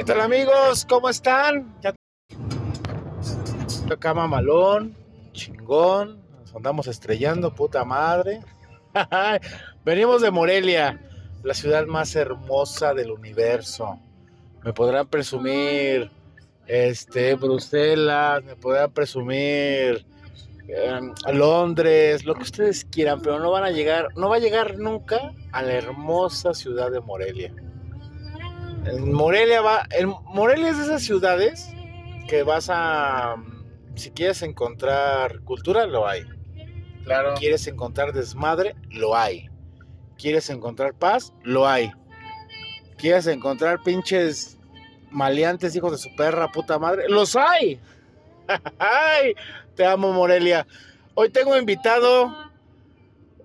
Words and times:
¿Qué 0.00 0.04
tal 0.04 0.22
amigos? 0.22 0.86
¿Cómo 0.88 1.10
están? 1.10 1.78
Ya 1.82 1.94
acá 3.92 4.14
mamalón, 4.14 4.96
chingón, 5.32 6.22
nos 6.40 6.54
andamos 6.54 6.86
estrellando, 6.86 7.54
puta 7.54 7.84
madre. 7.84 8.40
Venimos 9.84 10.22
de 10.22 10.30
Morelia, 10.30 10.98
la 11.44 11.52
ciudad 11.52 11.84
más 11.84 12.16
hermosa 12.16 12.94
del 12.94 13.10
universo. 13.10 14.00
Me 14.64 14.72
podrán 14.72 15.06
presumir 15.06 16.10
este 16.66 17.34
Bruselas, 17.34 18.42
me 18.42 18.56
podrán 18.56 18.90
presumir 18.92 20.06
eh, 20.66 21.00
Londres, 21.30 22.24
lo 22.24 22.34
que 22.36 22.44
ustedes 22.44 22.86
quieran, 22.86 23.20
pero 23.20 23.38
no 23.38 23.50
van 23.50 23.64
a 23.64 23.70
llegar, 23.70 24.08
no 24.16 24.30
va 24.30 24.36
a 24.36 24.40
llegar 24.40 24.78
nunca 24.78 25.34
a 25.52 25.60
la 25.60 25.74
hermosa 25.74 26.54
ciudad 26.54 26.90
de 26.90 27.00
Morelia. 27.00 27.52
En 28.84 29.12
Morelia 29.12 29.60
va, 29.60 29.86
en 29.90 30.14
Morelia 30.24 30.70
es 30.70 30.78
de 30.78 30.84
esas 30.84 31.02
ciudades 31.02 31.70
que 32.28 32.42
vas 32.42 32.68
a, 32.70 33.36
si 33.94 34.10
quieres 34.10 34.42
encontrar 34.42 35.40
cultura, 35.40 35.86
lo 35.86 36.06
hay. 36.06 36.24
Claro. 37.04 37.34
¿Quieres 37.38 37.66
encontrar 37.66 38.12
desmadre? 38.12 38.74
Lo 38.90 39.16
hay. 39.16 39.50
¿Quieres 40.16 40.48
encontrar 40.50 40.94
paz? 40.94 41.32
Lo 41.42 41.68
hay. 41.68 41.92
¿Quieres 42.96 43.26
encontrar 43.26 43.82
pinches 43.82 44.58
maleantes 45.10 45.74
hijos 45.74 45.92
de 45.92 45.98
su 45.98 46.14
perra 46.16 46.52
puta 46.52 46.78
madre? 46.78 47.08
¡Los 47.08 47.36
hay! 47.36 47.80
¡Ay! 48.78 49.34
Te 49.74 49.84
amo, 49.84 50.12
Morelia. 50.12 50.66
Hoy 51.14 51.30
tengo 51.30 51.56
invitado, 51.56 52.34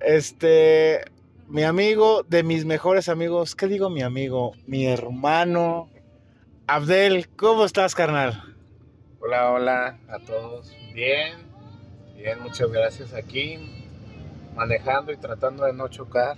este, 0.02 1.04
mi 1.48 1.64
amigo, 1.64 2.24
de 2.24 2.44
mis 2.44 2.66
mejores 2.66 3.10
amigos. 3.10 3.56
¿Qué 3.56 3.68
digo 3.68 3.90
mi 3.90 4.02
amigo? 4.02 4.54
Mi 4.66 4.88
hermano, 4.88 5.90
Abdel. 6.68 7.28
¿Cómo 7.36 7.66
estás, 7.66 7.96
carnal? 7.96 8.56
Hola, 9.20 9.52
hola 9.52 10.00
a 10.08 10.20
todos. 10.20 10.72
Bien, 10.94 11.34
bien, 12.16 12.42
muchas 12.42 12.72
gracias 12.72 13.14
aquí. 13.14 13.58
Manejando 14.56 15.12
y 15.12 15.18
tratando 15.18 15.66
de 15.66 15.74
no 15.74 15.88
chocar. 15.88 16.38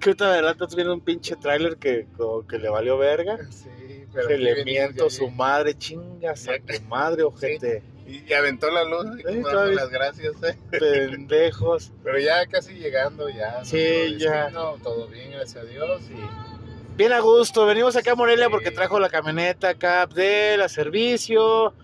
¿Qué 0.00 0.10
otra 0.10 0.30
verdad? 0.30 0.52
Estás 0.52 0.74
viendo 0.74 0.94
un 0.94 1.00
pinche 1.00 1.36
tráiler 1.36 1.76
que, 1.76 2.06
que 2.48 2.58
le 2.58 2.68
valió 2.68 2.98
verga. 2.98 3.38
Sí, 3.50 4.04
pero. 4.12 4.28
Que 4.28 4.38
le 4.38 4.64
miento 4.64 5.10
su 5.10 5.30
madre, 5.30 5.74
chingas 5.74 6.48
a 6.48 6.52
tu 6.58 6.82
madre, 6.88 7.22
ojete. 7.24 7.82
Y, 8.08 8.32
aventó 8.32 8.70
la 8.70 8.84
luz 8.84 9.06
y 9.18 9.22
sí, 9.22 9.42
las 9.74 9.90
gracias. 9.90 10.42
¿eh? 10.42 10.58
Pendejos. 10.70 11.92
Pero 12.02 12.18
ya 12.18 12.46
casi 12.46 12.72
llegando, 12.72 13.28
ya. 13.28 13.62
Sí, 13.64 14.16
ya. 14.18 14.50
todo 14.82 15.08
bien, 15.08 15.32
gracias 15.32 15.62
a 15.62 15.66
Dios. 15.66 16.00
Y... 16.10 16.96
Bien 16.96 17.12
a 17.12 17.20
gusto. 17.20 17.66
Venimos 17.66 17.96
acá 17.96 18.12
a 18.12 18.14
Morelia 18.14 18.48
porque 18.48 18.70
trajo 18.70 18.98
la 18.98 19.10
camioneta 19.10 19.68
acá 19.68 20.06
de 20.06 20.56
la 20.56 20.70
servicio. 20.70 21.74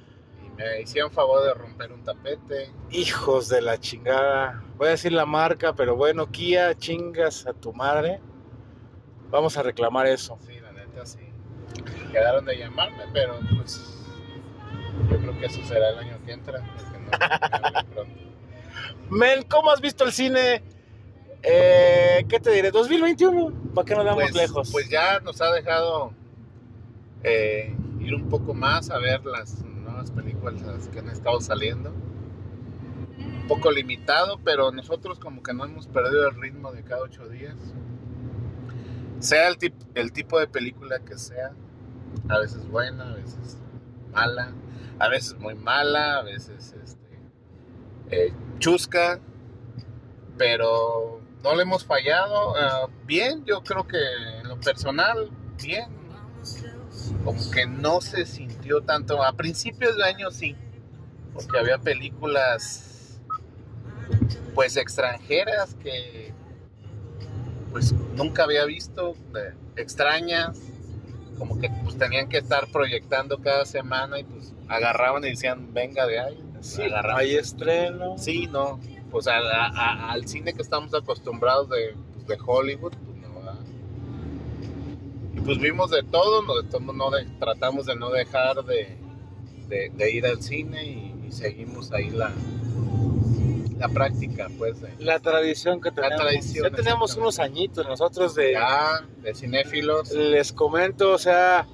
Y 0.43 0.49
me 0.57 0.81
hicieron 0.81 1.11
favor 1.13 1.45
de 1.45 1.53
romper 1.53 1.93
un 1.93 2.03
tapete. 2.03 2.73
Hijos 2.91 3.51
de 3.51 3.61
la 3.61 3.79
chingada. 3.79 4.65
Voy 4.79 4.89
a 4.89 4.91
decir 4.93 5.13
la 5.13 5.27
marca, 5.27 5.75
pero 5.75 5.95
bueno, 5.95 6.31
Kia, 6.31 6.75
chingas 6.75 7.47
a 7.47 7.53
tu 7.53 7.75
madre. 7.75 8.21
Vamos 9.29 9.59
a 9.59 9.63
reclamar 9.63 10.07
eso. 10.07 10.39
Sí, 10.47 10.59
la 10.59 10.73
neta 10.73 11.05
sí. 11.05 11.19
Quedaron 12.11 12.47
de 12.47 12.57
llamarme, 12.57 13.05
pero 13.13 13.39
pues 13.57 13.94
yo 15.11 15.19
creo 15.19 15.39
que 15.39 15.47
eso 15.47 15.63
será 15.65 15.91
el 15.91 15.99
año 15.99 16.19
que 16.25 16.33
entra. 16.33 16.63
Men, 19.11 19.43
¿cómo 19.49 19.71
has 19.71 19.81
visto 19.81 20.05
el 20.05 20.13
cine? 20.13 20.63
Eh, 21.43 22.25
¿Qué 22.29 22.41
te 22.41 22.51
diré? 22.51 22.73
¿2021? 22.73 23.75
¿Para 23.75 23.85
qué 23.85 23.95
nos 23.95 24.05
damos 24.05 24.23
pues, 24.23 24.35
lejos? 24.35 24.73
Pues 24.73 24.89
ya 24.89 25.21
nos 25.21 25.41
ha 25.41 25.53
dejado 25.53 26.13
eh, 27.23 27.77
ir 28.01 28.15
un 28.15 28.29
poco 28.29 28.55
más 28.55 28.91
a 28.91 28.99
ver 28.99 29.25
las 29.27 29.63
nuevas 29.63 30.11
películas 30.11 30.89
que 30.89 30.99
han 30.99 31.11
estado 31.11 31.41
saliendo. 31.41 31.91
Un 31.91 33.47
poco 33.47 33.71
limitado, 33.71 34.39
pero 34.43 34.73
nosotros 34.73 35.19
como 35.19 35.43
que 35.43 35.53
no 35.53 35.67
hemos 35.67 35.87
perdido 35.87 36.29
el 36.29 36.41
ritmo 36.41 36.73
de 36.73 36.83
cada 36.83 37.03
ocho 37.03 37.29
días. 37.29 37.57
Sea 39.19 39.49
el, 39.49 39.59
el 39.95 40.13
tipo 40.13 40.41
de 40.41 40.47
película 40.47 41.01
que 41.01 41.19
sea, 41.19 41.53
a 42.29 42.39
veces 42.39 42.67
buena, 42.69 43.11
a 43.11 43.15
veces 43.15 43.59
mala 44.13 44.53
a 44.99 45.09
veces 45.09 45.35
muy 45.39 45.55
mala, 45.55 46.19
a 46.19 46.23
veces 46.23 46.75
este, 46.83 47.19
eh, 48.11 48.33
chusca, 48.59 49.21
pero 50.39 51.21
no 51.43 51.55
le 51.55 51.63
hemos 51.63 51.85
fallado. 51.85 52.55
Ah, 52.57 52.89
bien, 53.05 53.45
yo 53.45 53.63
creo 53.63 53.87
que 53.87 53.99
en 54.41 54.49
lo 54.49 54.61
personal, 54.61 55.31
bien. 55.63 56.05
Como 57.25 57.51
que 57.51 57.67
no 57.67 58.01
se 58.01 58.27
sintió 58.27 58.83
tanto. 58.83 59.23
A 59.23 59.33
principios 59.33 59.97
de 59.97 60.05
año 60.05 60.31
sí, 60.31 60.57
porque 61.33 61.59
había 61.59 61.79
películas 61.79 63.21
pues 64.55 64.77
extranjeras 64.77 65.75
que 65.83 66.33
pues 67.73 67.93
nunca 68.15 68.45
había 68.45 68.65
visto, 68.65 69.17
extrañas, 69.75 70.57
como 71.39 71.59
que 71.59 71.71
pues 71.83 71.97
tenían 71.99 72.29
que 72.29 72.39
estar 72.39 72.67
proyectando 72.69 73.39
cada 73.39 73.65
semana 73.65 74.19
y 74.19 74.25
pues 74.25 74.53
agarraban 74.69 75.25
y 75.25 75.31
decían, 75.31 75.73
venga 75.73 76.07
de 76.07 76.21
ahí. 76.21 76.39
Sí, 76.61 76.83
hay 76.83 77.37
estreno. 77.37 78.17
Sí, 78.17 78.47
no. 78.47 78.81
Pues 79.11 79.27
al 79.29 80.27
cine 80.27 80.55
que 80.55 80.63
estamos 80.63 80.93
acostumbrados 80.95 81.69
de, 81.69 81.95
pues, 82.15 82.27
de 82.27 82.39
Hollywood, 82.45 82.93
pues 82.93 83.17
no. 83.19 83.35
Y 85.35 85.41
pues 85.41 85.59
vimos 85.59 85.91
de 85.91 86.03
todo, 86.03 86.43
no, 86.43 86.55
de 86.63 86.81
no 86.81 87.39
tratamos 87.39 87.87
de 87.87 87.97
no 87.97 88.11
dejar 88.11 88.65
de, 88.65 88.97
de, 89.69 90.11
ir 90.13 90.27
al 90.27 90.43
cine 90.43 90.85
y, 90.85 91.11
seguimos 91.31 91.91
ahí 91.91 92.11
la, 92.11 92.33
la 93.79 93.89
práctica, 93.89 94.49
pues. 94.57 94.77
la 94.99 95.21
tradición 95.21 95.81
que 95.81 95.91
tenemos. 95.91 96.19
La 96.19 96.25
tradición, 96.25 96.71
ya 96.71 96.77
tenemos 96.77 97.17
unos 97.17 97.39
añitos 97.39 97.87
nosotros 97.87 98.35
de... 98.35 98.53
Ya, 98.53 99.05
de 99.23 99.35
cinéfilos. 99.35 100.13
Les 100.13 100.53
comento, 100.53 101.13
o 101.13 101.19
sea 101.19 101.67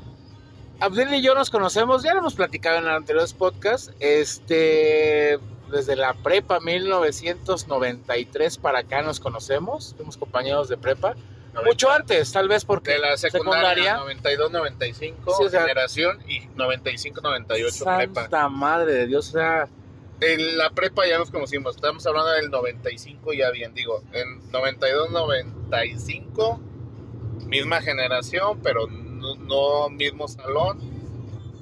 Abdel 0.81 1.13
y 1.15 1.21
yo 1.21 1.35
nos 1.35 1.51
conocemos, 1.51 2.03
ya 2.03 2.15
lo 2.15 2.21
hemos 2.21 2.35
platicado 2.35 2.79
en 2.79 2.89
anteriores 2.89 3.35
podcasts, 3.35 3.93
este, 4.01 5.39
desde 5.71 5.95
la 5.95 6.15
prepa 6.15 6.59
1993 6.59 8.57
para 8.57 8.79
acá 8.79 9.03
nos 9.03 9.21
conocemos, 9.21 9.93
fuimos 9.97 10.17
compañeros 10.17 10.71
de 10.71 10.79
prepa. 10.79 11.15
Mucho 11.67 11.91
antes, 11.91 12.33
tal 12.33 12.49
vez 12.49 12.65
porque 12.65 12.93
de 12.93 13.01
la 13.01 13.19
secundaria, 13.19 13.97
92 13.97 14.53
95 14.53 15.51
generación 15.51 16.19
y 16.27 16.47
95 16.55 17.21
98 17.21 17.85
prepa. 17.85 18.23
Santa 18.23 18.49
madre 18.49 18.95
de 18.95 19.07
Dios, 19.07 19.29
o 19.29 19.33
sea, 19.33 19.69
en 20.21 20.59
la 20.59 20.71
prepa 20.71 21.07
ya 21.07 21.19
nos 21.19 21.31
conocimos, 21.31 21.77
estamos 21.77 22.07
hablando 22.07 22.31
del 22.33 22.51
95 22.51 23.33
ya 23.33 23.51
bien, 23.51 23.75
digo, 23.75 24.03
en 24.13 24.51
92 24.51 25.11
95 25.11 26.61
misma 27.47 27.81
generación, 27.81 28.61
pero 28.63 28.87
no, 28.87 29.89
mismo 29.91 30.29
salón, 30.29 30.79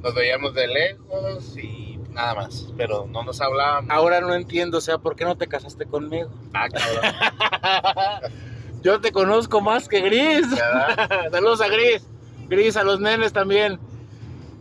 nos 0.03 0.15
veíamos 0.15 0.55
de 0.55 0.67
lejos 0.69 1.57
y 1.57 1.99
nada 2.11 2.35
más, 2.35 2.73
pero 2.77 3.07
no 3.07 3.23
nos 3.23 3.41
hablábamos. 3.41 3.91
Ahora 3.91 4.21
no 4.21 4.35
entiendo, 4.35 4.79
o 4.79 4.81
sea, 4.81 4.99
¿por 4.99 5.17
qué 5.17 5.25
no 5.25 5.37
te 5.37 5.47
casaste 5.47 5.87
conmigo? 5.87 6.31
Ah, 6.53 6.69
cabrón. 6.69 8.33
Yo 8.83 9.01
te 9.01 9.13
conozco 9.13 9.61
más 9.61 9.89
que 9.89 10.01
Gris. 10.01 10.47
Saludos 11.33 11.61
a 11.61 11.69
Gris. 11.69 12.07
Gris, 12.49 12.77
a 12.77 12.85
los 12.85 13.01
nenes 13.01 13.33
también. 13.33 13.79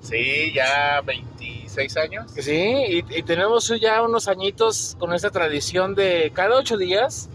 Sí, 0.01 0.53
ya 0.53 1.01
26 1.77 1.97
años. 1.97 2.31
Sí, 2.35 3.03
y, 3.09 3.23
tenemos 3.23 3.71
ya 3.79 4.01
unos 4.01 4.27
añitos 4.27 4.95
con 4.99 5.13
esa 5.13 5.29
tradición 5.29 5.95
de 5.95 6.31
cada 6.33 6.55
ocho 6.55 6.75
días, 6.75 7.29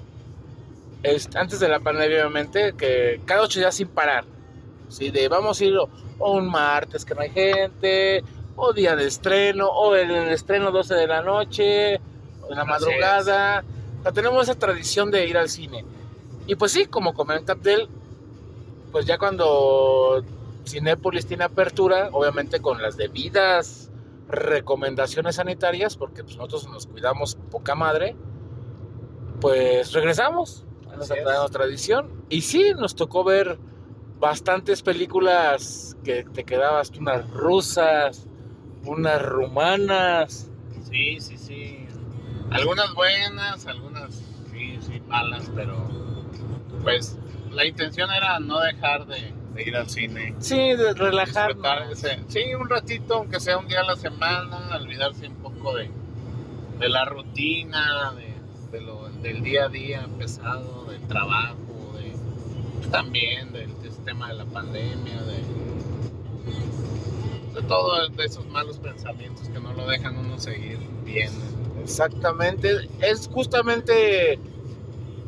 antes 1.35 1.61
de 1.61 1.69
la 1.69 1.81
pandemia 1.81 2.19
obviamente, 2.19 2.75
que 2.77 3.21
cada 3.25 3.43
ocho 3.43 3.61
días 3.61 3.75
sin 3.75 3.89
parar. 3.89 4.25
¿sí? 4.89 5.11
De 5.11 5.29
vamos 5.29 5.61
a 5.61 5.65
ir 5.65 5.75
o 5.79 6.33
un 6.33 6.49
martes 6.49 7.05
que 7.05 7.15
no 7.15 7.23
hay 7.23 7.31
gente, 7.31 8.23
o 8.56 8.73
día 8.73 8.97
de 8.97 9.06
estreno, 9.06 9.69
o 9.69 9.97
en 9.97 10.11
el 10.11 10.29
estreno 10.29 10.71
12 10.71 10.95
de 10.95 11.06
la 11.06 11.23
noche, 11.23 12.00
o 12.43 12.50
en 12.50 12.56
la 12.56 12.65
madrugada. 12.65 13.65
tenemos 14.12 14.45
esa 14.45 14.59
tradición 14.59 15.11
de 15.11 15.27
ir 15.27 15.38
al 15.38 15.49
cine. 15.49 15.85
Y 16.47 16.56
pues 16.56 16.73
sí, 16.73 16.87
como 16.87 17.15
comenta 17.15 17.53
Abdel, 17.53 17.88
pues 18.91 19.06
ya 19.06 19.17
cuando 19.17 20.25
Cinépolis 20.67 21.27
tiene 21.27 21.45
apertura, 21.45 22.09
obviamente 22.12 22.61
con 22.61 22.83
las 22.83 22.97
debidas 22.97 23.92
recomendaciones 24.32 25.37
sanitarias, 25.37 25.96
porque 25.96 26.25
pues 26.25 26.37
nosotros 26.37 26.69
nos 26.69 26.87
cuidamos 26.87 27.37
poca 27.50 27.75
madre, 27.75 28.17
pues 29.40 29.93
regresamos 29.93 30.64
a 30.90 30.96
nuestra 30.96 31.46
tradición. 31.49 32.25
Y 32.29 32.43
sí, 32.43 32.73
nos 32.75 32.96
tocó 32.96 33.25
ver 33.25 33.58
bastantes 34.19 34.82
películas 34.82 35.96
que 36.05 36.25
te 36.25 36.44
quedabas, 36.44 36.90
unas 36.99 37.29
rusas, 37.31 38.26
unas 38.84 39.23
rumanas. 39.23 40.50
Sí, 40.90 41.20
sí, 41.20 41.37
sí. 41.37 41.87
Algunas 42.50 42.94
buenas, 42.94 43.67
algunas 43.67 44.14
sí, 44.50 44.78
sí, 44.81 45.00
malas, 45.06 45.50
pero 45.55 45.76
pues 46.82 47.19
la 47.50 47.64
intención 47.64 48.11
era 48.11 48.38
no 48.40 48.61
dejar 48.61 49.06
de, 49.06 49.32
de 49.54 49.62
ir 49.62 49.76
al 49.76 49.88
cine. 49.88 50.34
Sí, 50.38 50.56
de 50.75 50.94
relajar. 50.94 51.49
Disfrutar 51.49 51.90
ese- 51.90 52.19
sí, 52.28 52.54
un 52.54 52.69
ratito, 52.69 53.14
aunque 53.14 53.40
sea 53.40 53.58
un 53.58 53.69
día 53.69 53.81
a 53.81 53.84
la 53.84 53.96
semana, 53.96 54.76
olvidarse 54.81 55.28
un 55.28 55.37
poco 55.37 55.75
de, 55.76 55.90
de 56.78 56.88
la 56.88 57.04
rutina, 57.04 58.12
de, 58.16 58.34
de 58.78 58.81
lo, 58.84 59.08
del 59.22 59.43
día 59.43 59.64
a 59.64 59.69
día 59.69 60.06
pesado, 60.19 60.84
del 60.87 61.00
trabajo, 61.02 61.93
de, 61.96 62.88
también 62.88 63.52
del 63.52 63.70
sistema 63.82 64.28
de 64.28 64.34
la 64.34 64.44
pandemia, 64.46 65.22
de, 65.22 65.43
de 67.54 67.62
todo 67.69 68.08
de 68.08 68.25
esos 68.25 68.46
malos 68.46 68.78
pensamientos 68.78 69.49
que 69.49 69.60
no 69.60 69.72
lo 69.75 69.87
dejan 69.87 70.16
uno 70.16 70.38
seguir 70.38 70.78
bien. 71.04 71.31
Exactamente. 71.82 72.88
Es 73.00 73.28
justamente. 73.28 74.38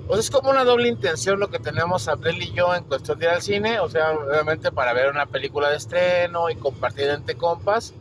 O 0.07 0.13
sea, 0.13 0.21
es 0.21 0.31
como 0.31 0.51
una 0.51 0.65
doble 0.65 0.89
intención 0.89 1.41
lo 1.41 1.49
que 1.49 1.59
tenemos 1.59 2.09
Abdel 2.09 2.43
y 2.43 2.53
yo 2.53 2.75
en 2.75 2.85
cuestión 2.85 3.19
de 3.19 3.27
ir 3.27 3.31
al 3.31 3.43
cine. 3.43 3.81
O 3.81 3.89
sea, 3.89 4.13
obviamente 4.13 4.71
para 4.71 4.93
ver 4.93 5.09
una 5.11 5.27
película 5.27 5.71
de 5.71 5.77
estreno 5.77 6.51
y 6.51 6.57
compartir 6.57 7.09
entre 7.09 7.35
compas. 7.37 7.95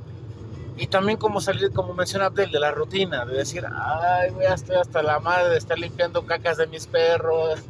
Y 0.75 0.87
también 0.87 1.17
como 1.17 1.39
salir, 1.39 1.71
como 1.71 1.93
menciona 1.93 2.25
Abdel, 2.25 2.51
de 2.51 2.59
la 2.59 2.71
rutina. 2.71 3.25
De 3.25 3.35
decir, 3.37 3.63
ay, 3.71 4.31
ya 4.41 4.53
estoy 4.55 4.75
hasta 4.75 5.01
la 5.03 5.19
madre 5.19 5.49
de 5.49 5.57
estar 5.57 5.77
limpiando 5.79 6.25
cacas 6.25 6.57
de 6.57 6.67
mis 6.67 6.87
perros. 6.87 7.59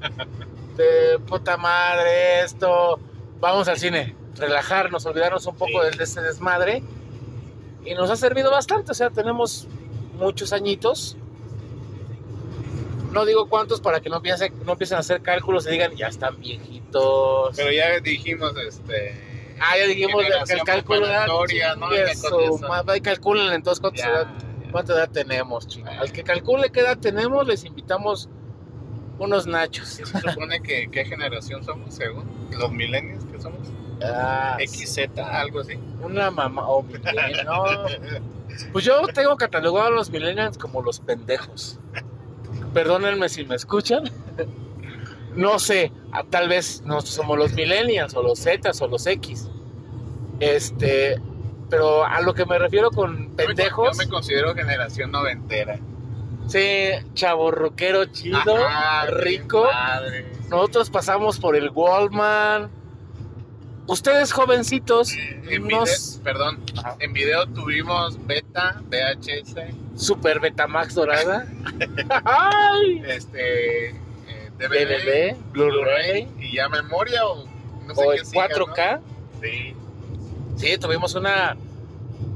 De 0.77 1.19
puta 1.27 1.56
madre, 1.56 2.41
esto. 2.41 3.00
Vamos 3.39 3.68
al 3.68 3.77
cine. 3.77 4.15
Relajarnos, 4.36 5.06
olvidarnos 5.06 5.45
un 5.45 5.56
poco 5.56 5.83
Sí. 5.91 5.95
de 5.97 6.03
este 6.03 6.21
desmadre. 6.21 6.81
Y 7.86 7.94
nos 7.94 8.09
ha 8.09 8.15
servido 8.15 8.50
bastante. 8.50 8.89
O 8.91 8.95
sea, 8.95 9.12
tenemos 9.12 9.68
muchos 10.18 10.51
añitos. 10.51 11.15
No 13.13 13.25
digo 13.25 13.48
cuántos 13.48 13.80
para 13.80 14.00
que 14.01 14.10
no, 14.10 14.21
piensen, 14.21 14.54
no 14.65 14.71
empiecen 14.74 14.98
a 14.98 15.00
hacer 15.01 15.21
cálculos 15.21 15.68
y 15.68 15.71
digan, 15.71 15.95
ya 15.95 16.07
están 16.07 16.39
viejitos. 16.39 17.56
Pero 17.56 17.71
ya 17.71 18.00
dijimos, 18.00 18.54
este... 18.68 19.56
ah, 19.60 19.77
ya 19.77 19.86
dijimos 19.88 20.24
que 20.48 20.54
el 20.54 20.63
cálculo 20.63 21.06
era... 21.06 21.25
preparatoria, 21.25 21.75
¿no? 21.75 21.92
eso. 21.92 22.60
calculen 23.04 23.54
entonces 23.54 23.80
cuánta 23.80 24.01
Ya, 24.01 24.10
edad, 24.10 24.27
ya. 24.63 24.71
cuánta 24.71 24.94
edad 24.94 25.10
tenemos. 25.10 25.68
Bueno. 25.80 26.01
Al 26.01 26.12
que 26.12 26.24
calcule 26.24 26.71
qué 26.71 26.80
edad 26.80 26.98
tenemos, 26.98 27.48
les 27.48 27.63
invitamos 27.63 28.30
unos 29.19 29.45
nachos. 29.45 29.88
Se 29.89 30.06
supone 30.06 30.62
que 30.62 30.89
qué 30.92 31.06
generación 31.06 31.63
somos, 31.63 31.94
según 31.94 32.25
los 32.51 32.71
millennials 32.71 33.25
que 33.25 33.39
somos. 33.39 33.68
Ah, 34.04 34.57
XZ, 34.60 35.18
algo 35.19 35.62
así. 35.62 35.77
una 36.01 36.31
mamá, 36.31 36.68
o 36.68 36.81
millennial, 36.83 37.45
no. 37.45 37.63
Pues 38.71 38.86
yo 38.86 39.01
tengo 39.13 39.38
catalogado 39.38 39.88
a 39.88 39.92
los 39.92 40.10
millennials 40.10 40.57
como 40.57 40.81
los 40.81 41.00
pendejos. 41.00 41.80
Perdónenme 42.74 43.30
si 43.30 43.46
me 43.46 43.56
escuchan. 43.56 44.04
No 45.36 45.58
sé, 45.60 45.92
ah, 46.12 46.24
tal 46.30 46.48
vez 46.48 46.81
no 46.86 47.02
somos 47.02 47.38
los 47.38 47.54
millennials 47.54 48.14
o 48.16 48.22
los 48.22 48.40
Z 48.40 48.72
o 48.80 48.88
los 48.88 49.06
X. 49.08 49.50
Este, 50.40 51.20
pero 51.70 52.06
a 52.06 52.22
lo 52.22 52.34
que 52.34 52.46
me 52.46 52.60
refiero 52.60 52.92
con 52.92 53.30
pendejos, 53.36 53.98
Yo 53.98 54.04
me 54.06 54.10
considero 54.10 54.54
generación 54.54 55.12
noventera. 55.12 55.80
sí, 56.48 56.90
chaborruquero 57.16 58.06
chido, 58.06 58.56
Ajá, 58.66 59.08
rico. 59.08 59.64
Madre. 59.64 60.31
Nosotros 60.50 60.90
pasamos 60.90 61.40
por 61.40 61.56
el 61.56 61.70
Wallman. 61.72 62.70
Ustedes 63.88 64.31
jovencitos, 64.31 65.12
En 65.50 65.68
nos 65.68 65.90
video, 65.90 66.24
perdón, 66.24 66.60
Ajá. 66.78 66.96
en 67.00 67.12
video 67.12 67.46
tuvimos 67.48 68.24
beta, 68.25 68.81
VHS, 68.90 69.56
Super 69.95 70.40
Betamax 70.40 70.95
dorada. 70.95 71.45
Ay, 72.25 73.04
este, 73.06 73.90
eh, 73.90 73.95
DVD, 74.57 74.88
DVD, 74.88 75.36
Blu-ray 75.51 76.28
y 76.40 76.56
ya 76.56 76.69
memoria 76.69 77.25
o 77.25 77.45
no 77.86 77.95
sé 77.95 78.06
o 78.06 78.12
qué 78.12 78.18
en 78.18 78.25
siga, 78.25 78.50
4K. 78.50 79.00
¿no? 79.00 79.04
Sí, 79.42 79.75
Sí, 80.56 80.78
tuvimos 80.78 81.16
una. 81.16 81.57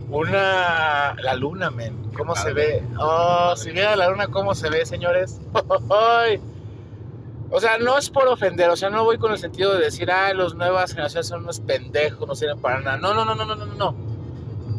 Una. 0.09 1.15
La 1.21 1.35
luna, 1.35 1.69
men. 1.71 2.11
¿Cómo 2.17 2.35
se 2.35 2.53
ve? 2.53 2.83
Oh, 2.99 3.53
si 3.55 3.71
vieran 3.71 3.99
la 3.99 4.09
luna, 4.09 4.27
¿cómo 4.27 4.55
se 4.55 4.69
ve, 4.69 4.85
señores? 4.85 5.39
Ay. 5.89 6.41
O 7.49 7.59
sea, 7.61 7.77
no 7.77 7.97
es 7.97 8.09
por 8.09 8.27
ofender, 8.27 8.69
o 8.69 8.75
sea, 8.75 8.89
no 8.89 9.05
voy 9.05 9.17
con 9.17 9.31
el 9.31 9.37
sentido 9.37 9.73
de 9.73 9.85
decir, 9.85 10.11
ah, 10.11 10.33
los 10.33 10.55
nuevas 10.55 10.91
generaciones 10.91 11.27
son 11.27 11.43
unos 11.43 11.61
pendejos, 11.61 12.27
no 12.27 12.35
sirven 12.35 12.59
para 12.59 12.81
nada. 12.81 12.97
No, 12.97 13.13
no, 13.13 13.23
no, 13.23 13.35
no, 13.35 13.45
no, 13.45 13.55
no, 13.55 13.65
no. 13.65 13.95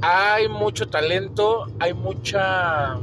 Hay 0.02 0.48
mucho 0.48 0.88
talento, 0.88 1.66
hay 1.80 1.92
mucha. 1.94 2.98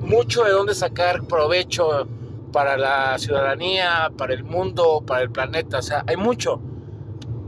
mucho 0.00 0.44
de 0.44 0.50
dónde 0.52 0.74
sacar 0.74 1.24
provecho 1.24 2.06
para 2.52 2.76
la 2.76 3.18
ciudadanía, 3.18 4.10
para 4.16 4.34
el 4.34 4.44
mundo, 4.44 5.02
para 5.06 5.22
el 5.22 5.30
planeta. 5.30 5.78
O 5.78 5.82
sea, 5.82 6.04
hay 6.06 6.16
mucho. 6.16 6.60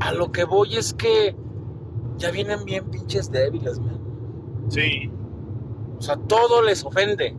A 0.00 0.12
lo 0.12 0.32
que 0.32 0.44
voy 0.44 0.76
es 0.76 0.92
que 0.94 1.34
ya 2.16 2.30
vienen 2.30 2.64
bien 2.64 2.90
pinches 2.90 3.30
débiles, 3.30 3.78
man. 3.78 3.98
sí. 4.68 5.10
O 5.98 6.02
sea, 6.02 6.16
todo 6.16 6.62
les 6.62 6.82
ofende. 6.82 7.36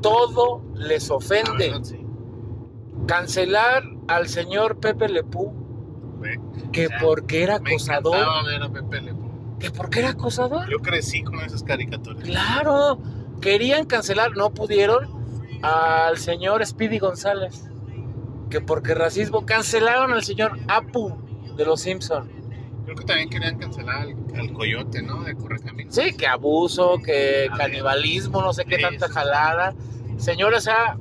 Todo 0.00 0.62
les 0.76 1.10
ofende. 1.10 1.70
verdad, 1.70 1.82
sí. 1.82 2.06
Cancelar 3.06 3.82
al 4.06 4.28
señor 4.28 4.78
Pepe 4.78 5.08
Lepú, 5.08 5.52
que 6.70 6.86
O 6.86 6.88
sea, 6.88 6.98
porque 7.00 7.42
era 7.42 7.56
acosador. 7.56 8.14
encantaba 8.14 8.42
ver 8.44 8.62
a 8.62 8.68
Pepe 8.68 9.00
Le 9.00 9.12
Que 9.58 9.70
porque 9.70 10.00
era 10.00 10.10
acosador. 10.10 10.68
Yo 10.70 10.78
crecí 10.78 11.22
con 11.22 11.40
esas 11.40 11.62
caricaturas. 11.62 12.22
Claro. 12.22 12.98
Querían 13.40 13.86
cancelar, 13.86 14.36
no 14.36 14.50
pudieron, 14.50 15.08
al 15.62 16.18
señor 16.18 16.64
Speedy 16.66 16.98
González. 16.98 17.64
Que 18.50 18.60
porque 18.60 18.94
racismo 18.94 19.44
cancelaron 19.46 20.12
al 20.12 20.22
señor 20.24 20.58
Apu 20.68 21.14
de 21.56 21.64
los 21.64 21.80
Simpson. 21.80 22.30
Creo 22.84 22.96
que 22.96 23.04
también 23.04 23.28
querían 23.28 23.58
cancelar 23.58 23.96
al, 24.02 24.16
al 24.34 24.52
coyote, 24.52 25.02
¿no? 25.02 25.22
De 25.22 25.34
Correcaminos. 25.34 25.94
Sí, 25.94 26.16
que 26.16 26.26
abuso, 26.26 26.98
que 27.04 27.48
A 27.50 27.56
ver. 27.56 27.58
canibalismo, 27.66 28.40
no 28.40 28.52
sé 28.54 28.64
qué 28.64 28.76
Sí, 28.76 28.82
tanta 28.82 29.08
jalada. 29.08 29.74
Señores, 30.16 30.60
o 30.60 30.62
sea, 30.62 30.96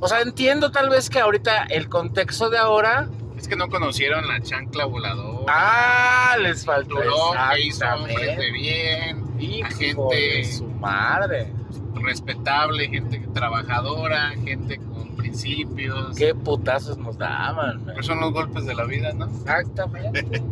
o 0.00 0.08
sea, 0.08 0.20
entiendo 0.20 0.70
tal 0.70 0.90
vez 0.90 1.08
que 1.08 1.18
ahorita 1.20 1.64
el 1.70 1.88
contexto 1.88 2.50
de 2.50 2.58
ahora, 2.58 3.08
Es 3.44 3.48
que 3.48 3.56
no 3.56 3.68
conocieron 3.68 4.26
la 4.26 4.40
chancla 4.40 4.86
voladora. 4.86 5.44
ah, 5.54 6.34
les 6.40 6.64
faltó 6.64 6.94
que 6.96 7.60
hizo 7.60 7.84
hombres 7.94 8.38
de 8.38 8.50
bien, 8.52 9.22
Hijo 9.38 9.68
gente- 9.76 10.16
de 10.16 10.44
su 10.46 10.64
madre. 10.66 11.52
respetable, 11.94 12.88
gente 12.88 13.18
trabajadora, 13.34 14.30
gente 14.42 14.78
con 14.78 15.14
principios. 15.16 16.16
Qué 16.16 16.34
putazos 16.34 16.96
nos 16.96 17.18
daban. 17.18 17.76
man. 17.76 17.82
Pero 17.84 18.02
son 18.02 18.20
los 18.20 18.32
golpes 18.32 18.64
de 18.64 18.74
la 18.74 18.84
vida, 18.86 19.12
¿no? 19.12 19.26
Exactamente. 19.26 20.42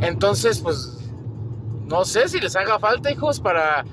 Entonces, 0.00 0.58
pues, 0.58 0.98
no 1.86 2.04
sé 2.04 2.28
si 2.28 2.40
les 2.40 2.56
haga 2.56 2.80
falta, 2.80 3.12
hijos, 3.12 3.38
para 3.38 3.84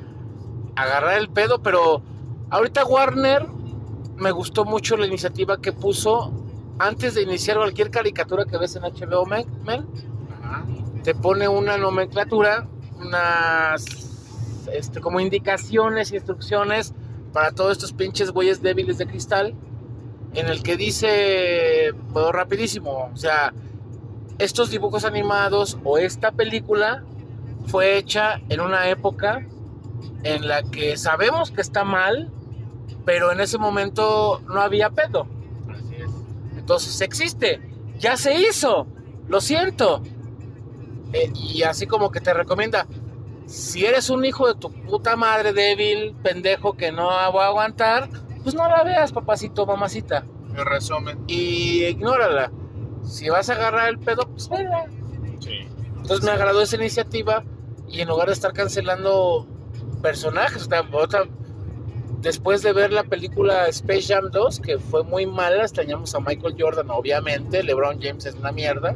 agarrar 0.76 1.20
el 1.20 1.30
pedo, 1.30 1.62
pero 1.62 2.02
ahorita 2.50 2.84
Warner 2.84 3.46
me 4.16 4.32
gustó 4.32 4.66
mucho 4.66 4.98
la 4.98 5.06
iniciativa 5.06 5.62
que 5.62 5.72
puso 5.72 6.32
antes 6.80 7.16
de 7.16 7.24
iniciar 7.24 7.58
cualquier 7.58 7.92
caricatura 7.92 8.46
que 8.46 8.58
ves 8.58 8.76
en 8.76 8.84
HBO 8.84 9.26
Ajá. 9.32 10.66
te 11.04 11.16
pone 11.16 11.48
una 11.48 11.78
nomenclatura, 11.78 12.68
unas 13.00 13.86
este, 14.72 15.00
como 15.00 15.20
indicaciones, 15.20 16.12
instrucciones 16.12 16.94
para 17.34 17.52
todos 17.52 17.74
estos 17.74 17.94
pinches 17.94 18.32
güeyes 18.32 18.62
débiles 18.62 18.98
de 18.98 19.08
cristal, 19.08 19.56
en 20.34 20.48
el 20.48 20.62
que 20.62 20.78
dice, 20.78 21.92
bueno, 22.10 22.32
rapidísimo, 22.32 23.10
o 23.14 23.18
sea, 23.18 23.54
estos 24.38 24.70
dibujos 24.70 25.06
animados 25.06 25.78
o 25.84 25.98
esta 25.98 26.32
película 26.32 27.04
fue 27.66 27.98
hecha 27.98 28.42
en 28.50 28.62
una 28.62 28.90
época 28.90 29.46
en 30.24 30.48
la 30.48 30.64
que 30.64 30.98
sabemos 30.98 31.52
que 31.52 31.62
está 31.62 31.84
mal, 31.84 32.32
pero 33.06 33.32
en 33.32 33.40
ese 33.40 33.58
momento 33.58 34.42
no 34.48 34.62
había 34.62 34.90
pedo. 34.90 35.28
Entonces 36.68 37.00
existe, 37.00 37.62
ya 37.98 38.18
se 38.18 38.36
hizo, 38.42 38.88
lo 39.30 39.40
siento. 39.40 40.04
Eh, 41.14 41.32
y 41.34 41.64
así 41.64 41.88
como 41.88 42.12
que 42.12 42.20
te 42.20 42.34
recomienda, 42.34 42.86
si 43.46 43.86
eres 43.86 44.10
un 44.10 44.26
hijo 44.26 44.50
de 44.50 44.56
tu 44.60 44.70
puta 44.70 45.16
madre 45.16 45.54
débil, 45.54 46.14
pendejo 46.22 46.74
que 46.76 46.92
no 46.92 47.06
va 47.06 47.46
a 47.46 47.48
aguantar, 47.48 48.10
pues 48.44 48.54
no 48.54 48.68
la 48.68 48.84
veas, 48.84 49.14
papacito, 49.14 49.66
mamacita. 49.66 50.26
En 50.58 50.66
resumen, 50.66 51.24
Y 51.28 51.86
ignórala. 51.86 52.52
Si 53.02 53.30
vas 53.30 53.50
a 53.50 53.54
agarrar 53.54 53.88
el 53.88 54.00
pedo, 54.00 54.28
pues 54.28 54.50
vela. 54.50 54.88
sí. 55.40 55.70
Entonces 55.96 56.26
me 56.26 56.32
agradó 56.32 56.62
esa 56.64 56.76
iniciativa 56.76 57.46
y 57.88 58.02
en 58.02 58.10
lugar 58.10 58.28
de 58.28 58.34
estar 58.34 58.52
cancelando 58.52 59.48
personajes, 60.02 60.64
o 60.64 60.70
sea, 60.70 60.82
otra- 60.92 61.30
después 62.22 62.62
de 62.62 62.74
ver 62.74 62.92
la 62.92 63.04
película 63.04 63.68
Space 63.68 64.14
Jam 64.14 64.30
2, 64.32 64.60
que 64.60 64.80
fue 64.80 65.04
muy 65.04 65.26
mala, 65.26 65.64
extrañamos 65.64 66.14
a 66.16 66.20
Michael 66.20 66.56
Jordan, 66.58 66.90
obviamente, 66.90 67.64
LeBron 67.64 68.00
James 68.02 68.26
es 68.26 68.36
una 68.36 68.52
mierda. 68.52 68.96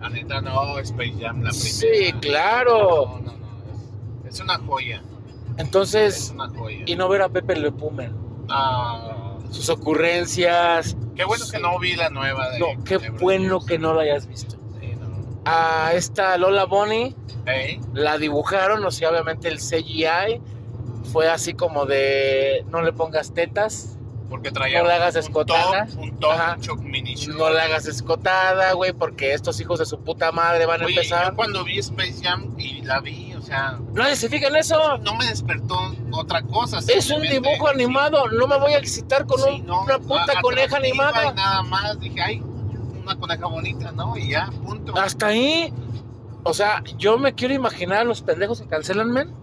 La 0.00 0.08
neta 0.08 0.40
no, 0.40 0.78
Space 0.78 1.14
Jam, 1.20 1.42
la 1.42 1.50
primera. 1.50 1.52
Sí, 1.52 2.12
claro. 2.20 3.20
No, 3.22 3.32
no, 3.32 3.32
no. 3.32 4.28
Es, 4.28 4.34
es 4.34 4.40
una 4.40 4.58
joya. 4.58 5.02
Es 5.56 5.64
Entonces, 5.64 6.30
una 6.34 6.48
joya. 6.48 6.84
y 6.86 6.96
no 6.96 7.08
ver 7.08 7.22
a 7.22 7.28
Pepe 7.28 7.56
Le 7.56 7.70
man. 7.70 8.16
Ah, 8.48 9.36
sus 9.50 9.68
ocurrencias, 9.68 10.96
Qué 11.18 11.24
bueno 11.24 11.44
que 11.50 11.58
no 11.58 11.78
vi 11.80 11.96
la 11.96 12.10
nueva 12.10 12.48
de. 12.50 12.60
No, 12.60 12.66
qué 12.84 12.98
de 12.98 13.10
bueno 13.10 13.58
que 13.60 13.76
no 13.76 13.92
la 13.92 14.02
hayas 14.02 14.28
visto. 14.28 14.56
Sí, 14.80 14.92
no. 14.94 15.40
A 15.44 15.92
esta 15.94 16.36
Lola 16.38 16.64
Bonnie 16.64 17.16
Ey, 17.44 17.80
la 17.92 18.18
dibujaron, 18.18 18.84
o 18.84 18.90
sea, 18.92 19.10
obviamente 19.10 19.48
el 19.48 19.58
CGI 19.58 20.40
fue 21.08 21.28
así 21.28 21.54
como 21.54 21.86
de 21.86 22.64
no 22.70 22.82
le 22.82 22.92
pongas 22.92 23.32
tetas, 23.34 23.96
porque 24.30 24.50
traía. 24.50 24.82
No 24.82 24.88
le 24.88 24.94
hagas 24.94 25.14
un 25.14 25.20
escotada. 25.20 25.86
top, 25.86 25.98
Un 25.98 26.18
top, 26.20 26.30
Ajá. 26.32 26.54
un 26.56 26.60
choc 26.60 26.80
mini 26.80 27.14
short. 27.14 27.38
no 27.38 27.50
le 27.50 27.60
hagas 27.60 27.86
escotada, 27.86 28.72
güey, 28.74 28.92
porque 28.92 29.32
estos 29.32 29.58
hijos 29.60 29.78
de 29.78 29.86
su 29.86 30.00
puta 30.00 30.32
madre 30.32 30.66
van 30.66 30.82
a 30.82 30.86
empezar. 30.86 31.30
yo 31.30 31.36
cuando 31.36 31.64
vi 31.64 31.78
Space 31.78 32.16
Jam 32.22 32.54
y 32.58 32.82
la 32.82 33.00
vi, 33.00 33.32
o 33.34 33.40
sea, 33.42 33.78
Nadie 33.94 34.16
se 34.16 34.28
fija 34.28 34.48
en 34.48 34.56
eso. 34.56 34.98
no 34.98 35.14
me 35.14 35.26
despertó 35.26 35.78
otra 36.12 36.42
cosa. 36.42 36.78
Es 36.88 37.10
un 37.10 37.22
dibujo 37.22 37.68
animado, 37.68 38.28
no 38.28 38.46
me 38.46 38.58
voy 38.58 38.72
a 38.74 38.78
excitar 38.78 39.24
con 39.26 39.40
Sí, 39.40 39.48
un- 39.60 39.66
no, 39.66 39.82
una 39.82 39.98
puta 39.98 40.40
coneja 40.42 40.76
animada. 40.76 41.30
y 41.30 41.34
nada 41.34 41.62
más, 41.62 41.98
dije, 41.98 42.20
ay, 42.20 42.42
una 43.02 43.16
coneja 43.16 43.46
bonita, 43.46 43.92
¿no? 43.92 44.14
Y 44.18 44.28
ya, 44.30 44.50
punto. 44.64 44.94
Hasta 44.98 45.28
ahí. 45.28 45.72
O 46.44 46.52
sea, 46.54 46.82
yo 46.98 47.18
me 47.18 47.34
quiero 47.34 47.52
imaginar 47.54 47.98
a 48.00 48.04
los 48.04 48.22
pendejos 48.22 48.60
que 48.60 48.68
cancelan, 48.68 49.10
men. 49.10 49.34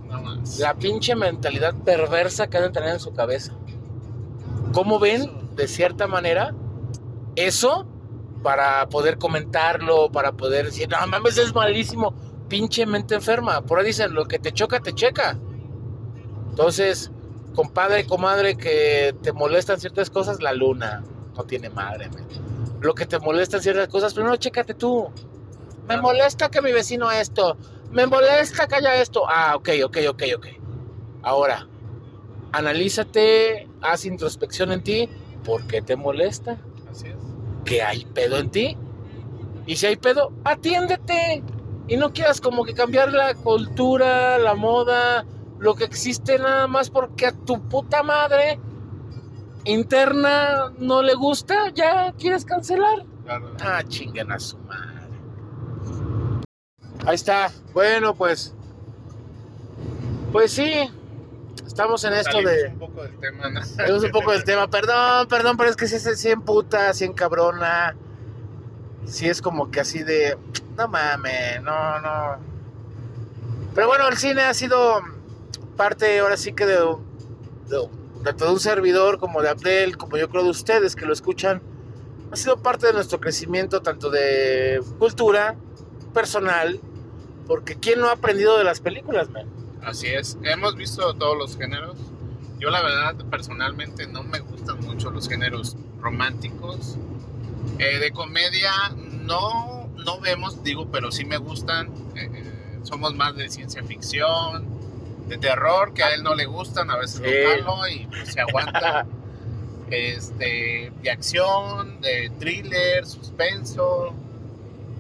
La 0.60 0.76
pinche 0.76 1.16
mentalidad 1.16 1.74
perversa 1.84 2.48
que 2.48 2.58
han 2.58 2.64
de 2.64 2.70
tener 2.70 2.90
en 2.90 3.00
su 3.00 3.14
cabeza. 3.14 3.54
¿Cómo 4.74 5.00
ven, 5.00 5.56
de 5.56 5.68
cierta 5.68 6.08
manera, 6.08 6.54
eso 7.36 7.88
para 8.44 8.88
poder 8.90 9.18
comentarlo, 9.18 10.12
para 10.12 10.34
poder 10.34 10.66
decir, 10.66 10.90
no 10.90 10.98
mames, 11.08 11.38
es 11.38 11.56
malísimo, 11.56 12.14
pinche 12.48 12.86
mente 12.86 13.16
enferma? 13.16 13.62
Por 13.62 13.80
ahí 13.80 13.86
dicen, 13.86 14.14
lo 14.14 14.26
que 14.26 14.40
te 14.40 14.52
choca, 14.52 14.80
te 14.80 14.94
checa. 14.94 15.38
Entonces, 16.50 17.12
compadre, 17.54 18.06
comadre, 18.06 18.56
que 18.58 19.16
te 19.22 19.34
molestan 19.34 19.80
ciertas 19.80 20.10
cosas, 20.10 20.42
la 20.42 20.54
luna 20.54 21.04
no 21.36 21.44
tiene 21.44 21.70
madre, 21.70 22.10
men. 22.10 22.26
Lo 22.82 22.94
que 22.94 23.06
te 23.06 23.20
molestan 23.20 23.62
ciertas 23.62 23.88
cosas, 23.88 24.14
primero 24.14 24.36
chécate 24.36 24.74
tú. 24.74 25.08
Me 25.88 25.98
molesta 25.98 26.50
que 26.50 26.62
mi 26.62 26.72
vecino 26.72 27.12
esto. 27.12 27.58
Me 27.96 28.06
molesta 28.06 28.68
que 28.68 28.76
haya 28.76 29.02
esto. 29.02 29.24
Ah, 29.26 29.56
ok, 29.56 29.70
ok, 29.86 29.98
ok, 30.10 30.24
ok. 30.36 30.48
Ahora, 31.24 31.66
analízate, 32.52 33.70
haz 33.82 34.04
introspección 34.04 34.74
en 34.74 34.84
ti. 34.84 35.10
¿Por 35.46 35.66
qué 35.66 35.82
te 35.82 35.96
molesta? 35.96 36.58
Así 36.92 37.08
es. 37.08 37.16
¿Que 37.64 37.82
hay 37.82 38.04
pedo 38.04 38.38
en 38.38 38.52
ti? 38.52 38.78
Y 39.66 39.78
si 39.78 39.86
hay 39.86 39.96
pedo, 39.96 40.34
atiéndete. 40.44 41.42
Y 41.88 41.96
no 41.96 42.12
quieras 42.12 42.42
como 42.42 42.66
que 42.66 42.74
cambiar 42.74 43.14
la 43.14 43.34
cultura, 43.34 44.38
la 44.40 44.56
moda, 44.56 45.26
lo 45.60 45.76
que 45.76 45.86
existe 45.86 46.38
nada 46.38 46.68
más 46.68 46.90
porque 46.90 47.28
a 47.28 47.32
tu 47.32 47.62
puta 47.70 48.04
madre 48.04 48.60
interna 49.64 50.70
no 50.78 51.02
le 51.02 51.14
gusta, 51.14 51.70
ya 51.74 52.12
quieres 52.20 52.44
cancelar. 52.44 53.06
Claro. 53.24 53.56
Ah, 53.62 53.82
chinguen 53.88 54.34
a 54.34 54.40
su 54.40 54.58
madre. 54.58 54.95
Ahí 57.06 57.16
está. 57.16 57.52
Bueno, 57.74 58.16
pues. 58.16 58.54
Pues 60.32 60.52
sí. 60.52 60.90
Estamos 61.66 62.04
en 62.04 62.14
esto 62.14 62.32
Salimos 62.32 62.54
de. 62.54 62.68
un 62.70 62.80
poco 62.80 63.04
del 63.04 63.20
tema, 63.20 63.50
¿no? 63.50 63.60
Es 63.60 64.04
un 64.04 64.12
poco 64.12 64.32
del 64.32 64.44
tema. 64.44 64.68
Perdón, 64.70 65.28
perdón, 65.28 65.58
pero 65.58 65.70
es 65.70 65.76
que 65.76 65.88
si 65.88 65.96
es 65.96 66.20
sí 66.20 66.36
puta, 66.36 66.94
sí 66.94 67.10
cabrona. 67.14 67.96
Sí 69.06 69.28
es 69.28 69.42
como 69.42 69.70
que 69.70 69.82
así 69.82 70.04
de. 70.04 70.38
No 70.78 70.88
mames, 70.88 71.62
no, 71.62 72.00
no. 72.00 72.38
Pero 73.76 73.88
bueno, 73.88 74.08
el 74.08 74.18
cine 74.18 74.42
ha 74.42 74.54
sido 74.54 75.02
parte 75.78 76.20
ahora 76.20 76.38
sí 76.38 76.54
que 76.54 76.66
de, 76.66 76.76
de, 76.76 77.90
tanto 78.24 78.46
de 78.46 78.52
un 78.52 78.60
servidor 78.60 79.20
como 79.20 79.42
de 79.42 79.50
Abdel, 79.50 79.98
como 79.98 80.18
yo 80.18 80.30
creo 80.30 80.44
de 80.44 80.50
ustedes 80.50 80.96
que 80.96 81.06
lo 81.06 81.14
escuchan. 81.14 81.62
Ha 82.32 82.36
sido 82.36 82.58
parte 82.58 82.88
de 82.88 82.94
nuestro 82.94 83.20
crecimiento, 83.20 83.82
tanto 83.82 84.10
de 84.10 84.82
cultura, 84.98 85.56
personal, 86.14 86.80
porque 87.48 87.76
¿quién 87.76 88.00
no 88.00 88.08
ha 88.08 88.14
aprendido 88.14 88.58
de 88.58 88.64
las 88.64 88.80
películas, 88.80 89.30
man? 89.30 89.48
Así 89.84 90.08
es. 90.08 90.38
Hemos 90.44 90.76
visto 90.76 91.14
todos 91.16 91.38
los 91.38 91.58
géneros. 91.58 91.98
Yo 92.60 92.70
la 92.70 92.82
verdad 92.82 93.16
personalmente 93.30 94.08
no 94.08 94.24
me 94.24 94.40
gustan 94.40 94.80
mucho 94.82 95.12
los 95.12 95.28
géneros 95.30 95.76
románticos. 96.00 96.98
Eh, 97.80 98.00
de 98.00 98.12
comedia 98.12 98.72
no, 99.24 99.90
no 100.06 100.20
vemos, 100.22 100.64
digo, 100.64 100.88
pero 100.92 101.12
sí 101.12 101.26
me 101.26 101.38
gustan. 101.38 101.88
Eh, 102.16 102.30
eh, 102.34 102.80
somos 102.84 103.14
más 103.16 103.36
de 103.36 103.50
ciencia 103.50 103.84
ficción, 103.84 104.66
de 105.28 105.38
terror, 105.38 105.94
que 105.94 106.04
a 106.04 106.14
él 106.14 106.24
no 106.24 106.36
le 106.36 106.46
gustan, 106.46 106.90
a 106.90 106.98
veces 106.98 107.22
Sí. 107.24 107.62
lo 107.64 107.76
jalo 107.76 107.88
y 107.88 108.06
pues, 108.08 108.34
se 108.34 108.42
aguanta. 108.42 109.06
este, 109.92 110.92
de 111.02 111.12
acción, 111.12 112.02
de 112.02 112.32
thriller, 112.40 113.06
suspenso. 113.06 114.14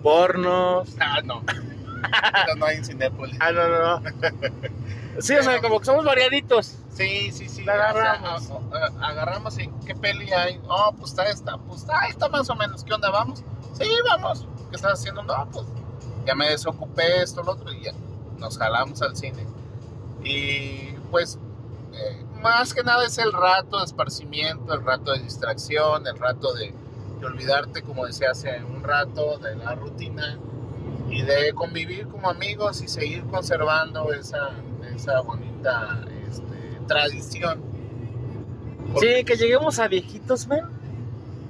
Pornos. 0.04 0.90
Ah, 1.00 1.22
no. 1.24 1.44
No, 2.02 2.56
no 2.58 2.66
hay 2.66 2.78
en 2.78 2.86
Cinépolis. 2.86 3.38
Ah, 3.40 3.52
no, 3.52 3.68
no, 3.68 4.00
no. 4.00 4.12
Sí, 5.22 5.34
o 5.36 5.44
sea, 5.44 5.62
como 5.62 5.80
que 5.80 5.86
somos 5.86 6.04
variaditos. 6.06 6.78
Sí, 6.94 7.32
sí, 7.32 7.48
sí. 7.50 7.64
La 7.64 7.74
agarramos. 7.74 8.50
o 8.50 8.62
sea, 8.72 8.80
a- 8.80 8.86
a- 9.06 9.10
agarramos 9.10 9.58
y 9.60 9.70
qué 9.86 9.96
peli 9.96 10.32
hay. 10.34 10.60
Oh, 10.68 10.94
pues 10.98 11.12
está 11.12 11.30
esta. 11.30 11.58
Pues 11.58 11.82
está 11.82 12.06
esta 12.08 12.28
más 12.30 12.50
o 12.50 12.56
menos. 12.56 12.84
¿Qué 12.84 12.94
onda? 12.94 13.10
¿Vamos? 13.10 13.44
Sí, 13.74 13.90
vamos. 14.10 14.46
¿Qué 14.70 14.75
estás 14.75 14.94
haciendo? 15.00 15.24
No, 15.24 15.48
pues 15.52 15.66
ya 16.25 16.36
me 16.36 16.50
desocupé 16.50 17.22
esto, 17.22 17.44
lo 17.44 17.54
otro 17.54 17.72
y 17.72 17.84
ya 17.84 17.92
nos 18.38 18.58
jalamos 18.58 19.02
al 19.02 19.16
cine. 19.16 19.46
Y 20.24 20.92
pues 21.12 21.38
eh, 21.94 22.24
más 22.42 22.74
que 22.74 22.84
nada 22.84 23.06
es 23.06 23.18
el 23.18 23.32
rato 23.32 23.80
de 23.80 23.86
esparcimiento, 23.86 24.74
el 24.74 24.84
rato 24.84 25.14
de 25.14 25.20
distracción, 25.20 26.06
el 26.08 26.18
rato 26.18 26.54
de, 26.54 26.74
de 27.20 27.25
olvidarte, 27.25 27.84
como 27.84 28.06
decía 28.06 28.32
hace 28.32 28.62
un 28.64 28.84
rato, 28.84 29.38
de 29.38 29.56
la 29.56 29.75
rutina 29.75 30.38
y 31.10 31.22
de 31.22 31.54
convivir 31.54 32.08
como 32.08 32.30
amigos 32.30 32.82
y 32.82 32.88
seguir 32.88 33.24
conservando 33.26 34.12
esa, 34.14 34.52
esa 34.96 35.22
bonita 35.22 36.02
este, 36.30 36.80
tradición. 36.88 37.62
Sí, 39.00 39.24
que 39.24 39.36
lleguemos 39.36 39.80
a 39.80 39.88
viejitos, 39.88 40.48
men. 40.48 40.66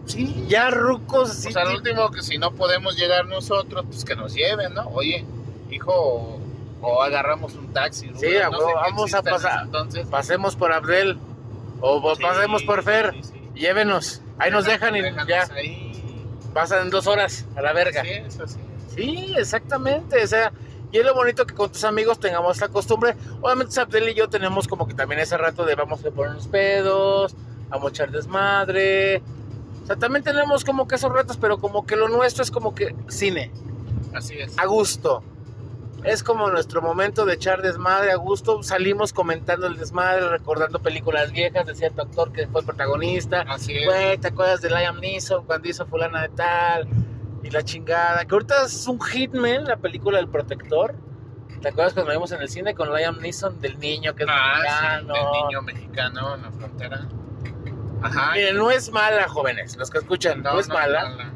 Sí, 0.05 0.45
Ya 0.47 0.69
rucos. 0.69 1.45
O 1.45 1.51
sea, 1.51 1.63
al 1.63 1.75
último 1.75 2.11
que 2.11 2.21
si 2.21 2.37
no 2.37 2.51
podemos 2.51 2.95
llegar 2.95 3.25
nosotros, 3.25 3.85
pues 3.87 4.05
que 4.05 4.15
nos 4.15 4.33
lleven, 4.33 4.73
¿no? 4.73 4.87
Oye, 4.89 5.25
hijo, 5.71 6.39
o, 6.81 7.01
agarramos 7.01 7.55
un 7.55 7.73
taxi. 7.73 8.07
Sí, 8.07 8.11
no 8.11 8.19
sé 8.19 8.73
vamos 8.75 9.13
a 9.13 9.23
pasar. 9.23 9.63
Entonces, 9.65 10.07
pasemos 10.07 10.55
por 10.55 10.71
Abdel. 10.71 11.17
O 11.81 12.15
Sí, 12.15 12.21
pasemos 12.21 12.63
por 12.63 12.83
Fer. 12.83 13.13
sí, 13.13 13.23
sí. 13.23 13.41
Llévenos. 13.55 14.21
Ahí 14.37 14.51
nos 14.51 14.65
dejan 14.65 14.95
y 14.95 15.01
ya. 15.27 15.47
ahí. 15.55 15.91
Pasan 16.53 16.89
dos 16.89 17.07
horas 17.07 17.45
a 17.55 17.61
la 17.61 17.73
verga. 17.73 18.01
Así 18.01 18.09
es, 18.11 18.39
así 18.39 18.59
es. 18.59 18.74
Sí, 18.95 19.33
exactamente. 19.37 20.23
O 20.23 20.27
sea, 20.27 20.51
y 20.91 20.97
es 20.97 21.05
lo 21.05 21.13
bonito 21.13 21.45
que 21.45 21.53
con 21.53 21.71
tus 21.71 21.83
amigos 21.83 22.19
tengamos 22.19 22.55
esta 22.55 22.69
costumbre. 22.69 23.15
Obviamente, 23.41 23.79
Abdel 23.79 24.09
y 24.09 24.13
yo 24.13 24.29
tenemos 24.29 24.67
como 24.67 24.87
que 24.87 24.93
también 24.93 25.19
ese 25.21 25.37
rato 25.37 25.65
de 25.65 25.75
vamos 25.75 26.03
a 26.05 26.11
poner 26.11 26.31
unos 26.31 26.47
pedos, 26.47 27.35
vamos 27.69 27.87
a 27.87 27.89
echar 27.89 28.11
desmadre. 28.11 29.21
O 29.83 29.85
sea, 29.87 29.95
también 29.97 30.23
tenemos 30.23 30.63
como 30.63 30.87
que 30.87 30.95
esos 30.95 31.11
ratos, 31.11 31.37
pero 31.37 31.57
como 31.57 31.85
que 31.85 31.95
lo 31.95 32.07
nuestro 32.07 32.43
es 32.43 32.49
como 32.51 32.73
que 32.73 32.95
cine, 33.07 33.51
Así 34.13 34.37
es. 34.37 34.57
a 34.57 34.65
gusto. 34.65 35.21
Es 36.03 36.23
como 36.23 36.49
nuestro 36.51 36.81
momento 36.83 37.25
de 37.25 37.33
echar 37.33 37.61
desmadre 37.63 38.11
a 38.11 38.15
gusto. 38.15 38.61
Salimos 38.61 39.11
comentando 39.11 39.65
el 39.65 39.75
desmadre, 39.75 40.29
recordando 40.29 40.79
películas 40.79 41.31
viejas 41.31 41.65
de 41.65 41.73
cierto 41.75 42.03
actor 42.03 42.31
que 42.31 42.47
fue 42.47 42.61
el 42.61 42.67
protagonista. 42.67 43.41
Así 43.47 43.75
es. 43.75 43.85
Güey, 43.85 44.17
¿te 44.19 44.27
acuerdas 44.27 44.61
de 44.61 44.69
Liam 44.69 44.99
Neeson 44.99 45.45
cuando 45.45 45.67
hizo 45.67 45.85
fulana 45.87 46.21
de 46.21 46.29
tal? 46.29 46.87
Y 47.45 47.51
la 47.51 47.63
chingada. 47.63 48.25
Que 48.25 48.33
ahorita 48.33 48.65
es 48.65 48.87
un 48.87 48.99
hitman, 48.99 49.65
la 49.65 49.77
película 49.77 50.17
del 50.17 50.27
protector. 50.27 50.95
¿Te 51.61 51.69
acuerdas 51.69 51.93
cuando 51.93 52.09
la 52.09 52.15
vimos 52.17 52.31
en 52.31 52.41
el 52.41 52.49
cine 52.49 52.73
con 52.73 52.91
Liam 52.93 53.19
Neeson 53.19 53.61
del 53.61 53.77
niño 53.79 54.15
que 54.15 54.23
es 54.23 54.29
Ah, 54.31 54.55
sí, 54.57 55.05
mexicano? 55.05 55.13
del 55.13 55.41
niño 55.43 55.61
mexicano 55.61 56.35
en 56.35 56.41
la 56.41 56.51
frontera. 56.51 57.07
Ajá. 58.01 58.31
Miren, 58.33 58.57
no 58.57 58.71
es 58.71 58.91
mala, 58.91 59.27
jóvenes, 59.27 59.75
los 59.77 59.89
que 59.89 59.99
escuchan, 59.99 60.41
no, 60.43 60.59
es 60.59 60.67
mala. 60.67 61.09
mala. 61.09 61.33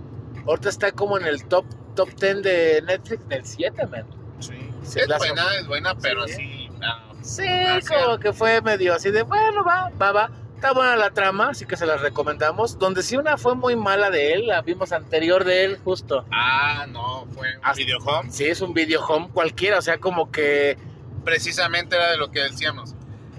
Ahorita 0.47 0.69
está 0.69 0.91
como 0.91 1.17
en 1.17 1.25
el 1.25 1.45
top 1.45 1.65
top 1.95 2.09
10 2.19 2.43
de 2.43 2.81
Netflix, 2.85 3.23
en 3.25 3.31
el 3.31 3.45
7, 3.45 3.87
man. 3.87 4.05
Sí. 4.39 4.53
Sí, 4.83 4.99
es 4.99 5.07
buena, 5.17 5.43
es 5.59 5.67
buena, 5.67 5.95
pero 5.95 6.27
Sí. 6.27 6.33
así. 6.33 7.39
Sí, 7.41 7.87
como 7.87 8.15
sí. 8.15 8.21
que 8.21 8.33
fue 8.33 8.61
medio 8.61 8.93
así 8.95 9.11
de, 9.11 9.23
bueno, 9.23 9.63
va, 9.63 9.91
va, 10.01 10.11
va. 10.11 10.31
Está 10.59 10.73
buena 10.73 10.97
la 10.97 11.11
trama, 11.11 11.51
así 11.51 11.65
que 11.65 11.77
se 11.77 11.85
la 11.85 11.95
recomendamos. 11.95 12.77
Donde 12.77 13.01
sí 13.01 13.15
una 13.15 13.37
fue 13.37 13.55
muy 13.55 13.77
mala 13.77 14.09
de 14.09 14.33
él, 14.33 14.47
la 14.47 14.61
vimos 14.61 14.91
anterior 14.91 15.45
de 15.45 15.63
él, 15.63 15.77
justo. 15.85 16.25
ah, 16.33 16.85
no, 16.89 17.25
fue 17.33 17.55
un 17.55 17.61
Ah, 17.63 17.71
video 17.73 17.97
home. 17.99 18.29
Sí, 18.29 18.43
es 18.43 18.59
un 18.59 18.73
video 18.73 19.01
home 19.05 19.29
cualquiera, 19.33 19.77
o 19.77 19.81
sea, 19.81 19.99
como 19.99 20.29
que 20.31 20.77
precisamente 21.23 21.95
era 21.95 22.11
de 22.11 22.17
lo 22.17 22.29
que 22.29 22.41
decíamos. 22.41 22.93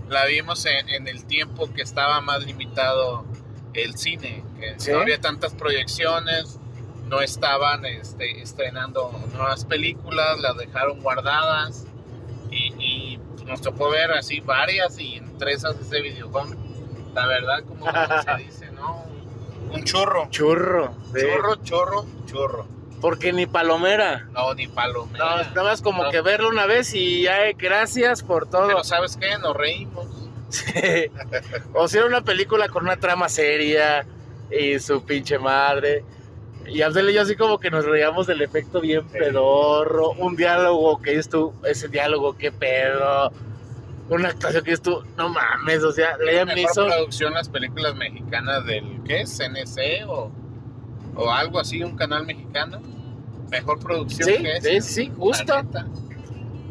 La 0.09 0.25
vimos 0.25 0.65
en, 0.65 0.89
en 0.89 1.09
el 1.09 1.27
tiempo 1.27 1.71
que 1.75 1.83
estaba 1.83 2.23
más 2.23 2.43
limitado 2.47 3.27
el 3.75 3.99
cine, 3.99 4.43
que 4.59 4.77
Sí. 4.79 4.91
no 4.91 5.01
había 5.01 5.21
tantas 5.21 5.53
proyecciones, 5.53 6.59
no 7.05 7.21
estaban 7.21 7.85
este, 7.85 8.41
estrenando 8.41 9.13
nuevas 9.35 9.67
películas, 9.67 10.39
las 10.41 10.57
dejaron 10.57 11.01
guardadas 11.03 11.85
y, 12.51 12.73
y 12.83 13.21
nos 13.45 13.61
tocó 13.61 13.91
ver 13.91 14.11
así 14.13 14.41
varias 14.41 14.99
y 14.99 15.17
entre 15.17 15.53
esas 15.53 15.79
ese 15.79 16.01
videojuego. 16.01 16.55
La 17.15 17.27
verdad, 17.27 17.63
como 17.67 17.87
se 17.87 18.37
dice, 18.45 18.71
¿no? 18.73 19.05
Un 19.73 19.85
churro. 19.85 20.29
Churro. 20.31 20.95
sí. 21.15 21.21
Churro, 21.21 21.57
churro, 21.57 22.07
churro. 22.27 22.67
Porque 23.01 23.33
ni 23.33 23.47
palomera. 23.47 24.27
No, 24.33 24.53
ni 24.55 24.67
No, 24.67 24.75
palomera. 24.75 25.43
nada 25.55 25.63
más 25.63 25.81
como 25.81 26.05
No. 26.05 26.11
que 26.11 26.21
verlo 26.21 26.49
una 26.49 26.67
vez 26.67 26.93
y 26.95 27.23
ya, 27.23 27.47
eh, 27.47 27.55
gracias 27.59 28.23
por 28.23 28.47
todo. 28.49 28.67
Pero 28.67 28.85
¿sabes 28.85 29.17
qué? 29.17 29.39
Nos 29.39 29.57
reímos. 29.57 30.07
Sí. 30.51 30.73
O 31.75 31.87
si 31.87 31.97
era 31.99 32.07
una 32.09 32.23
película 32.23 32.69
con 32.69 32.83
una 32.83 32.97
trama 32.97 33.29
seria 33.29 34.05
y 34.51 34.81
su 34.81 35.05
pinche 35.05 35.39
madre. 35.39 36.05
Y 36.67 36.83
Abdel 36.83 37.11
y 37.11 37.15
yo 37.15 37.23
así 37.23 37.37
como 37.37 37.59
que 37.61 37.71
nos 37.71 37.85
reíamos 37.85 38.27
del 38.27 38.43
efecto 38.43 38.81
bien 38.81 39.03
Sí. 39.13 39.19
pedorro. 39.19 40.11
Un 40.11 40.35
diálogo 40.35 41.01
que 41.01 41.17
es 41.17 41.29
tú, 41.29 41.55
ese 41.65 41.87
diálogo, 41.87 42.37
qué 42.37 42.51
pedo. 42.51 43.31
Una 44.11 44.29
actuación 44.31 44.65
que 44.65 44.73
es 44.73 44.83
tú, 44.83 45.03
no 45.17 45.29
mames, 45.29 45.83
o 45.85 45.93
sea, 45.93 46.17
Leia 46.19 46.45
me 46.45 46.55
Mejor 46.57 46.71
hizo. 46.71 46.87
producción 46.87 47.33
las 47.33 47.49
películas 47.49 47.95
mexicanas 47.95 48.67
del, 48.67 49.01
¿qué? 49.05 49.25
CNC 49.25 50.07
o, 50.09 50.33
o 51.15 51.31
algo 51.31 51.61
así, 51.61 51.83
un 51.83 51.97
canal 51.97 52.27
mexicano. 52.27 52.81
Mejor 53.51 53.79
producción 53.81 54.29
Sí, 54.29 54.43
que 54.43 54.61
sí, 54.61 54.69
esa. 54.77 54.89
sí, 54.89 55.13
justo. 55.17 55.55
La 55.55 55.63
neta. 55.63 55.87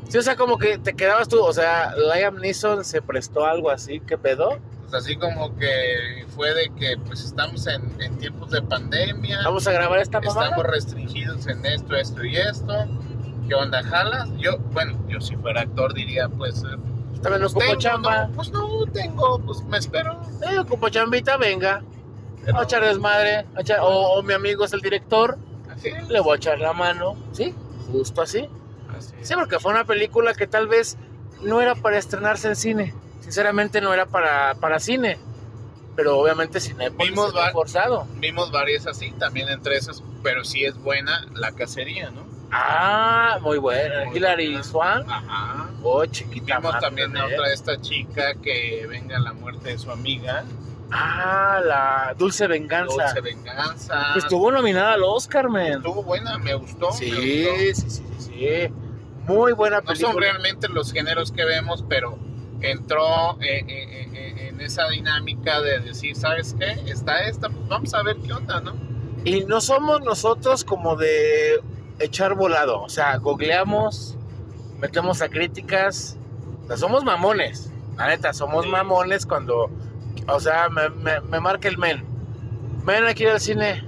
Sí, 0.10 0.18
o 0.18 0.22
sea, 0.22 0.36
como 0.36 0.58
que 0.58 0.78
te 0.80 0.94
quedabas 0.94 1.28
tú, 1.30 1.40
o 1.42 1.54
sea, 1.54 1.94
Liam 1.96 2.38
Neeson 2.38 2.84
se 2.84 3.02
prestó 3.02 3.46
algo 3.46 3.70
así, 3.70 4.00
¿qué 4.02 4.18
pedo? 4.18 4.60
Pues 4.82 4.94
así 4.96 5.16
como 5.18 5.56
que 5.56 6.26
fue 6.36 6.52
de 6.56 6.72
que 6.80 6.98
pues 7.06 7.24
estamos 7.24 7.68
en, 7.68 8.02
en 8.02 8.18
tiempos 8.18 8.50
de 8.50 8.62
pandemia, 8.64 9.42
Vamos 9.46 9.68
a 9.68 9.72
grabar 9.72 10.00
esta 10.00 10.20
mamada. 10.20 10.46
estamos 10.46 10.66
restringidos 10.66 11.46
en 11.48 11.64
esto, 11.66 11.96
esto 11.96 12.24
y 12.26 12.38
esto. 12.38 12.74
¿Qué 13.48 13.54
onda, 13.54 13.84
jalas? 13.84 14.30
Yo, 14.40 14.58
bueno, 14.74 15.00
yo 15.08 15.22
si 15.22 15.36
fuera 15.38 15.62
actor 15.62 15.94
diría 15.94 16.28
pues... 16.28 16.64
También 17.22 17.42
pues 17.42 17.52
ocupo 17.52 17.66
tengo, 17.66 17.80
chamba. 17.80 18.28
no, 18.28 18.34
pues 18.34 18.50
no, 18.52 18.86
tengo, 18.94 19.40
pues 19.46 19.62
me 19.64 19.78
espero. 19.78 20.20
Eh, 20.50 20.58
ocupo 20.60 20.90
chambita, 20.90 21.38
venga. 21.38 21.82
Pero- 22.46 22.60
A 22.60 22.64
echar 22.64 22.84
desmadre. 22.84 23.46
a 23.56 23.62
echar- 23.62 23.80
o, 23.82 24.14
o 24.14 24.24
mi 24.24 24.34
amigo 24.34 24.64
es 24.66 24.74
el 24.74 24.80
director, 24.82 25.38
Así, 25.70 25.90
le 26.08 26.20
voy 26.22 26.34
a 26.34 26.36
echar 26.38 26.60
la 26.60 26.74
mano. 26.74 27.16
Sí, 27.34 27.54
justo 27.92 28.22
así. 28.22 28.48
así. 28.98 29.14
Sí, 29.22 29.34
porque 29.36 29.60
fue 29.60 29.72
una 29.72 29.84
película 29.86 30.34
que 30.34 30.48
tal 30.48 30.68
vez 30.68 30.98
no 31.42 31.62
era 31.62 31.76
para 31.76 31.98
estrenarse 31.98 32.48
en 32.48 32.56
cine. 32.56 32.94
Sinceramente 33.20 33.82
no 33.82 33.94
era 33.94 34.06
para, 34.06 34.56
para 34.56 34.80
cine. 34.80 35.18
Pero 35.96 36.18
obviamente 36.18 36.62
Cinépolis 36.62 37.12
Vimos 37.12 37.28
es 37.28 37.34
muy 37.34 37.42
va- 37.44 37.52
forzado. 37.52 38.08
Vimos 38.16 38.52
varias 38.52 38.88
así, 38.88 39.12
también 39.12 39.50
entre 39.50 39.76
esas, 39.76 40.02
pero 40.24 40.46
sí 40.46 40.64
es 40.64 40.78
buena 40.82 41.26
la 41.34 41.52
cacería, 41.52 42.10
¿no? 42.12 42.24
Ah, 42.52 43.38
muy 43.42 43.58
buena. 43.58 44.06
Muy 44.06 44.18
Hilary 44.18 44.48
buena. 44.48 44.64
Swan. 44.64 45.10
Ajá. 45.10 45.70
Oh, 45.84 46.06
chiquita. 46.06 46.58
Vimos 46.58 46.74
madre, 46.74 46.88
también 46.88 47.16
¿eh? 47.16 47.20
a 47.20 47.26
otra 47.26 47.48
de 47.48 47.54
esta 47.54 47.80
chica 47.82 48.34
que 48.36 48.86
venga 48.88 49.20
la 49.20 49.34
muerte 49.34 49.70
de 49.70 49.78
su 49.78 49.92
amiga. 49.92 50.44
Ah, 50.92 51.62
la 51.64 52.16
Dulce 52.18 52.48
Venganza. 52.48 53.04
Dulce 53.04 53.22
Venganza. 53.22 54.10
Que 54.14 54.20
estuvo 54.20 54.52
nominada 54.52 54.94
al 54.94 55.04
Oscar, 55.04 55.48
man. 55.50 55.74
Estuvo 55.74 56.04
buena, 56.04 56.38
me 56.40 56.56
gustó. 56.56 56.92
Sí, 56.92 57.12
me 57.12 57.74
sí, 57.76 57.90
sí, 57.90 57.90
sí, 57.90 58.04
sí. 58.18 58.74
Muy 59.28 59.54
buena 59.54 59.78
gustó. 59.82 59.92
No 59.94 59.98
película. 60.00 60.12
son 60.14 60.22
realmente 60.22 60.68
los 60.70 60.92
géneros 60.92 61.32
que 61.32 61.46
vemos, 61.46 61.86
pero 61.88 62.18
entró 62.62 63.40
eh, 63.42 63.60
eh, 63.60 63.64
eh, 63.68 64.10
eh, 64.14 64.48
en 64.50 64.62
esa 64.62 64.88
dinámica 64.90 65.62
de 65.62 65.80
decir, 65.80 66.16
¿sabes 66.16 66.56
qué? 66.60 66.72
Está 66.92 67.22
esta, 67.28 67.50
pues 67.50 67.68
vamos 67.68 67.94
a 67.94 68.02
ver 68.04 68.18
qué 68.26 68.34
onda, 68.34 68.60
¿no? 68.60 68.74
Y 69.24 69.44
no 69.46 69.62
somos 69.62 70.02
nosotros 70.02 70.64
como 70.64 70.96
de 70.96 71.62
echar 72.00 72.34
volado. 72.36 72.82
O 72.82 72.90
sea, 72.90 73.18
googleamos, 73.18 74.18
metemos 74.80 75.22
a 75.22 75.30
críticas. 75.30 76.18
O 76.64 76.68
sea, 76.68 76.78
somos 76.78 77.04
mamones. 77.04 77.72
La 77.98 78.08
neta, 78.08 78.34
somos 78.34 78.66
Sí. 78.66 78.72
mamones 78.72 79.26
cuando. 79.26 79.70
O 80.28 80.40
sea, 80.40 80.70
me, 80.70 80.90
me- 80.90 81.22
me 81.22 81.40
marca 81.40 81.68
el 81.68 81.78
men. 81.78 82.04
Ven 82.86 83.06
aquí 83.06 83.26
al 83.26 83.40
cine. 83.40 83.84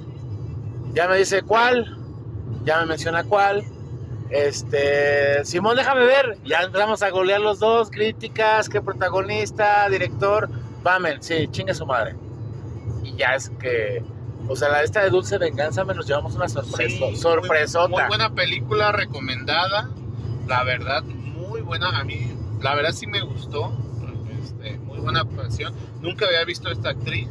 Ya 0.93 1.07
me 1.07 1.17
dice 1.17 1.41
cuál. 1.43 1.97
Ya 2.65 2.79
me 2.81 2.85
menciona 2.87 3.23
cuál. 3.23 3.63
Este. 4.29 5.43
Simón, 5.45 5.75
déjame 5.77 6.05
ver. 6.05 6.37
Ya 6.43 6.61
empezamos 6.63 7.01
a 7.03 7.09
googlear 7.09 7.39
los 7.41 7.59
dos. 7.59 7.89
Críticas, 7.91 8.69
qué 8.69 8.81
protagonista, 8.81 9.87
director. 9.89 10.49
Vamen, 10.83 11.21
sí, 11.21 11.47
chingue 11.51 11.73
su 11.73 11.85
madre. 11.85 12.15
Y 13.03 13.15
ya 13.15 13.35
es 13.35 13.49
que. 13.59 14.03
O 14.47 14.55
sea, 14.55 14.69
la 14.69 14.83
esta 14.83 15.01
de 15.03 15.09
Dulce 15.09 15.37
Venganza 15.37 15.83
me 15.85 15.93
nos 15.93 16.05
llevamos 16.07 16.35
una 16.35 16.49
sorpresa. 16.49 17.05
Sí, 17.09 17.15
sorpresota. 17.15 17.87
Muy, 17.87 17.99
muy 18.01 18.07
buena 18.09 18.33
película, 18.33 18.91
recomendada. 18.91 19.89
La 20.47 20.63
verdad, 20.63 21.03
muy 21.03 21.61
buena. 21.61 21.89
A 21.99 22.03
mí, 22.03 22.31
la 22.61 22.75
verdad 22.75 22.91
sí 22.91 23.07
me 23.07 23.21
gustó. 23.21 23.71
Este, 24.43 24.77
muy 24.79 24.99
buena 24.99 25.21
actuación. 25.21 25.73
Nunca 26.01 26.25
había 26.25 26.43
visto 26.45 26.69
a 26.69 26.71
esta 26.71 26.89
actriz. 26.89 27.29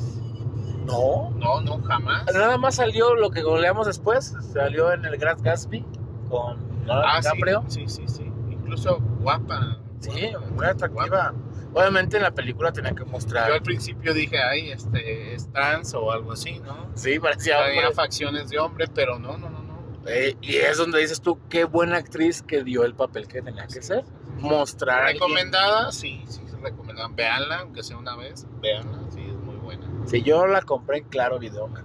No. 0.87 1.31
No, 1.37 1.61
no, 1.61 1.83
jamás. 1.83 2.25
Nada 2.33 2.57
más 2.57 2.77
salió 2.77 3.15
lo 3.15 3.31
que 3.31 3.43
googleamos 3.43 3.87
después. 3.87 4.35
Salió 4.53 4.93
en 4.93 5.05
el 5.05 5.17
Grand 5.19 5.43
Gatsby 5.43 5.85
con 6.31 6.59
Ah, 6.89 7.21
sí, 7.23 7.29
DiCaprio. 7.29 7.65
sí, 7.69 7.85
sí, 7.89 8.05
sí. 8.09 8.25
Incluso 8.51 8.99
guapa. 9.21 9.79
Sí, 10.01 10.31
guapa, 10.31 10.47
muy 10.51 10.67
atractiva. 10.67 11.35
Obviamente 11.73 12.17
en 12.17 12.25
la 12.25 12.33
película 12.33 12.73
tenía 12.73 12.93
que 12.93 13.05
Yo 13.05 13.07
mostrar. 13.07 13.51
al 13.53 13.63
principio 13.63 14.13
dije, 14.13 14.39
ay, 14.43 14.71
este, 14.73 15.35
es 15.35 15.51
trans 15.53 15.95
o 15.95 16.11
algo 16.11 16.33
así, 16.33 16.59
¿no? 16.61 16.91
Sí, 16.95 17.19
parecía 17.21 17.65
Tenía 17.65 17.83
hombre. 17.83 17.95
facciones 17.95 18.49
de 18.51 18.59
hombre, 18.59 18.87
pero 18.93 19.19
no, 19.19 19.39
no, 19.39 19.49
no, 19.51 19.63
no. 19.63 19.71
Eh, 20.07 20.37
y 20.41 20.57
es 20.57 20.79
donde 20.79 20.99
dices 20.99 21.21
tú, 21.21 21.39
qué 21.49 21.65
buena 21.65 21.97
actriz 21.97 22.43
que 22.43 22.65
dio 22.65 22.85
el 22.85 22.95
papel 22.95 23.29
que 23.29 23.41
tenía 23.43 23.67
que 23.67 23.83
ser. 23.83 24.05
Mostrar. 24.39 24.99
a 25.03 25.07
alguien. 25.09 25.21
Recomendada, 25.21 25.93
sí, 25.93 26.25
sí, 26.29 26.41
recomendada. 26.63 27.09
Veanla, 27.15 27.59
aunque 27.61 27.83
sea 27.83 27.99
una 27.99 28.17
vez, 28.17 28.47
veanla, 28.61 28.99
sí, 29.11 29.21
es 29.21 29.35
muy 29.35 29.57
buena. 29.57 29.87
Si 30.07 30.23
yo 30.23 30.47
la 30.47 30.63
compré 30.63 30.99
en 30.99 31.05
Claro 31.05 31.39
Video, 31.39 31.69
man. 31.69 31.85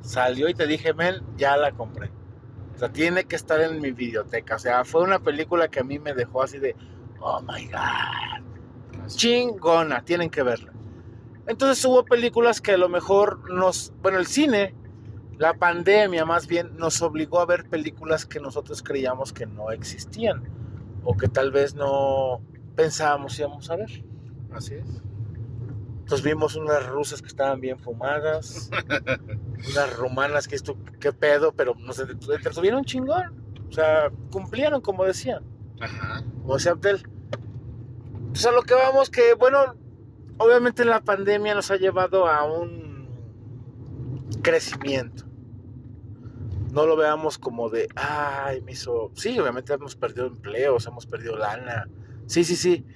Salió 0.00 0.48
y 0.48 0.54
te 0.54 0.66
dije, 0.66 0.94
men, 0.94 1.16
ya 1.36 1.56
la 1.56 1.72
compré. 1.72 2.10
O 2.74 2.78
sea, 2.78 2.90
tiene 2.92 3.24
que 3.24 3.34
estar 3.36 3.60
en 3.60 3.80
mi 3.80 3.90
videoteca. 3.90 4.54
O 4.54 4.58
sea, 4.60 4.84
fue 4.84 5.02
una 5.02 5.18
película 5.18 5.66
que 5.68 5.80
a 5.80 5.84
mí 5.84 5.98
me 5.98 6.14
dejó 6.14 6.42
así 6.44 6.58
de, 6.58 6.76
oh 7.20 7.42
my 7.42 7.66
god. 7.66 8.46
Chingona, 9.16 10.04
tienen 10.04 10.30
que 10.30 10.42
verla. 10.42 10.72
Entonces 11.46 11.84
hubo 11.84 12.04
películas 12.04 12.60
que 12.60 12.72
a 12.72 12.78
lo 12.78 12.88
mejor 12.88 13.50
nos, 13.50 13.92
bueno, 14.02 14.18
el 14.18 14.26
cine, 14.26 14.74
la 15.38 15.54
pandemia 15.54 16.24
más 16.24 16.46
bien, 16.46 16.76
nos 16.76 17.00
obligó 17.02 17.40
a 17.40 17.46
ver 17.46 17.68
películas 17.68 18.26
que 18.26 18.38
nosotros 18.40 18.82
creíamos 18.82 19.32
que 19.32 19.46
no 19.46 19.70
existían 19.70 20.42
o 21.04 21.16
que 21.16 21.28
tal 21.28 21.50
vez 21.50 21.74
no 21.74 22.40
pensábamos 22.76 23.38
íbamos 23.38 23.70
a 23.70 23.76
ver. 23.76 24.04
Así 24.52 24.74
es. 24.74 24.84
Entonces 26.00 26.24
vimos 26.24 26.56
unas 26.56 26.86
rusas 26.86 27.20
que 27.20 27.28
estaban 27.28 27.60
bien 27.60 27.78
fumadas, 27.78 28.70
unas 29.72 29.96
rumanas 29.96 30.48
que 30.48 30.56
esto, 30.56 30.76
qué 31.00 31.12
pedo, 31.12 31.52
pero 31.52 31.74
nos 31.74 31.98
entretu- 32.00 32.34
entretuvieron 32.34 32.84
chingón. 32.84 33.44
O 33.68 33.72
sea, 33.72 34.10
cumplieron 34.30 34.80
como 34.80 35.04
decían. 35.04 35.44
Ajá. 35.80 36.24
como 36.42 36.54
decía 36.56 36.72
Abdel. 36.72 37.06
Pues 38.38 38.46
a 38.46 38.52
lo 38.52 38.62
que 38.62 38.74
vamos, 38.74 39.10
que 39.10 39.34
bueno, 39.34 39.74
obviamente 40.36 40.84
la 40.84 41.00
pandemia 41.00 41.56
nos 41.56 41.72
ha 41.72 41.76
llevado 41.76 42.28
a 42.28 42.44
un 42.44 43.08
crecimiento. 44.42 45.24
No 46.70 46.86
lo 46.86 46.94
veamos 46.94 47.36
como 47.36 47.68
de, 47.68 47.88
ay, 47.96 48.60
me 48.60 48.70
hizo. 48.70 49.10
Sí, 49.16 49.36
obviamente 49.40 49.72
hemos 49.72 49.96
perdido 49.96 50.28
empleos, 50.28 50.86
hemos 50.86 51.04
perdido 51.04 51.36
lana. 51.36 51.88
Sí, 52.26 52.44
sí, 52.44 52.54
sí. 52.54 52.86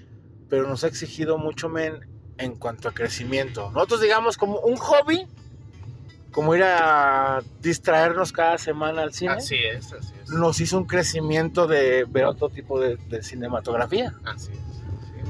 Pero 0.49 0.69
nos 0.69 0.85
ha 0.85 0.87
exigido 0.87 1.39
mucho, 1.39 1.69
men, 1.69 2.09
en 2.39 2.55
cuanto 2.55 2.89
a 2.89 2.95
crecimiento. 2.95 3.69
Nosotros, 3.73 4.01
digamos, 4.01 4.37
como 4.37 4.61
un 4.61 4.77
hobby, 4.77 5.27
como 6.31 6.55
ir 6.55 6.63
a 6.63 7.43
distraernos 7.61 8.31
cada 8.31 8.59
semana 8.59 9.03
al 9.03 9.13
cine, 9.13 9.33
Así 9.33 9.57
es, 9.57 9.93
así 9.93 10.15
es. 10.23 10.31
nos 10.31 10.61
hizo 10.61 10.79
un 10.79 10.85
crecimiento 10.85 11.67
de 11.67 12.05
ver 12.05 12.27
otro 12.27 12.49
tipo 12.49 12.79
de, 12.79 12.95
de 12.95 13.25
cinematografía. 13.25 14.15
Así 14.25 14.53
es. 14.53 14.72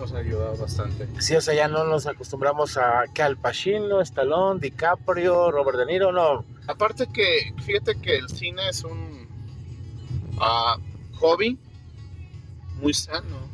Nos 0.03 0.13
ha 0.15 0.19
ayudado 0.19 0.57
bastante. 0.57 1.09
Sí, 1.21 1.37
o 1.37 1.41
sea, 1.41 1.55
ya 1.55 1.69
no 1.69 1.85
nos 1.85 2.09
acostumbramos 2.09 2.77
a 2.77 3.05
que 3.15 3.23
Al 3.23 3.37
Pacino, 3.37 4.01
Stallone, 4.01 4.59
DiCaprio, 4.59 5.53
Robert 5.53 5.79
De 5.79 5.87
Niro, 5.87 6.11
no. 6.11 6.45
Aparte 6.67 7.07
que, 7.07 7.55
fíjate 7.65 7.95
que 8.01 8.17
el 8.17 8.29
cine 8.29 8.69
es 8.69 8.83
un 8.83 9.29
ah, 10.41 10.77
hobby 11.21 11.57
muy 12.81 12.93
sano. 12.93 13.49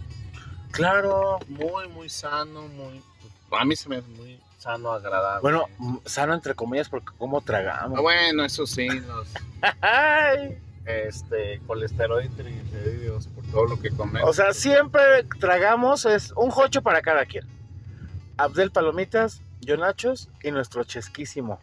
Claro. 0.71 1.39
Muy, 1.49 1.87
muy 1.89 2.09
sano, 2.09 2.63
muy... 2.69 3.03
A 3.51 3.67
mí 3.67 3.77
se 3.77 3.91
me 3.91 3.97
hace 3.97 4.09
muy 4.09 4.41
sano, 4.57 4.93
agradable. 4.93 5.43
Bueno, 5.43 5.67
sano 6.07 6.33
entre 6.33 6.55
comillas 6.55 6.89
porque 6.89 7.13
como 7.19 7.43
tragamos. 7.43 7.99
Ah, 7.99 8.01
bueno, 8.01 8.43
eso 8.43 8.67
sí, 8.67 8.89
los, 8.89 9.29
Ay. 9.83 10.57
Este, 10.89 11.61
colesterol 11.67 12.25
y 12.25 12.29
triglicéridos 12.31 13.27
por 13.29 13.45
todo 13.47 13.67
lo 13.67 13.81
que 13.81 13.91
comemos. 13.91 14.29
O 14.29 14.33
sea, 14.33 14.53
siempre 14.53 15.03
tragamos, 15.39 16.07
es 16.07 16.33
un 16.37 16.51
jocho 16.51 16.83
para 16.83 17.03
cada 17.03 17.27
quien. 17.27 17.45
Abdel 18.39 18.71
Palomitas, 18.71 19.43
yo 19.61 19.77
Nachos 19.77 20.29
y 20.43 20.51
nuestro 20.51 20.85
chesquísimo. 20.85 21.61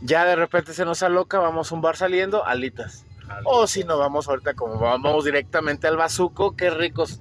Ya 0.00 0.24
de 0.24 0.36
repente 0.36 0.72
se 0.74 0.84
nos 0.84 1.02
aloca, 1.02 1.38
vamos 1.38 1.72
a 1.72 1.74
un 1.74 1.80
bar 1.80 1.96
saliendo, 1.96 2.44
alitas. 2.44 3.04
O 3.44 3.66
si 3.66 3.82
no, 3.82 3.98
vamos 3.98 4.28
ahorita 4.28 4.54
como 4.54 4.78
vamos 4.78 5.24
directamente 5.24 5.88
al 5.88 5.96
bazuco, 5.96 6.54
qué 6.54 6.70
ricos 6.70 7.20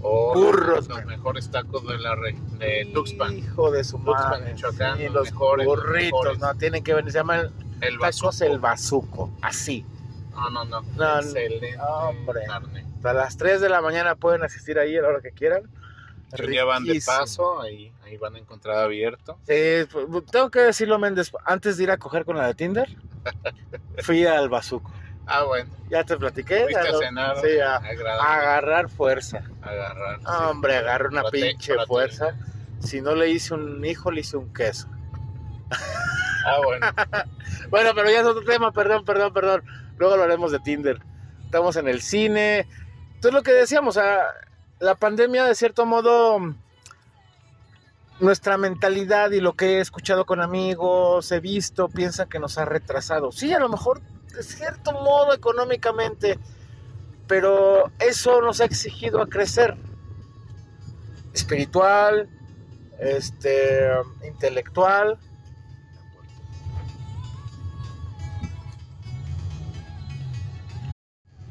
Burros, 0.00 0.88
los 0.88 0.88
man. 0.88 1.06
mejores 1.06 1.48
tacos 1.50 1.86
de 1.86 1.96
la 1.98 2.14
re- 2.16 2.34
de 2.58 2.90
Tuxpan. 2.92 3.38
Hijo 3.38 3.70
de 3.70 3.84
su 3.84 3.98
Tuxpan, 3.98 4.30
madre. 4.40 4.54
Michoacán, 4.54 4.96
Sí, 4.98 5.04
los 5.04 5.14
los 5.14 5.24
mejores, 5.32 5.66
los 5.66 5.76
burritos, 5.76 6.20
mejores. 6.22 6.38
no, 6.40 6.54
tienen 6.56 6.82
que 6.82 6.94
venir. 6.94 7.12
Se 7.12 7.18
llaman 7.18 7.52
El 7.82 7.98
tacos 7.98 8.22
bazuco. 8.22 8.44
el 8.52 8.58
bazuco, 8.58 9.30
así. 9.42 9.84
No, 10.32 10.48
no, 10.50 10.64
no. 10.64 10.80
No, 10.96 11.18
Excelente 11.18 11.76
hombre. 11.78 12.40
carne. 12.46 12.86
A 13.04 13.12
las 13.12 13.36
3 13.36 13.60
de 13.60 13.68
la 13.68 13.80
mañana 13.82 14.14
pueden 14.14 14.42
asistir 14.42 14.78
ahí 14.78 14.96
a 14.96 15.02
la 15.02 15.08
hora 15.08 15.20
que 15.20 15.32
quieran. 15.32 15.64
Si 16.34 16.42
un 16.44 16.50
día 16.50 16.64
van 16.64 16.84
de 16.84 17.02
paso, 17.04 17.60
ahí, 17.60 17.92
ahí 18.04 18.16
van 18.16 18.34
a 18.36 18.38
encontrar 18.38 18.78
abierto. 18.78 19.38
Pues, 19.44 19.88
tengo 20.30 20.50
que 20.50 20.60
decirlo, 20.60 20.98
Méndez, 20.98 21.30
antes 21.44 21.76
de 21.76 21.82
ir 21.82 21.90
a 21.90 21.98
coger 21.98 22.24
con 22.24 22.38
la 22.38 22.46
de 22.46 22.54
Tinder, 22.54 22.88
fui 24.02 24.24
al 24.24 24.48
bazuco. 24.48 24.90
Ah, 25.26 25.44
bueno. 25.44 25.70
Ya 25.90 26.02
te 26.04 26.16
platiqué. 26.16 26.62
Fuiste 26.62 26.80
a 26.88 26.98
cenar. 26.98 27.36
Sí, 27.40 27.58
a, 27.60 27.76
a 27.76 28.34
agarrar 28.38 28.88
fuerza. 28.88 29.42
agarrar. 29.60 30.18
sí. 30.20 30.24
Hombre, 30.26 30.76
agarré 30.76 31.08
una 31.08 31.22
Prote- 31.22 31.50
pinche 31.50 31.74
fuerza. 31.86 32.34
Si 32.80 33.00
no 33.02 33.14
le 33.14 33.28
hice 33.28 33.52
un 33.54 33.84
hijo, 33.84 34.10
le 34.10 34.20
hice 34.22 34.36
un 34.38 34.52
queso. 34.54 34.88
Ah, 36.44 36.58
bueno. 36.64 36.86
Bueno, 37.70 37.90
pero 37.94 38.10
ya 38.10 38.20
es 38.20 38.26
otro 38.26 38.44
tema, 38.44 38.70
perdón, 38.70 39.04
perdón, 39.04 39.32
perdón. 39.32 39.62
Luego 39.96 40.14
hablaremos 40.14 40.52
de 40.52 40.58
Tinder. 40.58 41.00
Estamos 41.44 41.76
en 41.76 41.88
el 41.88 42.02
cine. 42.02 42.66
Entonces 43.14 43.32
lo 43.32 43.42
que 43.42 43.52
decíamos, 43.52 43.98
la 44.78 44.94
pandemia 44.96 45.44
de 45.44 45.54
cierto 45.54 45.86
modo, 45.86 46.54
nuestra 48.20 48.56
mentalidad 48.56 49.30
y 49.30 49.40
lo 49.40 49.54
que 49.54 49.76
he 49.76 49.80
escuchado 49.80 50.26
con 50.26 50.40
amigos, 50.40 51.30
he 51.32 51.40
visto, 51.40 51.88
piensan 51.88 52.28
que 52.28 52.38
nos 52.38 52.58
ha 52.58 52.64
retrasado. 52.64 53.32
Sí, 53.32 53.52
a 53.52 53.58
lo 53.58 53.68
mejor 53.68 54.00
de 54.34 54.42
cierto 54.42 54.92
modo 54.92 55.34
económicamente, 55.34 56.38
pero 57.26 57.90
eso 57.98 58.40
nos 58.40 58.60
ha 58.60 58.64
exigido 58.64 59.20
a 59.20 59.28
crecer. 59.28 59.76
Espiritual, 61.32 62.28
este, 62.98 63.88
intelectual. 64.26 65.18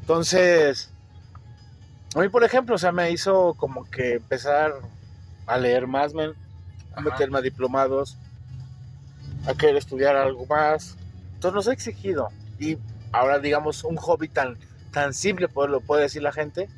Entonces, 0.02 0.90
a 2.14 2.18
mí, 2.18 2.28
por 2.28 2.42
ejemplo, 2.42 2.74
o 2.74 2.78
sea, 2.78 2.90
me 2.90 3.10
hizo 3.12 3.54
como 3.54 3.88
que 3.88 4.14
empezar 4.14 4.74
a 5.46 5.58
leer 5.58 5.86
más, 5.86 6.12
men, 6.12 6.32
a 6.94 7.00
meterme 7.00 7.38
a 7.38 7.40
diplomados, 7.40 8.18
a 9.46 9.54
querer 9.54 9.76
estudiar 9.76 10.16
algo 10.16 10.44
más. 10.46 10.96
Entonces 11.34 11.54
nos 11.54 11.68
ha 11.68 11.72
exigido. 11.72 12.30
Y 12.58 12.78
ahora, 13.12 13.38
digamos, 13.38 13.84
un 13.84 13.96
hobby 13.96 14.28
tan, 14.28 14.58
tan 14.90 15.14
simple, 15.14 15.46
pues, 15.48 15.70
lo 15.70 15.80
puede 15.80 16.02
decir 16.02 16.22
la 16.22 16.32
gente. 16.32 16.68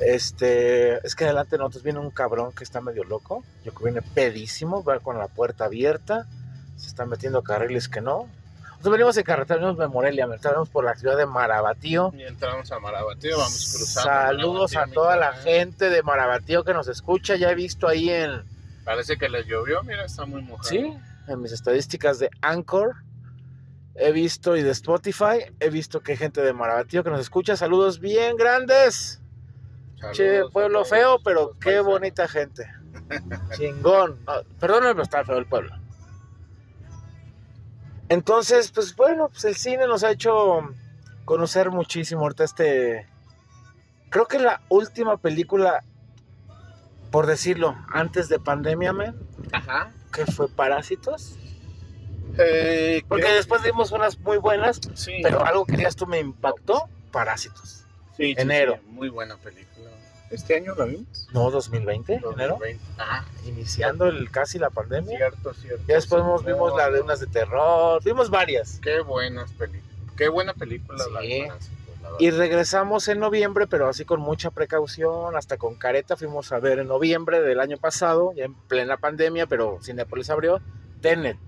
Este, 0.00 1.04
es 1.04 1.16
que 1.16 1.24
adelante 1.24 1.56
de 1.56 1.58
nosotros 1.58 1.82
viene 1.82 1.98
un 1.98 2.10
cabrón 2.10 2.52
que 2.52 2.62
está 2.62 2.80
medio 2.80 3.02
loco. 3.02 3.42
Yo 3.64 3.74
que 3.74 3.82
viene 3.82 4.00
pedísimo, 4.00 4.84
va 4.84 5.00
con 5.00 5.18
la 5.18 5.26
puerta 5.26 5.64
abierta. 5.64 6.28
Se 6.76 6.86
está 6.86 7.04
metiendo 7.04 7.40
a 7.40 7.44
carriles 7.44 7.88
que 7.88 8.00
no. 8.00 8.28
Nosotros 8.80 8.92
venimos 8.92 9.16
en 9.18 9.24
carretera, 9.24 9.56
venimos 9.60 9.78
de 9.78 9.88
Morelia, 9.88 10.26
venimos 10.26 10.70
por 10.70 10.84
la 10.84 10.94
ciudad 10.96 11.14
de 11.18 11.26
Marabatío. 11.26 12.12
Y 12.16 12.22
entramos 12.22 12.72
a 12.72 12.78
Marabatío, 12.80 13.36
vamos 13.36 13.74
cruzando. 13.76 14.08
Saludos 14.10 14.74
a 14.74 14.86
toda 14.86 15.16
la 15.16 15.32
Michoacán. 15.32 15.52
gente 15.52 15.90
de 15.90 16.02
Marabatío 16.02 16.64
que 16.64 16.72
nos 16.72 16.88
escucha. 16.88 17.36
Ya 17.36 17.50
he 17.50 17.54
visto 17.54 17.86
ahí 17.86 18.08
en, 18.08 18.42
Parece 18.86 19.18
que 19.18 19.28
les 19.28 19.44
llovió, 19.46 19.82
mira, 19.82 20.06
está 20.06 20.24
muy 20.24 20.40
mojado. 20.40 20.66
sí, 20.66 20.96
en 21.28 21.42
mis 21.42 21.52
estadísticas 21.52 22.18
de 22.18 22.30
Anchor. 22.40 22.94
He 23.96 24.12
visto 24.12 24.56
y 24.56 24.62
de 24.62 24.70
Spotify, 24.70 25.52
he 25.60 25.68
visto 25.68 26.00
que 26.00 26.12
hay 26.12 26.18
gente 26.18 26.40
de 26.40 26.54
Marabatío 26.54 27.04
que 27.04 27.10
nos 27.10 27.20
escucha. 27.20 27.56
Saludos 27.58 28.00
bien 28.00 28.36
grandes. 28.36 29.20
Saludos 29.96 30.16
Che, 30.16 30.42
pueblo 30.54 30.86
feo, 30.86 31.18
pero 31.22 31.50
qué 31.60 31.64
paisanos. 31.72 31.86
bonita 31.86 32.28
gente. 32.28 32.66
Chingón. 33.58 34.18
No, 34.26 34.32
perdóname, 34.58 34.92
pero 34.92 35.02
está 35.02 35.22
feo 35.22 35.36
el 35.36 35.44
pueblo. 35.46 35.76
Entonces, 38.10 38.72
pues 38.72 38.94
bueno, 38.96 39.28
pues 39.28 39.44
el 39.44 39.54
cine 39.56 39.86
nos 39.86 40.02
ha 40.04 40.10
hecho 40.10 40.68
conocer 41.24 41.70
muchísimo. 41.70 42.22
Ahorita 42.22 42.44
este. 42.44 43.06
Creo 44.10 44.26
que 44.26 44.40
la 44.40 44.60
última 44.68 45.16
película, 45.16 45.84
por 47.12 47.26
decirlo, 47.26 47.76
antes 47.92 48.28
de 48.28 48.40
pandemia, 48.40 48.92
men, 48.92 49.14
Ajá. 49.52 49.92
que 50.12 50.26
fue 50.26 50.48
Parásitos. 50.48 51.36
Eh, 52.36 53.02
Porque 53.08 53.28
después 53.32 53.62
vimos 53.62 53.92
unas 53.92 54.18
muy 54.18 54.38
buenas, 54.38 54.80
Sí, 54.94 55.20
pero 55.22 55.44
algo 55.46 55.64
que 55.64 55.76
digas 55.76 55.94
tú 55.94 56.06
me 56.08 56.18
impactó: 56.18 56.88
Parásitos. 57.12 57.84
sí, 58.16 58.34
sí, 58.34 58.34
enero. 58.36 58.80
sí, 58.82 58.88
muy 58.90 59.08
buena 59.08 59.36
película. 59.36 59.89
¿Este 60.30 60.54
año 60.56 60.74
la 60.76 60.84
vimos? 60.84 61.28
No, 61.32 61.50
2020, 61.50 62.14
enero. 62.14 62.30
2020. 62.58 62.84
Ah, 62.98 63.24
Iniciando 63.46 64.06
el, 64.06 64.30
casi 64.30 64.58
la 64.58 64.70
pandemia. 64.70 65.16
cierto, 65.16 65.52
cierto. 65.54 65.82
Ya 65.88 65.96
después 65.96 66.22
vimos, 66.46 66.76
la 66.76 66.90
de 66.90 67.00
unas 67.00 67.20
de 67.20 67.26
terror, 67.26 68.02
vimos 68.04 68.30
varias. 68.30 68.78
Qué 68.80 69.00
buenas 69.00 69.50
películas. 69.52 69.84
Qué 70.16 70.28
buena 70.28 70.54
película 70.54 71.02
la 71.12 71.20
Sí. 71.20 71.40
verdad. 71.42 71.56
Y 72.18 72.30
regresamos 72.30 73.06
en 73.08 73.18
noviembre, 73.20 73.66
pero 73.66 73.88
así 73.88 74.04
con 74.04 74.20
mucha 74.20 74.50
precaución, 74.50 75.36
hasta 75.36 75.56
con 75.58 75.74
careta 75.76 76.16
fuimos 76.16 76.50
a 76.52 76.58
ver 76.58 76.78
en 76.78 76.88
noviembre 76.88 77.40
del 77.42 77.60
año 77.60 77.76
pasado, 77.78 78.32
ya 78.34 78.44
en 78.44 78.54
plena 78.54 78.96
pandemia, 78.96 79.46
pero 79.46 79.78
Cinepolis 79.82 80.30
abrió, 80.30 80.60
Tenet. 81.00 81.38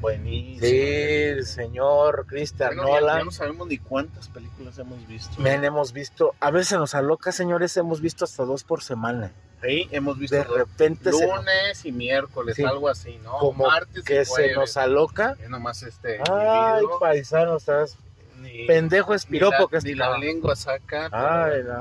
Buenísimo. 0.00 0.60
Sí, 0.66 0.80
el 0.80 1.46
señor 1.46 2.24
Christian 2.26 2.76
Bueno, 2.76 2.88
ya, 2.94 3.00
Nolan. 3.00 3.18
ya 3.18 3.24
no 3.24 3.30
sabemos 3.30 3.68
ni 3.68 3.78
cuántas 3.78 4.28
películas 4.28 4.78
hemos 4.78 5.06
visto. 5.06 5.40
Men, 5.40 5.62
hemos 5.64 5.92
visto, 5.92 6.34
a 6.40 6.50
veces 6.50 6.78
nos 6.78 6.94
aloca, 6.94 7.32
señores, 7.32 7.76
hemos 7.76 8.00
visto 8.00 8.24
hasta 8.24 8.44
dos 8.44 8.64
por 8.64 8.82
semana. 8.82 9.30
Sí, 9.62 9.88
hemos 9.90 10.18
visto 10.18 10.36
De 10.36 10.44
dos. 10.44 10.56
repente 10.56 11.12
se 11.12 11.26
lunes 11.26 11.84
y 11.84 11.92
miércoles, 11.92 12.56
Sí. 12.56 12.64
algo 12.64 12.88
así, 12.88 13.18
¿no? 13.22 13.36
como 13.38 13.66
Martes 13.66 14.02
que 14.04 14.22
y 14.22 14.24
se 14.24 14.54
nos 14.54 14.76
aloca. 14.78 15.36
Es 15.38 15.50
nomás 15.50 15.82
este 15.82 16.18
Ay, 16.30 16.82
paisano, 16.98 17.56
estás 17.58 17.96
ni- 18.38 18.66
pendejo 18.66 19.12
es 19.12 19.26
ni 19.26 19.32
piropo 19.32 19.56
la, 19.64 19.68
que 19.68 19.76
es 19.76 19.84
ni 19.84 19.94
la 19.94 20.16
lengua 20.16 20.56
saca. 20.56 21.08
pero- 21.10 21.44
Ay, 21.44 21.62
no. 21.62 21.80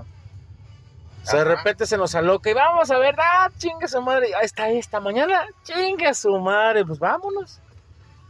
O 1.23 1.25
sea, 1.31 1.39
de 1.39 1.55
repente 1.55 1.85
se 1.85 1.97
nos 1.97 2.15
aloca 2.15 2.49
y 2.49 2.53
vamos 2.53 2.89
a 2.91 2.97
ver, 2.97 3.15
ah, 3.17 3.49
chingue 3.57 3.87
su 3.87 4.01
madre, 4.01 4.33
ahí 4.35 4.45
está 4.45 4.69
esta 4.71 4.99
mañana, 4.99 5.45
chingue 5.63 6.13
su 6.13 6.37
madre, 6.39 6.83
pues 6.85 6.97
vámonos. 6.99 7.59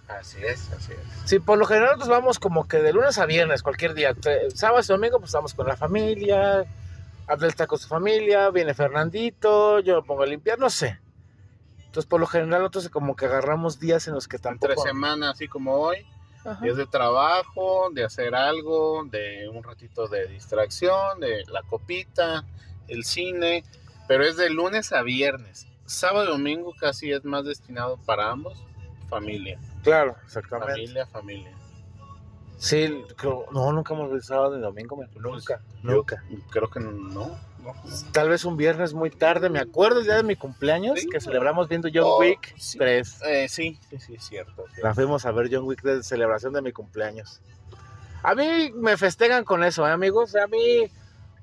Así 0.10 0.40
es, 0.44 0.72
así 0.72 0.92
es. 0.92 1.30
Sí, 1.30 1.40
por 1.40 1.58
lo 1.58 1.66
general 1.66 1.98
nos 2.00 2.08
vamos 2.08 2.40
como 2.40 2.68
que 2.68 2.78
de 2.78 2.92
lunes 2.94 3.18
a 3.20 3.26
viernes, 3.26 3.62
cualquier 3.62 3.94
día. 3.94 4.16
Sábado 4.54 4.82
y 4.84 4.88
domingo, 4.88 5.20
pues 5.20 5.30
estamos 5.30 5.54
con 5.54 5.68
la 5.68 5.78
familia, 5.78 6.66
Abdel 7.28 7.50
está 7.50 7.68
con 7.68 7.78
su 7.78 7.88
familia, 7.88 8.50
viene 8.50 8.74
Fernandito, 8.74 9.80
yo 9.80 10.02
me 10.02 10.08
pongo 10.08 10.24
a 10.24 10.26
limpiar, 10.26 10.58
no 10.58 10.72
sé. 10.72 11.00
Entonces, 11.78 12.08
por 12.08 12.20
lo 12.20 12.26
general, 12.26 12.62
nosotros 12.62 12.90
como 12.90 13.16
que 13.16 13.26
agarramos 13.26 13.80
días 13.80 14.08
en 14.08 14.16
los 14.16 14.28
que 14.28 14.40
tampoco... 14.40 14.82
semana, 14.82 15.30
así 15.32 15.48
como 15.48 15.76
hoy, 15.76 16.06
Ajá. 16.44 16.66
es 16.66 16.76
de 16.76 16.88
trabajo, 16.88 17.90
de 17.94 18.04
hacer 18.04 18.34
algo, 18.34 19.06
de 19.06 19.48
un 19.50 19.64
ratito 19.64 20.08
de 20.08 20.28
distracción, 20.28 21.20
de 21.20 21.44
la 21.52 21.62
copita, 21.64 22.46
el 22.88 23.06
cine, 23.06 23.64
pero 24.08 24.24
es 24.24 24.38
de 24.38 24.50
lunes 24.50 24.92
a 24.92 25.04
viernes. 25.04 25.68
Sábado 25.86 26.26
y 26.26 26.30
domingo 26.30 26.74
casi 26.80 27.12
es 27.12 27.24
más 27.26 27.46
destinado 27.46 27.98
para 28.06 28.32
ambos, 28.32 28.64
familia, 29.08 29.60
Claro, 29.84 30.16
exactamente. 30.26 30.74
familia, 30.74 31.06
familia. 31.08 31.52
Sí, 32.58 33.04
creo- 33.16 33.46
no, 33.54 33.72
nunca 33.72 33.94
hemos 33.94 34.12
visto 34.12 34.28
sábado 34.34 34.56
ni 34.58 34.62
domingo, 34.62 34.98
me- 34.98 35.08
nunca, 35.20 35.62
Yo 35.82 35.92
nunca. 35.92 36.24
Creo 36.50 36.70
que 36.70 36.80
no, 36.82 36.92
no. 36.92 37.50
Tal 38.12 38.30
vez 38.30 38.44
un 38.46 38.58
viernes 38.58 38.94
muy 38.94 39.10
tarde, 39.12 39.50
me 39.50 39.60
acuerdo 39.60 40.00
el 40.00 40.06
día 40.06 40.16
de 40.16 40.24
mi 40.24 40.36
cumpleaños, 40.36 41.00
Sí. 41.00 41.08
que 41.10 41.22
celebramos 41.22 41.68
viendo 41.70 41.88
John 41.94 42.04
Oh, 42.06 42.20
Wick 42.20 42.54
sí. 42.58 42.78
3. 42.78 43.22
Eh, 43.26 43.48
sí, 43.48 43.80
sí, 43.90 44.00
sí, 44.00 44.18
cierto. 44.20 44.66
cierto. 44.68 44.88
La 44.88 44.94
fuimos 44.94 45.26
a 45.26 45.32
ver 45.32 45.50
John 45.52 45.66
Wick 45.66 45.82
de 45.84 46.04
celebración 46.04 46.52
de 46.54 46.62
mi 46.62 46.72
cumpleaños. 46.74 47.42
A 48.24 48.36
mí 48.36 48.72
me 48.76 48.98
festejan 48.98 49.44
con 49.46 49.64
eso, 49.64 49.88
¿eh, 49.88 49.92
amigos. 49.92 50.36
A 50.36 50.48
mí, 50.48 50.90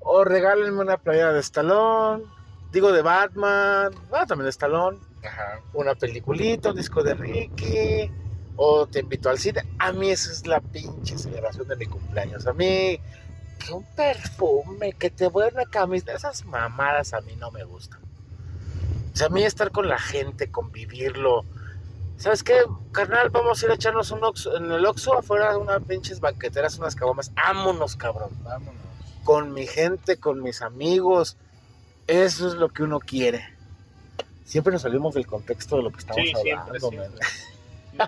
o 0.01 0.23
regálenme 0.23 0.81
una 0.81 0.97
playera 0.97 1.33
de 1.33 1.39
Stallone, 1.39 2.23
digo 2.71 2.91
de 2.91 3.01
Batman, 3.01 3.91
ah, 4.11 4.25
también 4.27 4.45
de 4.45 4.49
Stallone, 4.51 4.99
Ajá. 5.25 5.61
una 5.73 5.95
peliculita, 5.95 6.69
un 6.71 6.75
disco 6.75 7.01
de 7.03 7.13
Ricky, 7.15 8.11
o 8.57 8.85
te 8.87 8.99
invito 8.99 9.29
al 9.29 9.37
cine. 9.39 9.63
A 9.79 9.91
mí 9.93 10.09
esa 10.09 10.31
es 10.31 10.45
la 10.45 10.59
pinche 10.59 11.17
celebración 11.17 11.67
de 11.67 11.75
mi 11.77 11.85
cumpleaños. 11.85 12.45
A 12.47 12.53
mí, 12.53 12.99
que 13.59 13.71
un 13.71 13.83
perfume, 13.95 14.91
que 14.93 15.09
te 15.09 15.27
voy 15.29 15.47
una 15.53 15.65
camisa, 15.65 16.11
esas 16.13 16.43
mamadas 16.45 17.13
a 17.13 17.21
mí 17.21 17.35
no 17.37 17.51
me 17.51 17.63
gustan. 17.63 18.01
O 19.13 19.15
sea, 19.17 19.27
a 19.27 19.29
mí 19.29 19.43
estar 19.43 19.71
con 19.71 19.87
la 19.87 19.97
gente, 19.97 20.51
convivirlo. 20.51 21.45
¿Sabes 22.17 22.43
qué, 22.43 22.55
carnal? 22.91 23.29
Vamos 23.29 23.61
a 23.61 23.65
ir 23.65 23.71
a 23.71 23.75
echarnos 23.75 24.11
un 24.11 24.21
Oxxo- 24.21 24.57
en 24.57 24.71
el 24.71 24.85
Oxxo 24.85 25.17
afuera 25.17 25.51
de 25.51 25.57
unas 25.57 25.81
pinches 25.83 26.19
banqueteras, 26.19 26.77
unas 26.79 26.95
cabomas. 26.95 27.31
Ámonos, 27.35 27.95
cabrón. 27.95 28.29
Vámonos. 28.43 28.73
Con 29.23 29.53
mi 29.53 29.67
gente, 29.67 30.17
con 30.17 30.41
mis 30.41 30.61
amigos. 30.61 31.37
Eso 32.07 32.47
es 32.47 32.53
lo 32.55 32.69
que 32.69 32.83
uno 32.83 32.99
quiere. 32.99 33.43
Siempre 34.45 34.71
nos 34.73 34.81
salimos 34.83 35.13
del 35.13 35.27
contexto 35.27 35.77
de 35.77 35.83
lo 35.83 35.91
que 35.91 35.99
estamos 35.99 36.23
Sí, 36.23 36.49
hablando, 36.51 36.89
siempre. 36.89 37.19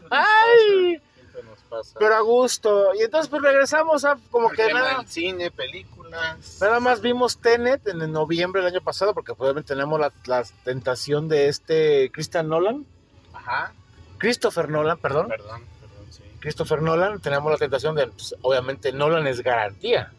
¡Ay! 0.10 0.98
pasa, 0.98 1.14
siempre 1.16 1.44
nos 1.44 1.60
pasa. 1.70 2.00
Pero 2.00 2.16
a 2.16 2.22
gusto. 2.22 2.94
Y 2.96 3.04
entonces 3.04 3.30
pues 3.30 3.42
regresamos 3.42 4.06
a 4.06 4.18
como 4.32 4.50
El 4.52 4.56
que 4.56 4.66
tema 4.66 4.80
nada. 4.80 4.98
del 5.00 5.08
cine, 5.08 5.52
películas. 5.52 6.36
películas. 6.36 6.58
Nada 6.62 6.80
más 6.80 7.02
vimos 7.02 7.38
Tenet 7.40 7.88
en 7.88 8.02
el 8.02 8.12
noviembre 8.12 8.62
del 8.62 8.74
año 8.74 8.82
pasado, 8.84 9.14
porque 9.14 9.34
obviamente 9.38 9.74
tenemos 9.74 10.00
la, 10.00 10.12
la 10.26 10.44
tentación 10.64 11.28
de 11.28 11.48
este 11.48 12.10
Christian 12.12 12.48
Nolan, 12.50 12.86
Ajá. 13.34 13.74
Christopher 14.18 14.70
Nolan, 14.70 14.98
perdón. 14.98 15.28
Perdón, 15.30 15.62
perdón, 15.80 16.06
sí. 16.12 16.24
Christopher 16.40 16.82
Nolan, 16.82 17.20
tenemos 17.22 17.52
la 17.52 17.58
tentación 17.58 17.96
de, 17.96 18.08
pues, 18.08 18.36
obviamente 18.42 18.92
Nolan 18.92 19.28
es 19.28 19.42
garantía. 19.42 20.12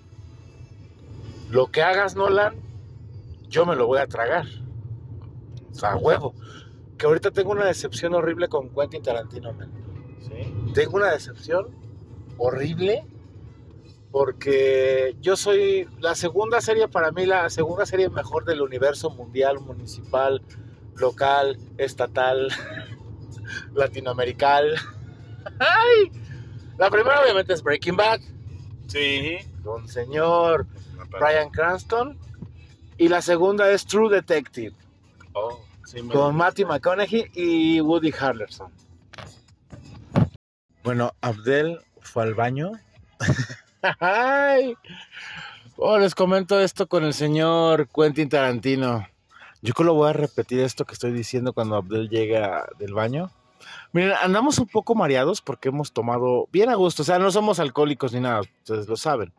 Lo 1.50 1.66
que 1.70 1.82
hagas 1.82 2.14
Nolan, 2.14 2.54
yo 3.48 3.66
me 3.66 3.74
lo 3.74 3.86
voy 3.86 3.98
a 3.98 4.06
tragar. 4.06 4.46
O 5.72 5.74
sea, 5.74 5.90
a 5.92 5.96
huevo. 5.96 6.34
Que 7.00 7.06
ahorita 7.06 7.30
tengo 7.30 7.52
una 7.52 7.64
decepción 7.64 8.14
horrible 8.14 8.48
con 8.48 8.68
Quentin 8.68 9.02
Tarantino, 9.02 9.54
man. 9.54 9.70
Sí. 10.20 10.52
Tengo 10.74 10.98
una 10.98 11.10
decepción 11.12 11.68
horrible 12.36 13.06
porque 14.12 15.16
yo 15.22 15.34
soy 15.36 15.88
la 16.00 16.14
segunda 16.14 16.60
serie 16.60 16.88
para 16.88 17.10
mí 17.10 17.24
la 17.24 17.48
segunda 17.48 17.86
serie 17.86 18.10
mejor 18.10 18.44
del 18.44 18.60
universo 18.60 19.08
mundial, 19.08 19.60
municipal, 19.60 20.42
local, 20.96 21.58
estatal, 21.78 22.48
latinoamericano. 23.74 24.74
¡Ay! 25.58 26.10
La 26.76 26.90
primera 26.90 27.22
obviamente 27.22 27.54
es 27.54 27.62
Breaking 27.62 27.96
Bad 27.96 28.20
Sí. 28.88 29.38
con 29.64 29.88
señor 29.88 30.66
Brian 31.18 31.48
Cranston 31.50 32.18
y 32.98 33.08
la 33.08 33.22
segunda 33.22 33.70
es 33.70 33.86
True 33.86 34.10
Detective 34.14 34.74
Oh, 35.32 35.60
sí, 35.90 36.00
con 36.08 36.36
Matthew 36.36 36.68
McConaughey 36.68 37.30
y 37.34 37.80
Woody 37.80 38.12
Harrelson. 38.18 38.70
Bueno, 40.82 41.12
Abdel 41.20 41.80
fue 42.00 42.22
al 42.22 42.34
baño. 42.34 42.72
Ay. 44.00 44.74
Oh, 45.76 45.98
les 45.98 46.14
comento 46.14 46.60
esto 46.60 46.86
con 46.86 47.04
el 47.04 47.14
señor 47.14 47.88
Quentin 47.88 48.28
Tarantino. 48.28 49.06
Yo 49.62 49.74
creo 49.74 49.74
que 49.74 49.84
lo 49.84 49.94
voy 49.94 50.10
a 50.10 50.12
repetir 50.12 50.60
esto 50.60 50.84
que 50.84 50.94
estoy 50.94 51.12
diciendo 51.12 51.52
cuando 51.52 51.76
Abdel 51.76 52.08
llega 52.08 52.66
del 52.78 52.94
baño. 52.94 53.30
Miren, 53.92 54.14
andamos 54.22 54.58
un 54.58 54.66
poco 54.66 54.94
mareados 54.94 55.42
porque 55.42 55.68
hemos 55.68 55.92
tomado 55.92 56.48
bien 56.52 56.70
a 56.70 56.76
gusto. 56.76 57.02
O 57.02 57.04
sea, 57.04 57.18
no 57.18 57.30
somos 57.30 57.60
alcohólicos 57.60 58.12
ni 58.12 58.20
nada, 58.20 58.40
ustedes 58.40 58.88
lo 58.88 58.96
saben. 58.96 59.32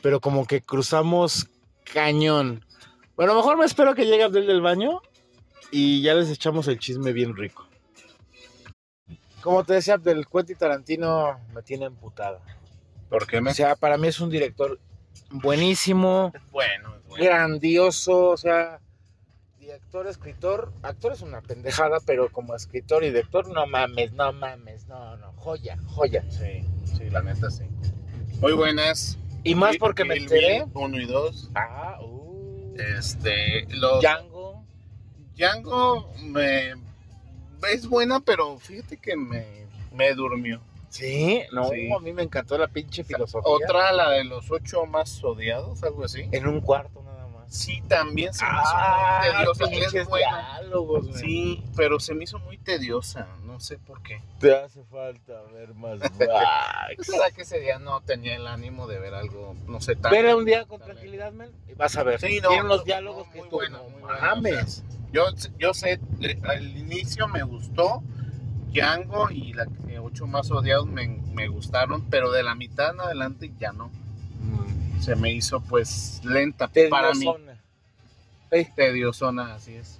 Pero 0.00 0.20
como 0.20 0.46
que 0.46 0.62
cruzamos 0.62 1.48
cañón. 1.92 2.64
Bueno, 3.16 3.34
mejor 3.34 3.58
me 3.58 3.64
espero 3.64 3.94
que 3.94 4.06
llegue 4.06 4.24
Abdel 4.24 4.46
del 4.46 4.62
baño 4.62 5.02
y 5.72 6.02
ya 6.02 6.14
les 6.14 6.30
echamos 6.30 6.68
el 6.68 6.78
chisme 6.78 7.12
bien 7.12 7.34
rico. 7.34 7.66
Como 9.40 9.64
te 9.64 9.74
decía, 9.74 9.94
Abdel, 9.94 10.26
Quentin 10.28 10.56
Tarantino 10.56 11.40
me 11.52 11.62
tiene 11.62 11.86
emputada. 11.86 12.40
¿Por 13.08 13.26
qué 13.26 13.40
me? 13.40 13.50
O 13.50 13.54
sea, 13.54 13.74
para 13.74 13.98
mí 13.98 14.06
es 14.06 14.20
un 14.20 14.30
director 14.30 14.78
buenísimo, 15.30 16.32
Bueno, 16.52 16.94
es 16.96 17.06
bueno. 17.08 17.24
grandioso, 17.24 18.28
o 18.30 18.36
sea, 18.36 18.80
director, 19.58 20.06
escritor, 20.06 20.72
actor 20.82 21.12
es 21.12 21.22
una 21.22 21.40
pendejada, 21.40 21.98
pero 22.06 22.30
como 22.30 22.54
escritor 22.54 23.02
y 23.02 23.08
director, 23.08 23.48
no 23.48 23.66
mames, 23.66 24.12
no 24.12 24.32
mames, 24.32 24.86
no, 24.86 25.16
no, 25.16 25.32
joya, 25.36 25.76
joya. 25.86 26.24
Sí, 26.30 26.64
sí, 26.84 27.10
la 27.10 27.22
neta 27.22 27.50
sí. 27.50 27.64
Muy 28.40 28.52
buenas. 28.52 29.18
Y 29.44 29.54
más 29.56 29.76
porque 29.76 30.04
me 30.04 30.16
enteré. 30.16 30.64
Bill 30.64 30.70
Uno 30.74 31.00
y 31.00 31.06
dos. 31.06 31.50
Ah, 31.54 31.98
uh, 32.00 32.74
Este, 32.96 33.66
los 33.70 34.00
Django. 34.00 34.31
Django 35.36 36.10
me 36.24 36.74
es 37.72 37.86
buena, 37.88 38.20
pero 38.20 38.58
fíjate 38.58 38.96
que 38.96 39.16
me, 39.16 39.66
me 39.94 40.12
durmió. 40.14 40.60
Sí, 40.88 41.42
no, 41.52 41.68
Sí. 41.70 41.90
a 41.90 41.98
mí 42.00 42.12
me 42.12 42.22
encantó 42.22 42.58
la 42.58 42.68
pinche 42.68 43.02
filosofía. 43.04 43.50
Otra, 43.50 43.92
la 43.92 44.10
de 44.10 44.24
los 44.24 44.50
ocho 44.50 44.84
más 44.84 45.22
odiados, 45.24 45.82
algo 45.84 46.04
así. 46.04 46.28
En 46.32 46.46
un 46.46 46.60
cuarto 46.60 47.00
más. 47.02 47.11
Sí, 47.52 47.82
también 47.86 48.32
se 48.32 48.44
me 48.46 48.50
Ah, 48.50 49.20
hizo 49.24 49.34
muy 49.34 49.42
tediosa. 49.58 49.70
pinches 49.70 49.94
Es 49.94 50.08
buena. 50.08 50.58
diálogos, 50.60 51.08
güey. 51.08 51.20
Sí, 51.20 51.64
pero 51.76 52.00
se 52.00 52.14
me 52.14 52.24
hizo 52.24 52.38
muy 52.38 52.56
tediosa. 52.56 53.28
No 53.44 53.60
sé 53.60 53.76
por 53.78 54.02
qué. 54.02 54.22
Te 54.40 54.56
hace 54.56 54.82
falta 54.84 55.42
ver 55.52 55.74
más 55.74 56.00
verdad 56.18 57.32
que 57.36 57.42
ese 57.42 57.60
día 57.60 57.78
no 57.78 58.00
tenía 58.00 58.36
el 58.36 58.46
ánimo 58.46 58.86
de 58.86 58.98
ver 58.98 59.12
algo, 59.12 59.54
no 59.66 59.82
sé, 59.82 59.96
tan... 59.96 60.14
Espera 60.14 60.34
un 60.34 60.46
día 60.46 60.64
con 60.64 60.80
tranquilidad, 60.80 61.30
men, 61.32 61.50
y 61.68 61.74
vas 61.74 61.94
a 61.98 62.02
ver. 62.04 62.20
Sí, 62.20 62.40
no, 62.42 62.48
Tiene 62.48 62.64
unos 62.64 62.78
no, 62.78 62.84
diálogos 62.84 63.26
no, 63.26 63.32
que 63.34 63.38
muy 63.40 63.48
tú 63.50 63.56
bueno, 63.56 63.78
no 63.82 63.88
muy 63.90 64.00
bueno, 64.00 64.18
mames. 64.22 64.82
Yo, 65.12 65.24
yo 65.58 65.74
sé, 65.74 66.00
al 66.44 66.74
inicio 66.74 67.28
me 67.28 67.42
gustó 67.42 68.02
Django 68.72 69.30
y 69.30 69.52
la 69.52 69.66
que 69.66 69.98
ocho 69.98 70.26
más 70.26 70.50
odiados 70.50 70.86
me, 70.86 71.06
me 71.06 71.48
gustaron, 71.48 72.08
pero 72.08 72.30
de 72.32 72.42
la 72.42 72.54
mitad 72.54 72.94
en 72.94 73.00
adelante 73.00 73.52
ya 73.58 73.72
no. 73.72 73.90
Se 75.02 75.16
me 75.16 75.32
hizo 75.32 75.60
pues 75.60 76.20
lenta 76.24 76.68
para 76.90 77.12
mí. 77.12 77.20
Tediosona. 77.20 77.60
Ey, 78.50 78.64
Tediosona, 78.76 79.54
así 79.54 79.74
es. 79.74 79.98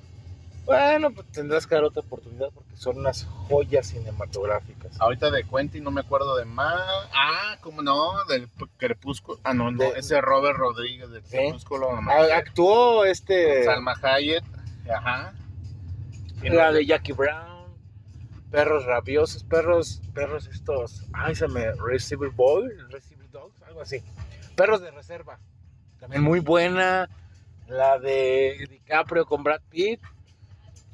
Bueno, 0.65 1.11
pues 1.11 1.27
tendrás 1.33 1.67
que 1.67 1.75
dar 1.75 1.83
otra 1.83 2.03
oportunidad 2.03 2.51
porque 2.55 2.77
son 2.77 2.99
unas 2.99 3.25
joyas 3.49 3.89
cinematográficas. 3.89 4.93
Ahorita 5.01 5.31
de 5.33 5.43
Quentin 5.43 5.83
no 5.83 5.91
me 5.91 6.03
acuerdo 6.03 6.37
de 6.37 6.45
más. 6.45 6.81
Ah, 7.13 7.57
¿cómo 7.63 7.83
no? 7.83 8.25
Del 8.29 8.49
Crepúsculo. 8.77 9.41
Ah, 9.43 9.55
no, 9.55 9.73
no, 9.73 9.79
De- 9.91 9.99
ese 9.99 10.21
Robert 10.21 10.57
Rodríguez 10.57 11.11
del. 11.11 11.23
Crepúsculo. 11.25 11.91
Ah, 12.09 12.27
Actuó 12.37 13.05
este. 13.05 13.65
Salma 13.65 13.97
Hayek. 14.01 14.45
Ajá. 14.89 15.35
Y 16.43 16.49
La 16.51 16.67
no- 16.69 16.75
de 16.75 16.87
Jackie 16.87 17.13
Brown. 17.13 17.51
Perros 18.53 18.85
rabiosos, 18.85 19.43
perros, 19.45 20.01
perros 20.15 20.47
estos. 20.47 21.07
Ay, 21.13 21.35
se 21.35 21.49
me. 21.49 21.73
Receiver 21.73 22.31
Boy, 22.31 22.69
Receiver 22.91 23.29
Dogs, 23.33 23.61
algo 23.67 23.81
así. 23.81 24.01
Perros 24.57 24.81
de 24.81 24.91
reserva. 24.91 25.39
También 25.99 26.23
muy 26.23 26.41
buena. 26.41 27.09
La 27.69 27.99
de 27.99 28.67
DiCaprio 28.69 29.25
con 29.27 29.43
Brad 29.43 29.61
Pitt. 29.71 30.01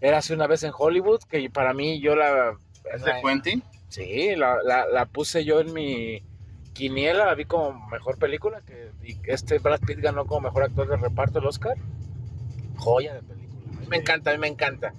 Era 0.00 0.18
hace 0.18 0.34
una 0.34 0.46
vez 0.46 0.62
en 0.62 0.72
Hollywood, 0.76 1.20
que 1.28 1.50
para 1.50 1.74
mí 1.74 2.00
yo 2.00 2.14
la. 2.14 2.56
¿Es 2.94 3.02
de 3.02 3.12
Quentin? 3.22 3.62
Sí, 3.88 4.36
la, 4.36 4.62
la, 4.62 4.86
la 4.86 5.06
puse 5.06 5.44
yo 5.44 5.60
en 5.60 5.72
mi 5.72 6.22
quiniela, 6.72 7.26
la 7.26 7.34
vi 7.34 7.44
como 7.44 7.72
mejor 7.88 8.18
película, 8.18 8.60
que 8.60 8.92
este 9.24 9.58
Brad 9.58 9.80
Pitt 9.80 9.98
ganó 9.98 10.26
como 10.26 10.42
mejor 10.42 10.62
actor 10.62 10.88
de 10.88 10.96
reparto 10.96 11.40
el 11.40 11.46
Oscar. 11.46 11.76
Joya 12.76 13.14
de 13.14 13.22
película. 13.22 13.76
A 13.76 13.80
mí 13.80 13.86
me 13.88 13.96
encanta, 13.96 14.30
a 14.30 14.34
mí 14.34 14.38
me 14.38 14.46
encanta. 14.46 14.94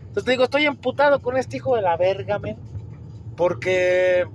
Entonces 0.00 0.24
te 0.24 0.30
digo, 0.32 0.44
estoy 0.44 0.66
emputado 0.66 1.22
con 1.22 1.38
este 1.38 1.56
hijo 1.56 1.76
de 1.76 1.82
la 1.82 1.96
verga, 1.96 2.38
men, 2.38 2.58
porque 3.36 4.26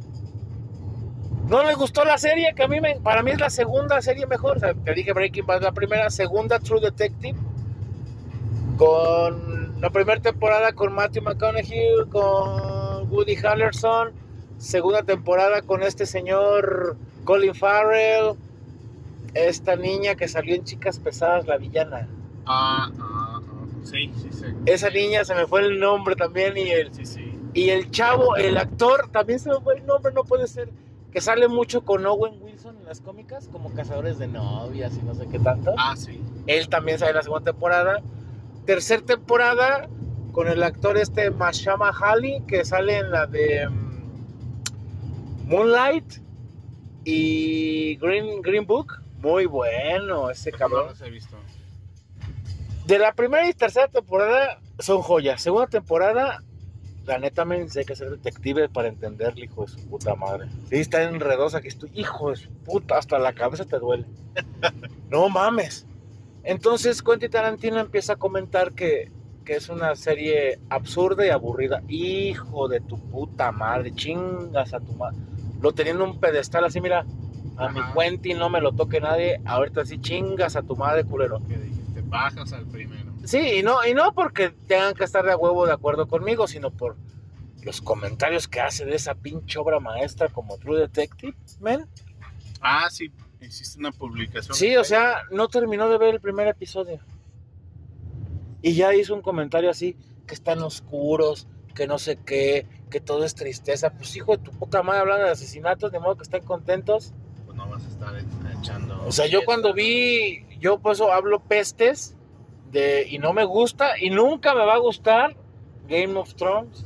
no 1.47 1.63
le 1.63 1.73
gustó 1.75 2.05
la 2.05 2.17
serie, 2.17 2.53
que 2.55 2.63
a 2.63 2.67
mí 2.67 2.79
me, 2.81 2.99
para 2.99 3.21
mí 3.23 3.31
es 3.31 3.39
la 3.39 3.49
segunda 3.49 4.01
serie 4.01 4.25
mejor. 4.27 4.57
O 4.57 4.59
sea, 4.59 4.73
te 4.73 4.93
dije 4.93 5.13
Breaking 5.13 5.45
Bad, 5.45 5.61
la 5.61 5.71
primera, 5.71 6.09
segunda 6.09 6.59
True 6.59 6.79
Detective, 6.81 7.37
con 8.77 9.79
la 9.81 9.89
primera 9.89 10.21
temporada 10.21 10.73
con 10.73 10.93
Matthew 10.93 11.23
McConaughey, 11.23 12.05
con 12.09 13.11
Woody 13.11 13.35
Harrelson, 13.43 14.11
segunda 14.57 15.03
temporada 15.03 15.61
con 15.61 15.83
este 15.83 16.05
señor 16.05 16.95
Colin 17.25 17.53
Farrell, 17.53 18.35
esta 19.33 19.75
niña 19.75 20.15
que 20.15 20.27
salió 20.27 20.55
en 20.55 20.63
Chicas 20.63 20.99
Pesadas, 20.99 21.45
la 21.47 21.57
villana. 21.57 22.07
Ah, 22.45 22.89
ah, 22.99 23.41
ah. 23.41 23.41
Sí, 23.83 24.11
sí, 24.15 24.29
sí. 24.31 24.45
Esa 24.65 24.89
niña 24.89 25.25
se 25.25 25.35
me 25.35 25.45
fue 25.45 25.61
el 25.61 25.79
nombre 25.79 26.15
también 26.15 26.55
y 26.57 26.69
el, 26.69 26.93
Sí, 26.93 27.05
sí. 27.05 27.37
y 27.53 27.69
el 27.69 27.91
chavo, 27.91 28.35
el 28.37 28.57
actor, 28.57 29.09
también 29.11 29.39
se 29.39 29.49
me 29.49 29.59
fue 29.59 29.75
el 29.75 29.85
nombre, 29.85 30.13
no 30.13 30.23
puede 30.23 30.47
ser, 30.47 30.69
que 31.13 31.21
sale 31.21 31.47
mucho 31.47 31.83
con 31.85 32.05
Owen 32.05 32.41
Wilson 32.41 32.75
en 32.79 32.85
las 32.85 32.99
cómicas, 32.99 33.47
como 33.51 33.71
cazadores 33.73 34.17
de 34.17 34.27
novias 34.27 34.97
y 34.97 35.05
no 35.05 35.13
sé 35.13 35.27
qué 35.27 35.37
tanto. 35.37 35.75
Ah, 35.77 35.95
sí. 35.95 36.19
Él 36.47 36.67
también 36.69 36.97
sale 36.97 37.11
en 37.11 37.17
la 37.17 37.21
segunda 37.23 37.51
temporada. 37.51 38.01
Tercer 38.65 39.03
temporada 39.03 39.87
con 40.31 40.47
el 40.47 40.63
actor 40.63 40.97
este 40.97 41.29
Mashama 41.29 41.91
Ali, 42.01 42.41
que 42.47 42.65
sale 42.65 42.97
en 42.97 43.11
la 43.11 43.27
de 43.27 43.69
mm, 43.69 45.47
Moonlight 45.47 46.15
y 47.05 47.95
Green, 47.97 48.41
Green 48.41 48.65
Book. 48.65 49.01
Muy 49.21 49.45
bueno 49.45 50.29
ese 50.31 50.51
No 50.51 50.57
cabrón. 50.57 50.87
los 50.89 51.01
he 51.01 51.09
visto. 51.11 51.37
De 52.87 52.97
la 52.99 53.13
primera 53.13 53.47
y 53.47 53.53
tercera 53.53 53.87
temporada 53.87 54.59
son 54.79 55.01
joyas. 55.03 55.41
Segunda 55.41 55.67
temporada, 55.67 56.41
la 57.05 57.17
neta 57.17 57.45
me 57.45 57.67
sé 57.69 57.85
que 57.85 57.95
ser 57.95 58.09
detective 58.09 58.69
para 58.69 58.87
entenderle, 58.87 59.45
hijo 59.45 59.63
de 59.63 59.67
su 59.69 59.79
puta 59.87 60.15
madre. 60.15 60.47
Sí, 60.69 60.77
está 60.77 61.03
enredosa 61.03 61.61
que 61.61 61.67
estoy, 61.67 61.89
hijo 61.93 62.29
de 62.29 62.37
su 62.37 62.49
puta, 62.49 62.97
hasta 62.97 63.19
la 63.19 63.33
cabeza 63.33 63.65
te 63.65 63.77
duele. 63.79 64.05
no 65.09 65.29
mames. 65.29 65.85
Entonces 66.43 67.01
Quentin 67.01 67.31
Tarantino 67.31 67.79
empieza 67.79 68.13
a 68.13 68.15
comentar 68.17 68.73
que, 68.73 69.11
que 69.45 69.55
es 69.55 69.69
una 69.69 69.95
serie 69.95 70.59
absurda 70.69 71.25
y 71.25 71.29
aburrida. 71.29 71.81
Hijo 71.87 72.67
de 72.67 72.79
tu 72.81 72.97
puta 72.97 73.51
madre, 73.51 73.93
chingas 73.93 74.73
a 74.73 74.79
tu 74.79 74.93
madre. 74.93 75.17
Lo 75.61 75.73
tenía 75.73 75.93
en 75.93 76.01
un 76.01 76.19
pedestal 76.19 76.65
así, 76.65 76.81
mira. 76.81 77.05
A 77.55 77.69
mi. 77.69 77.79
Quentin 77.93 78.37
no 78.37 78.49
me 78.49 78.59
lo 78.59 78.73
toque 78.73 78.99
nadie. 78.99 79.39
Ahorita 79.45 79.85
sí 79.85 79.99
chingas 79.99 80.55
a 80.55 80.63
tu 80.63 80.75
madre, 80.75 81.05
culero. 81.05 81.39
Que 81.47 81.57
dijiste, 81.57 82.01
bajas 82.01 82.51
al 82.51 82.65
primero. 82.65 83.02
Sí, 83.23 83.59
y 83.59 83.63
no, 83.63 83.85
y 83.85 83.93
no 83.93 84.13
porque 84.13 84.49
tengan 84.49 84.93
que 84.93 85.03
estar 85.03 85.25
de 85.25 85.31
a 85.31 85.37
huevo 85.37 85.65
de 85.65 85.73
acuerdo 85.73 86.07
conmigo, 86.07 86.47
sino 86.47 86.71
por 86.71 86.97
los 87.63 87.81
comentarios 87.81 88.47
que 88.47 88.59
hace 88.59 88.85
de 88.85 88.95
esa 88.95 89.15
pinche 89.15 89.57
obra 89.59 89.79
maestra 89.79 90.27
como 90.27 90.57
True 90.57 90.79
Detective, 90.79 91.35
men. 91.59 91.87
Ah, 92.61 92.89
sí. 92.89 93.11
Hiciste 93.39 93.79
una 93.79 93.91
publicación. 93.91 94.55
Sí, 94.55 94.75
o 94.77 94.83
sea, 94.83 95.23
no 95.31 95.47
terminó 95.47 95.89
de 95.89 95.97
ver 95.97 96.15
el 96.15 96.21
primer 96.21 96.47
episodio. 96.47 96.99
Y 98.61 98.75
ya 98.75 98.93
hizo 98.93 99.13
un 99.13 99.21
comentario 99.21 99.69
así, 99.69 99.97
que 100.25 100.33
están 100.33 100.59
oscuros, 100.59 101.47
que 101.75 101.87
no 101.87 101.99
sé 101.99 102.17
qué, 102.25 102.65
que 102.89 103.01
todo 103.01 103.25
es 103.25 103.35
tristeza. 103.35 103.91
Pues 103.91 104.15
hijo 104.15 104.37
de 104.37 104.43
tu 104.43 104.51
puta 104.51 104.83
madre 104.83 105.01
hablando 105.01 105.25
de 105.25 105.31
asesinatos, 105.31 105.91
de 105.91 105.99
modo 105.99 106.15
que 106.15 106.23
estén 106.23 106.43
contentos. 106.43 107.13
Pues 107.45 107.57
no 107.57 107.67
vas 107.67 107.83
a 107.83 107.87
estar 107.89 108.15
echando. 108.59 109.03
O 109.05 109.11
sea, 109.11 109.27
yo 109.27 109.43
cuando 109.43 109.73
vi, 109.73 110.45
yo 110.59 110.79
por 110.79 110.93
eso 110.93 111.11
hablo 111.11 111.41
pestes 111.41 112.12
de, 112.73 113.07
y 113.09 113.19
no 113.19 113.31
me 113.33 113.45
gusta 113.45 113.97
y 113.99 114.09
nunca 114.09 114.53
me 114.53 114.65
va 114.65 114.73
a 114.73 114.77
gustar 114.79 115.35
Game 115.87 116.15
of 116.19 116.33
Thrones. 116.35 116.85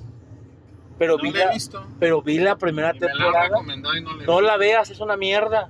Pero, 0.99 1.17
No 1.17 1.23
vi, 1.23 1.31
la 1.31 1.51
visto. 1.51 1.85
pero 1.99 2.21
vi 2.23 2.39
la 2.39 2.55
primera 2.57 2.91
Y 2.95 2.99
la 2.99 3.07
temporada. 3.07 3.49
y 4.19 4.25
no 4.25 4.41
la 4.41 4.57
veas, 4.57 4.89
es 4.89 4.99
una 4.99 5.15
mierda. 5.15 5.69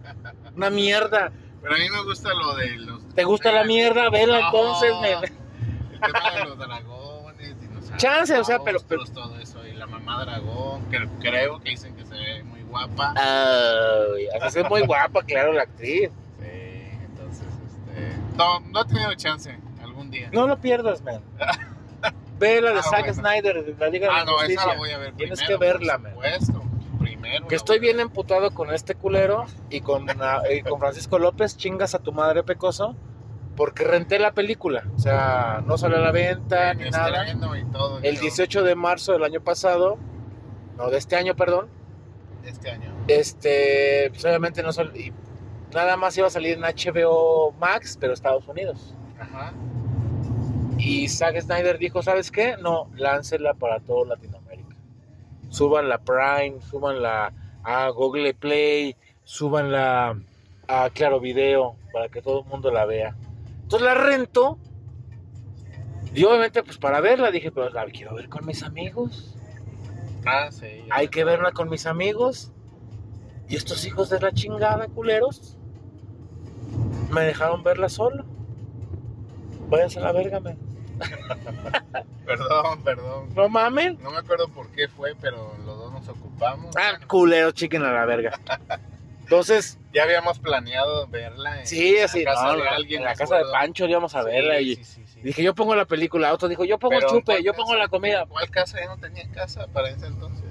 Una 0.55 0.69
mierda. 0.69 1.31
Pero 1.61 1.75
a 1.75 1.77
mí 1.77 1.89
me 1.89 2.03
gusta 2.03 2.33
lo 2.33 2.55
de 2.55 2.77
los. 2.77 3.07
¿Te 3.13 3.23
gusta 3.25 3.51
la 3.51 3.63
mierda? 3.65 4.09
Vela 4.09 4.39
No. 4.39 4.45
entonces. 4.47 4.93
me- 5.01 5.11
El 5.11 6.13
tema 6.13 6.31
de 6.31 6.45
los 6.45 6.57
dragones, 6.57 7.59
dinosaurios. 7.59 7.97
Chance, 7.97 8.37
o 8.39 8.43
sea, 8.45 8.59
pero- 8.59 8.79
pero- 8.87 9.03
todo 9.05 9.37
eso. 9.39 9.65
Y 9.67 9.73
la 9.73 9.85
mamá 9.87 10.23
dragón, 10.23 10.85
que 10.89 11.07
creo 11.19 11.59
que 11.59 11.71
dicen 11.71 11.95
que 11.95 12.05
se 12.05 12.13
ve 12.13 12.43
muy 12.43 12.61
guapa. 12.63 13.13
Ay, 13.17 14.27
así 14.41 14.59
es 14.59 14.69
muy 14.69 14.81
guapa, 14.85 15.23
claro, 15.23 15.51
la 15.53 15.63
actriz. 15.63 16.09
Sí, 16.39 16.45
entonces, 17.03 17.47
este. 17.67 18.17
No, 18.37 18.59
no 18.61 18.81
he 18.81 18.85
tenido 18.85 19.13
chance 19.15 19.57
algún 20.07 20.11
día. 20.11 20.29
No 20.33 20.47
lo 20.47 20.59
pierdas, 20.59 21.01
man. 21.03 21.21
Ve 22.39 22.61
la 22.61 22.71
de 22.71 22.79
Ah, 22.79 22.83
Zack 22.83 22.99
bueno. 23.07 23.13
Snyder, 23.15 23.65
de 23.65 23.75
la 23.79 23.89
Liga 23.89 24.07
de 24.07 24.13
ah, 24.13 24.17
la 24.19 24.25
no, 24.25 24.31
Justicia. 24.33 24.61
esa 24.61 24.67
la 24.73 24.77
voy 24.77 24.91
a 24.91 24.97
ver 24.99 25.13
Tienes 25.15 25.39
primero. 25.39 25.59
que 25.59 25.65
verla, 25.65 25.97
man. 25.97 26.13
Por 26.13 26.23
supuesto, 26.29 26.61
primero. 26.99 27.47
Que 27.47 27.55
la 27.55 27.57
estoy 27.57 27.79
bien 27.79 27.99
emputado 27.99 28.51
con 28.51 28.71
este 28.73 28.93
culero 28.95 29.45
y 29.71 29.81
con, 29.81 30.07
ah, 30.21 30.41
y 30.51 30.61
con 30.61 30.79
Francisco 30.79 31.17
López, 31.17 31.57
chingas 31.57 31.95
a 31.95 31.99
tu 31.99 32.11
madre 32.13 32.43
pecoso, 32.43 32.95
porque 33.55 33.83
renté 33.85 34.19
la 34.19 34.33
película. 34.33 34.83
O 34.95 34.99
sea, 34.99 35.63
no 35.65 35.79
salió 35.79 35.97
a 35.97 36.01
la 36.01 36.11
venta 36.11 36.75
ni 36.75 36.89
nada. 36.91 37.23
estreno 37.25 37.55
y 37.55 37.65
todo. 37.71 37.99
El 38.03 38.15
yo- 38.15 38.21
18 38.21 38.63
de 38.63 38.75
marzo 38.75 39.13
del 39.13 39.23
año 39.23 39.41
pasado, 39.41 39.97
no, 40.77 40.91
de 40.91 40.97
este 40.99 41.15
año, 41.15 41.35
perdón, 41.35 41.69
Este 42.45 42.69
año. 42.69 42.93
este, 43.07 44.09
pues 44.11 44.23
obviamente 44.25 44.61
no 44.61 44.71
sal- 44.71 44.95
y 44.95 45.11
nada 45.73 45.97
más 45.97 46.15
iba 46.19 46.27
a 46.27 46.29
salir 46.29 46.55
en 46.59 46.63
HBO 46.65 47.51
Max, 47.59 47.97
pero 47.99 48.13
Estados 48.13 48.47
Unidos. 48.47 48.93
Ajá. 49.19 49.53
Y 50.77 51.07
Zack 51.07 51.41
Snyder 51.41 51.77
dijo, 51.77 52.03
¿sabes 52.03 52.31
qué? 52.31 52.55
No, 52.57 52.89
láncela 52.95 53.53
para 53.53 53.79
todo 53.79 54.05
Latinoamérica. 54.05 54.75
Súbanla 55.49 55.95
a 55.95 56.01
Prime, 56.01 56.61
súbanla 56.61 57.33
a 57.63 57.89
Google 57.89 58.33
Play, 58.33 58.95
súbanla 59.23 60.19
a 60.67 60.89
Claro 60.91 61.19
Video, 61.19 61.75
para 61.91 62.09
que 62.09 62.21
todo 62.21 62.41
el 62.41 62.45
mundo 62.45 62.71
la 62.71 62.85
vea. 62.85 63.15
Entonces 63.63 63.85
la 63.85 63.95
rento. 63.95 64.57
Y 66.13 66.23
obviamente, 66.23 66.63
pues 66.63 66.77
para 66.77 67.01
verla, 67.01 67.31
dije, 67.31 67.51
pero 67.51 67.69
la 67.69 67.85
quiero 67.85 68.15
ver 68.15 68.29
con 68.29 68.45
mis 68.45 68.63
amigos. 68.63 69.35
Ah, 70.25 70.49
sí. 70.51 70.85
Hay 70.89 71.07
me 71.07 71.09
que 71.09 71.23
verla 71.23 71.51
con 71.51 71.69
mis 71.69 71.85
amigos. 71.85 72.51
Y 73.49 73.55
estos 73.55 73.85
hijos 73.85 74.09
de 74.09 74.19
la 74.19 74.31
chingada, 74.31 74.87
culeros, 74.87 75.57
me 77.11 77.21
dejaron 77.21 77.63
verla 77.63 77.89
solo. 77.89 78.25
Váyanse 79.69 79.99
a 79.99 80.03
la 80.03 80.11
verga, 80.11 80.39
man. 80.39 80.66
Perdón, 82.25 82.83
perdón. 82.83 83.29
No 83.35 83.47
mamen. 83.49 83.97
No 84.01 84.11
me 84.11 84.17
acuerdo 84.17 84.47
por 84.49 84.69
qué 84.71 84.87
fue, 84.89 85.15
pero 85.19 85.53
los 85.65 85.77
dos 85.77 85.93
nos 85.93 86.07
ocupamos. 86.09 86.75
Ah, 86.75 86.99
culero, 87.07 87.51
chiquen 87.51 87.83
a 87.83 87.91
la 87.93 88.05
verga. 88.05 88.37
Entonces, 89.21 89.77
Ya 89.93 90.03
habíamos 90.03 90.39
planeado 90.39 91.07
verla 91.07 91.59
en 91.61 91.67
sí, 91.67 91.95
la 91.97 92.05
así, 92.05 92.23
casa 92.23 92.43
no, 92.53 92.57
de 92.57 92.67
alguien. 92.69 92.99
en 93.01 93.05
la 93.05 93.15
casa 93.15 93.37
de. 93.37 93.43
Pancho 93.51 93.85
íbamos 93.85 94.13
a 94.15 94.21
Sí, 94.23 94.25
verla 94.29 94.59
y 94.61 94.75
sí, 94.75 94.83
sí, 94.83 95.03
sí. 95.05 95.19
dije, 95.21 95.43
yo 95.43 95.53
pongo 95.55 95.75
la 95.75 95.85
película, 95.85 96.33
otro 96.33 96.47
dijo, 96.47 96.63
yo 96.65 96.77
pongo 96.79 96.95
Pero 96.95 97.07
el 97.07 97.13
chupe, 97.13 97.33
¿cuál 97.33 97.43
yo 97.43 97.53
pongo 97.53 97.75
la 97.75 97.87
comida. 97.87 98.25
¿Cuál 98.25 98.49
casa? 98.49 98.79
Ya 98.79 98.87
no 98.87 98.97
tenía 98.97 99.27
casa 99.31 99.67
para 99.67 99.89
ese 99.89 100.05
entonces. 100.07 100.45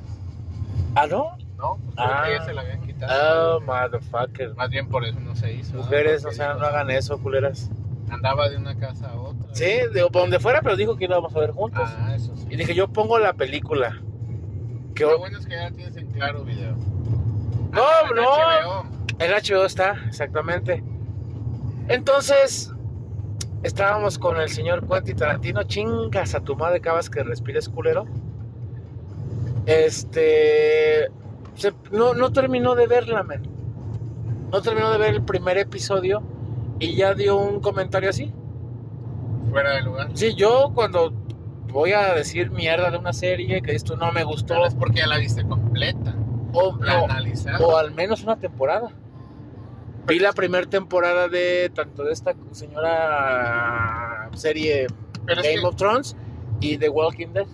Ah, 0.95 1.07
¿no? 1.07 1.37
No, 1.57 1.79
pues 1.85 1.95
creo 1.97 2.09
Ah. 2.09 2.25
que 2.27 2.33
ya 2.39 2.45
se 2.45 2.53
la 2.55 2.61
habían 2.63 2.83
quitado. 2.87 3.57
Oh, 3.57 3.61
motherfucker. 3.61 4.55
Más 4.55 4.69
bien 4.71 4.89
por 4.89 5.05
eso 5.05 5.21
no 5.21 5.35
se 5.37 5.53
hizo. 5.53 5.75
Mujeres, 5.77 6.25
o 6.25 6.33
sea, 6.33 6.55
no 6.55 6.67
hagan 6.67 6.91
eso, 6.91 7.19
culeras. 7.19 7.71
Andaba 8.11 8.49
de 8.49 8.57
una 8.57 8.79
casa 8.79 9.11
a 9.11 9.15
otra. 9.21 9.36
Sí, 9.57 9.65
de 9.93 10.03
por 10.13 10.23
donde 10.23 10.39
fuera, 10.39 10.61
pero 10.61 10.77
dijo 10.77 10.97
que 10.97 11.05
íbamos 11.05 11.35
a 11.35 11.39
ver 11.41 11.51
juntos. 11.53 11.83
Ah, 11.87 12.13
eso 12.15 12.37
sí. 12.37 12.47
Y 12.51 12.57
dije, 12.57 12.75
yo 12.75 12.89
pongo 12.89 13.19
la 13.19 13.33
película. 13.33 13.99
Que 14.95 15.05
Lo 15.05 15.19
bueno 15.19 15.39
es 15.39 15.47
que 15.47 15.55
ya 15.55 15.71
tienes 15.71 15.97
en 15.97 16.07
claro 16.13 16.45
video. 16.45 16.73
No, 17.73 17.83
Ah, 17.83 18.03
en 18.11 18.17
no. 18.17 18.23
HBO. 18.23 18.87
El 19.19 19.33
HBO 19.33 19.65
está, 19.65 19.95
exactamente. 20.09 20.83
Entonces, 21.89 22.71
estábamos 23.63 24.19
con 24.19 24.37
el 24.41 24.49
señor 24.51 24.87
Quentin 24.87 25.17
Tarantino. 25.17 25.63
Chingas 25.63 26.35
a 26.35 26.41
tu 26.41 26.55
madre, 26.57 26.81
cabas 26.81 27.09
que 27.09 27.23
respires 27.23 27.69
culero. 27.69 28.05
Este. 29.67 31.09
se- 31.55 31.73
no, 31.91 32.15
no 32.15 32.33
terminó 32.33 32.75
de 32.75 32.87
verla, 32.87 33.23
men. 33.23 33.43
No 34.53 34.63
terminó 34.63 34.91
de 34.93 34.99
ver 34.99 35.15
el 35.15 35.23
primer 35.23 35.59
episodio 35.59 36.23
y 36.79 36.95
ya 36.97 37.15
dio 37.15 37.37
un 37.37 37.61
comentario 37.61 38.11
así. 38.11 38.33
Fuera 39.51 39.73
de 39.77 39.83
lugar. 39.83 40.09
Sí, 40.15 40.35
yo 40.35 40.73
cuando 40.75 41.13
voy 41.69 41.93
a 41.93 42.15
decir 42.15 42.51
mierda 42.51 42.91
de 42.91 42.99
una 42.99 43.13
serie 43.13 43.63
que 43.63 43.73
esto 43.75 43.97
no 43.97 44.11
me 44.13 44.25
gustó, 44.25 44.55
Pero 44.55 44.67
es 44.67 44.75
porque 44.75 45.01
ya 45.01 45.07
la 45.07 45.19
viste 45.19 45.45
completa. 45.47 46.15
o, 46.53 46.77
La 46.81 47.01
o- 47.03 47.07
o 47.67 47.77
al 47.77 47.93
menos 47.93 48.23
una 48.23 48.37
temporada. 48.37 48.89
Vi 50.07 50.19
la 50.21 50.33
primera 50.33 50.67
temporada 50.67 51.29
de 51.29 51.71
tanto 51.75 52.05
de 52.05 52.13
esta 52.13 52.35
señora 52.53 54.31
serie 54.35 54.87
Pero 55.27 55.41
es 55.41 55.47
Game 55.47 55.61
que, 55.61 55.67
of 55.67 55.77
Thrones 55.77 56.17
y 56.61 56.79
The 56.79 56.89
Walking 56.89 57.29
Dead. 57.35 57.47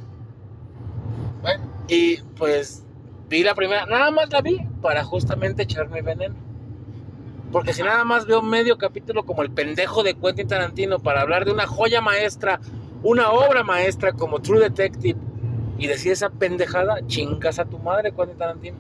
bueno, 1.41 1.65
Y 1.89 2.19
pues 2.39 2.85
vi 3.29 3.43
la 3.43 3.55
primera, 3.55 3.87
nada 3.87 4.11
más 4.11 4.31
la 4.31 4.41
vi 4.43 4.59
para 4.83 5.03
justamente 5.05 5.63
echarme 5.63 6.03
veneno. 6.03 6.35
Porque 7.53 7.75
si 7.75 7.83
nada 7.83 8.03
más 8.05 8.25
veo 8.25 8.41
medio 8.41 8.79
capítulo 8.79 9.25
como 9.25 9.43
el 9.43 9.51
pendejo 9.51 10.03
de 10.03 10.15
Quentin 10.15 10.49
Tarantino 10.49 10.99
para 11.01 11.21
hablar 11.21 11.45
de 11.45 11.53
una 11.53 11.67
joya 11.67 12.01
maestra, 12.01 12.61
una 13.03 13.31
obra 13.31 13.63
maestra 13.63 14.13
como 14.13 14.41
True 14.41 14.61
Detective 14.61 15.19
y 15.79 15.87
decir 15.87 16.13
esa 16.13 16.31
pendejada, 16.31 17.07
chingas 17.07 17.59
a 17.59 17.67
tu 17.67 17.79
madre, 17.79 18.13
Quentin 18.13 18.39
Tarantino. 18.39 18.77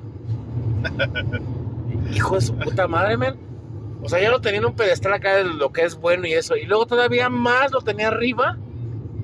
Hijo 2.14 2.36
de 2.36 2.40
su 2.40 2.56
puta 2.56 2.88
madre, 2.88 3.18
men. 3.18 3.36
O 4.02 4.08
sea, 4.08 4.20
ya 4.20 4.30
lo 4.30 4.40
tenía 4.40 4.60
en 4.60 4.66
un 4.66 4.74
pedestal 4.74 5.12
acá 5.12 5.36
de 5.36 5.44
lo 5.44 5.70
que 5.70 5.82
es 5.82 5.96
bueno 5.96 6.26
y 6.26 6.32
eso. 6.32 6.56
Y 6.56 6.64
luego 6.64 6.86
todavía 6.86 7.28
más 7.28 7.72
lo 7.72 7.82
tenía 7.82 8.08
arriba 8.08 8.56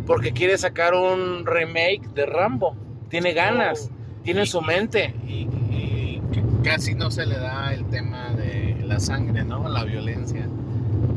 porque 0.07 0.33
quiere 0.33 0.59
sacar 0.59 0.95
un 0.95 1.47
remake 1.47 2.03
de 2.15 2.27
Rambo. 2.27 2.77
Tiene 3.09 3.33
ganas, 3.33 3.91
tiene 4.23 4.41
en 4.41 4.47
su 4.47 4.61
mente. 4.61 5.15
y, 5.27 5.49
casi 6.63 6.95
no 6.95 7.11
se 7.11 7.25
le 7.25 7.39
da 7.39 7.73
el 7.73 7.87
tema 7.87 8.31
de 8.35 8.68
la 8.89 8.99
sangre, 9.01 9.45
¿no? 9.45 9.69
La 9.69 9.85
violencia. 9.85 10.47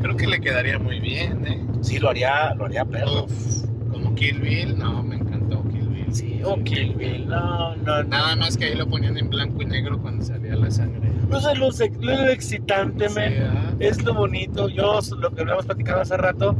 Creo 0.00 0.16
que 0.16 0.26
le 0.26 0.40
quedaría 0.40 0.78
muy 0.78 1.00
bien, 1.00 1.46
¿eh? 1.46 1.60
Sí, 1.80 1.98
lo 1.98 2.10
haría, 2.10 2.54
lo 2.54 2.66
haría 2.66 2.84
perro. 2.84 3.24
Uf, 3.24 3.64
como 3.90 4.14
Kill 4.14 4.38
Bill, 4.40 4.78
no, 4.78 5.02
me 5.02 5.16
encantó 5.16 5.62
Kill 5.68 5.88
Bill. 5.88 6.14
Sí, 6.14 6.40
o 6.44 6.62
Kill 6.62 6.94
Bill. 6.94 7.26
No, 7.28 7.74
no, 7.76 8.02
no. 8.02 8.04
Nada 8.04 8.36
más 8.36 8.56
que 8.56 8.66
ahí 8.66 8.74
lo 8.74 8.86
ponían 8.86 9.16
en 9.18 9.28
blanco 9.30 9.62
y 9.62 9.66
negro 9.66 9.98
cuando 10.00 10.24
salía 10.24 10.54
la 10.54 10.70
sangre. 10.70 11.10
No 11.28 11.40
sé 11.40 11.54
lo, 11.56 11.70
lo 12.00 12.28
excitante, 12.28 13.08
Sí, 13.08 13.14
men. 13.14 13.32
¿verdad? 13.34 13.74
Es 13.80 14.02
lo 14.04 14.14
bonito. 14.14 14.68
Yo, 14.68 15.00
lo 15.18 15.30
que 15.30 15.40
habíamos 15.42 15.66
platicado 15.66 16.02
hace 16.02 16.16
rato. 16.16 16.54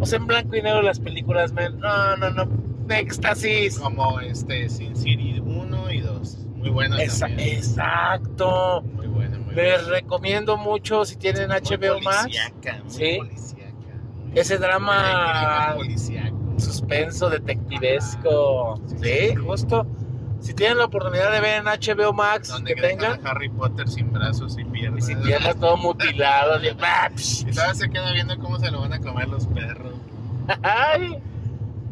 O 0.00 0.06
sea, 0.06 0.18
en 0.18 0.26
blanco 0.26 0.56
y 0.56 0.62
negro 0.62 0.82
las 0.82 0.98
películas, 1.00 1.52
men. 1.52 1.78
No, 1.78 2.16
no, 2.16 2.30
no. 2.30 2.48
Éxtasis. 2.88 3.78
Como 3.78 4.20
este 4.20 4.68
Sin 4.68 4.94
City 4.96 5.40
1 5.44 5.92
y 5.92 6.00
2. 6.00 6.38
Muy 6.56 6.70
buenas 6.70 7.00
Esa- 7.00 7.26
también. 7.26 7.48
exacto. 7.58 8.82
Les 9.56 9.86
recomiendo 9.86 10.56
mucho 10.56 11.04
si 11.04 11.16
tienen 11.16 11.50
HBO 11.50 12.00
Max. 12.02 12.28
Sí. 12.88 13.18
Ese 14.34 14.58
drama 14.58 15.76
suspenso 16.58 17.28
detectivesco. 17.30 18.80
Sí, 18.86 18.96
Sí, 19.30 19.34
justo. 19.36 19.86
Si 20.40 20.52
tienen 20.54 20.78
la 20.78 20.84
oportunidad 20.84 21.32
de 21.32 21.40
ver 21.40 21.60
en 21.60 21.64
HBO 21.66 22.12
Max, 22.12 22.48
Donde 22.48 22.74
que 22.74 22.80
tengan. 22.82 23.26
Harry 23.26 23.48
Potter 23.48 23.88
sin 23.88 24.12
brazos 24.12 24.56
y 24.58 24.60
Y 24.60 24.64
piernas. 24.66 25.06
si 25.06 25.14
tienes 25.16 25.56
todo 25.58 25.76
mutilado. 25.78 26.58
de- 26.58 26.76
¡Ah! 26.82 27.08
Y 27.16 27.44
todavía 27.50 27.74
se 27.74 27.88
queda 27.88 28.12
viendo 28.12 28.38
cómo 28.38 28.58
se 28.58 28.70
lo 28.70 28.80
van 28.82 28.92
a 28.92 29.00
comer 29.00 29.28
los 29.28 29.46
perros. 29.46 29.94
¡Ay! 30.62 31.16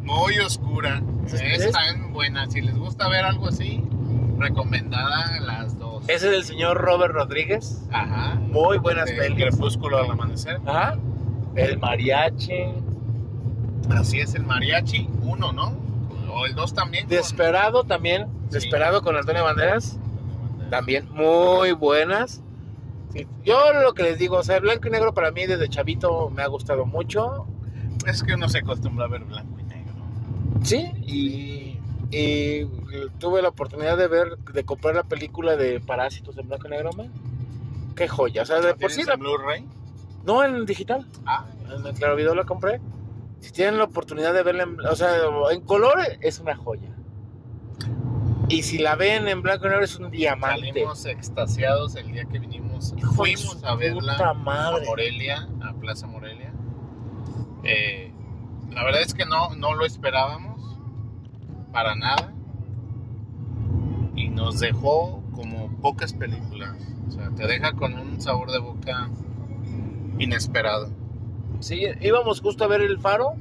Muy 0.03 0.37
oscura. 0.37 1.01
¿Es- 1.25 1.33
Es 1.33 1.65
es? 1.65 1.71
también 1.71 2.13
buena. 2.13 2.47
Si 2.49 2.61
les 2.61 2.77
gusta 2.77 3.09
ver 3.09 3.25
algo 3.25 3.47
así, 3.47 3.83
recomendada 4.37 5.39
las 5.41 5.77
dos. 5.79 5.84
Ese 6.07 6.29
es 6.29 6.33
el 6.35 6.43
señor 6.43 6.77
Robert 6.77 7.13
Rodríguez. 7.13 7.81
Ajá. 7.91 8.35
Muy 8.35 8.77
buenas 8.77 9.05
De 9.07 9.15
pelis. 9.15 9.45
Crepúsculo 9.49 9.97
al 9.97 10.11
amanecer. 10.11 10.59
Ajá. 10.65 10.97
El 11.55 11.79
mariachi. 11.79 12.53
Así 13.89 14.19
es 14.19 14.35
el 14.35 14.43
mariachi 14.43 15.07
1, 15.23 15.51
¿no? 15.51 15.73
O 16.31 16.45
el 16.45 16.53
2 16.55 16.73
también. 16.73 17.05
con- 17.05 17.15
Desperado 17.17 17.83
también. 17.83 18.27
Sí. 18.49 18.55
Desperado 18.55 19.01
con 19.01 19.15
Antonio 19.15 19.43
Banderas. 19.43 19.97
También 20.69 21.07
muy 21.11 21.71
buenas. 21.71 22.41
Sí. 23.13 23.25
Yo 23.43 23.57
lo 23.81 23.93
que 23.93 24.03
les 24.03 24.19
digo, 24.19 24.37
o 24.37 24.43
sea, 24.43 24.59
blanco 24.59 24.87
y 24.87 24.91
negro 24.91 25.13
para 25.13 25.31
mí 25.31 25.45
desde 25.45 25.69
chavito 25.69 26.29
me 26.29 26.41
ha 26.43 26.47
gustado 26.47 26.85
mucho. 26.85 27.45
Es 28.05 28.21
que 28.23 28.33
uno 28.33 28.49
se 28.49 28.59
acostumbra 28.59 29.05
a 29.05 29.07
ver 29.07 29.23
blanco 29.23 29.59
y 29.59 29.63
negro. 29.63 29.93
Sí, 30.63 30.91
y, 31.05 31.64
y 32.17 32.69
tuve 33.19 33.41
la 33.41 33.49
oportunidad 33.49 33.97
de 33.97 34.07
ver, 34.07 34.37
de 34.37 34.63
comprar 34.63 34.95
la 34.95 35.03
película 35.03 35.55
de 35.55 35.79
Parásitos 35.79 36.37
en 36.37 36.47
blanco 36.47 36.67
y 36.67 36.71
negro, 36.71 36.91
man. 36.93 37.11
Qué 37.95 38.07
joya, 38.07 38.41
o 38.43 38.45
sea, 38.45 38.57
de 38.61 38.69
¿La 38.69 38.75
por 38.75 38.91
sí 38.91 39.03
la- 39.03 39.13
en 39.13 39.19
Blu-ray? 39.19 39.65
no 40.25 40.43
en 40.43 40.65
digital, 40.65 41.05
Ah, 41.25 41.45
en 41.75 41.85
el 41.85 41.93
Claro 41.93 42.15
Video 42.15 42.33
la 42.35 42.43
compré. 42.45 42.79
Si 43.39 43.51
tienen 43.51 43.77
la 43.77 43.83
oportunidad 43.85 44.33
de 44.33 44.43
verla, 44.43 44.63
en, 44.63 44.79
o 44.79 44.95
sea, 44.95 45.11
en 45.51 45.61
color 45.61 45.97
es 46.21 46.39
una 46.39 46.55
joya. 46.55 46.89
Y 48.47 48.61
si 48.63 48.77
la 48.77 48.95
ven 48.95 49.27
en 49.27 49.41
blanco 49.41 49.65
y 49.65 49.69
negro 49.69 49.83
es 49.85 49.95
un 49.97 50.11
diamante. 50.11 50.67
salimos 50.67 51.05
extasiados 51.05 51.95
el 51.95 52.11
día 52.11 52.25
que 52.25 52.37
vinimos. 52.39 52.93
Hijo 52.97 53.13
fuimos 53.13 53.63
a 53.63 53.75
verla 53.75 54.17
a. 54.17 54.33
Morelia, 54.85 55.47
a 55.63 55.73
Plaza 55.73 56.05
Morelia. 56.07 56.53
Eh, 57.63 58.11
la 58.71 58.83
verdad 58.83 59.01
es 59.01 59.13
que 59.15 59.25
no, 59.25 59.55
no 59.55 59.73
lo 59.73 59.85
esperábamos 59.85 60.54
para 61.75 61.93
nada. 61.93 62.33
Y 64.15 64.29
nos 64.29 64.61
dejó 64.61 65.21
como 65.33 65.67
pocas 65.81 66.13
películas. 66.13 66.73
O 67.09 67.11
sea, 67.11 67.29
te 67.31 67.45
deja 67.45 67.73
con 67.73 67.93
un 67.93 68.21
sabor 68.21 68.49
de 68.49 68.59
boca 68.59 69.09
inesperado. 70.17 70.89
Sí, 71.59 71.83
íbamos 71.99 72.39
justo 72.39 72.63
a 72.63 72.67
ver 72.67 72.79
El 72.81 72.97
Faro 72.99 73.33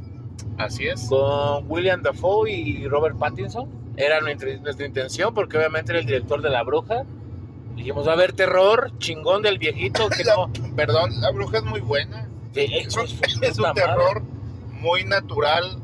Así 0.59 0.89
es. 0.89 1.09
con 1.09 1.71
William 1.71 2.03
Dafoe 2.03 2.51
y 2.51 2.89
Robert 2.89 3.17
Pattinson. 3.17 3.69
Era 3.97 4.21
nuestra, 4.21 4.51
intención 4.85 5.33
porque 5.33 5.57
obviamente 5.57 5.93
era 5.93 6.01
el 6.01 6.07
director 6.07 6.43
de 6.43 6.51
La 6.51 6.65
Bruja. 6.65 7.05
Dijimos, 7.77 8.07
va 8.07 8.13
a 8.13 8.15
haber 8.15 8.33
terror, 8.33 8.93
chingón 8.99 9.43
del 9.43 9.59
viejito, 9.59 10.09
que 10.09 10.25
no... 10.25 10.51
Perdón, 10.75 11.21
la 11.21 11.31
bruja 11.31 11.59
es 11.59 11.65
muy 11.65 11.81
buena. 11.81 12.29
Sí, 12.53 12.67
Es 12.73 12.97
es, 12.97 13.21
es 13.43 13.59
un 13.59 13.73
terror 13.75 14.23
muy 14.81 15.05
natural. 15.05 15.84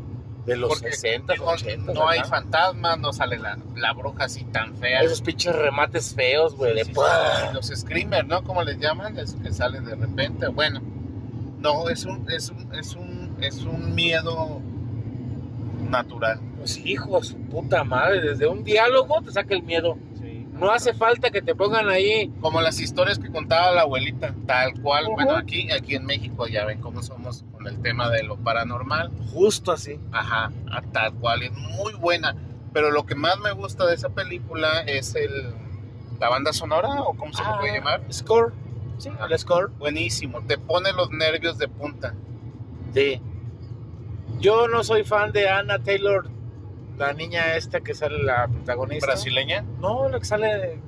De 0.50 0.56
los 0.56 0.68
porque 0.70 0.92
60, 0.92 1.36
no, 1.36 1.44
80. 1.44 1.92
no 1.92 2.08
hay 2.08 2.20
fantasmas, 2.24 2.98
no 2.98 3.12
sale 3.12 3.38
la, 3.38 3.56
la 3.76 3.92
bruja 3.92 4.24
así 4.24 4.44
tan 4.44 4.74
fea. 4.76 5.00
Esos 5.00 5.22
pinches 5.22 5.54
remates 5.54 6.12
feos, 6.14 6.56
güey, 6.56 6.84
Sí, 6.84 6.92
sí, 6.92 7.00
Los 7.54 7.66
screamers, 7.66 8.26
¿no? 8.26 8.42
Como 8.42 8.62
les 8.64 8.78
llaman, 8.78 9.16
es 9.16 9.36
que 9.42 9.52
salen 9.52 9.84
de 9.84 9.94
repente. 9.94 10.48
Bueno, 10.48 10.80
no, 11.60 11.88
es 11.88 12.04
un, 12.04 12.28
es 12.28 12.50
un, 12.50 12.74
es 12.74 12.94
un, 12.94 13.36
es 13.40 13.62
un 13.62 13.94
miedo 13.94 14.60
natural. 15.88 16.40
Pues 16.58 16.76
hijo, 16.78 17.22
su 17.22 17.36
puta 17.36 17.84
madre, 17.84 18.20
desde 18.20 18.48
un 18.48 18.64
diálogo 18.64 19.22
te 19.22 19.30
saca 19.30 19.54
el 19.54 19.62
miedo. 19.62 19.96
No 20.60 20.70
hace 20.70 20.92
falta 20.94 21.30
que 21.30 21.40
te 21.42 21.54
pongan 21.54 21.88
ahí. 21.88 22.30
Como 22.40 22.60
las 22.60 22.78
historias 22.80 23.18
que 23.18 23.30
contaba 23.30 23.72
la 23.72 23.82
abuelita, 23.82 24.34
tal 24.46 24.80
cual. 24.82 25.06
Bueno, 25.14 25.34
aquí, 25.36 25.70
aquí 25.72 25.94
en 25.96 26.04
México 26.04 26.46
ya 26.46 26.64
ven 26.66 26.80
cómo 26.80 27.02
somos 27.02 27.44
con 27.52 27.66
el 27.66 27.80
tema 27.80 28.10
de 28.10 28.22
lo 28.22 28.36
paranormal. 28.36 29.10
Justo 29.32 29.72
así. 29.72 29.98
Ajá, 30.12 30.52
tal 30.92 31.14
cual, 31.14 31.42
es 31.42 31.52
muy 31.52 31.94
buena. 31.94 32.36
Pero 32.72 32.90
lo 32.90 33.04
que 33.06 33.14
más 33.14 33.38
me 33.40 33.52
gusta 33.52 33.86
de 33.86 33.94
esa 33.94 34.10
película 34.10 34.82
es 34.82 35.14
el 35.14 35.54
la 36.20 36.28
banda 36.28 36.52
sonora 36.52 37.00
o 37.02 37.14
cómo 37.14 37.32
se 37.32 37.42
le 37.42 37.48
Ah. 37.48 37.58
puede 37.58 37.72
llamar. 37.78 38.02
Score. 38.12 38.52
Sí, 38.98 39.08
el 39.30 39.38
score. 39.38 39.70
Buenísimo, 39.78 40.42
te 40.42 40.58
pone 40.58 40.92
los 40.92 41.10
nervios 41.10 41.56
de 41.56 41.66
punta. 41.68 42.14
Sí. 42.92 43.22
Yo 44.38 44.68
no 44.68 44.84
soy 44.84 45.04
fan 45.04 45.32
de 45.32 45.48
Anna 45.48 45.78
Taylor, 45.78 46.28
la 47.00 47.12
niña 47.14 47.56
esta 47.56 47.80
que 47.80 47.94
sale 47.94 48.22
la 48.22 48.46
protagonista. 48.46 49.06
Brasileña. 49.06 49.64
No, 49.80 50.08
la 50.08 50.18
que 50.18 50.24
sale 50.24 50.78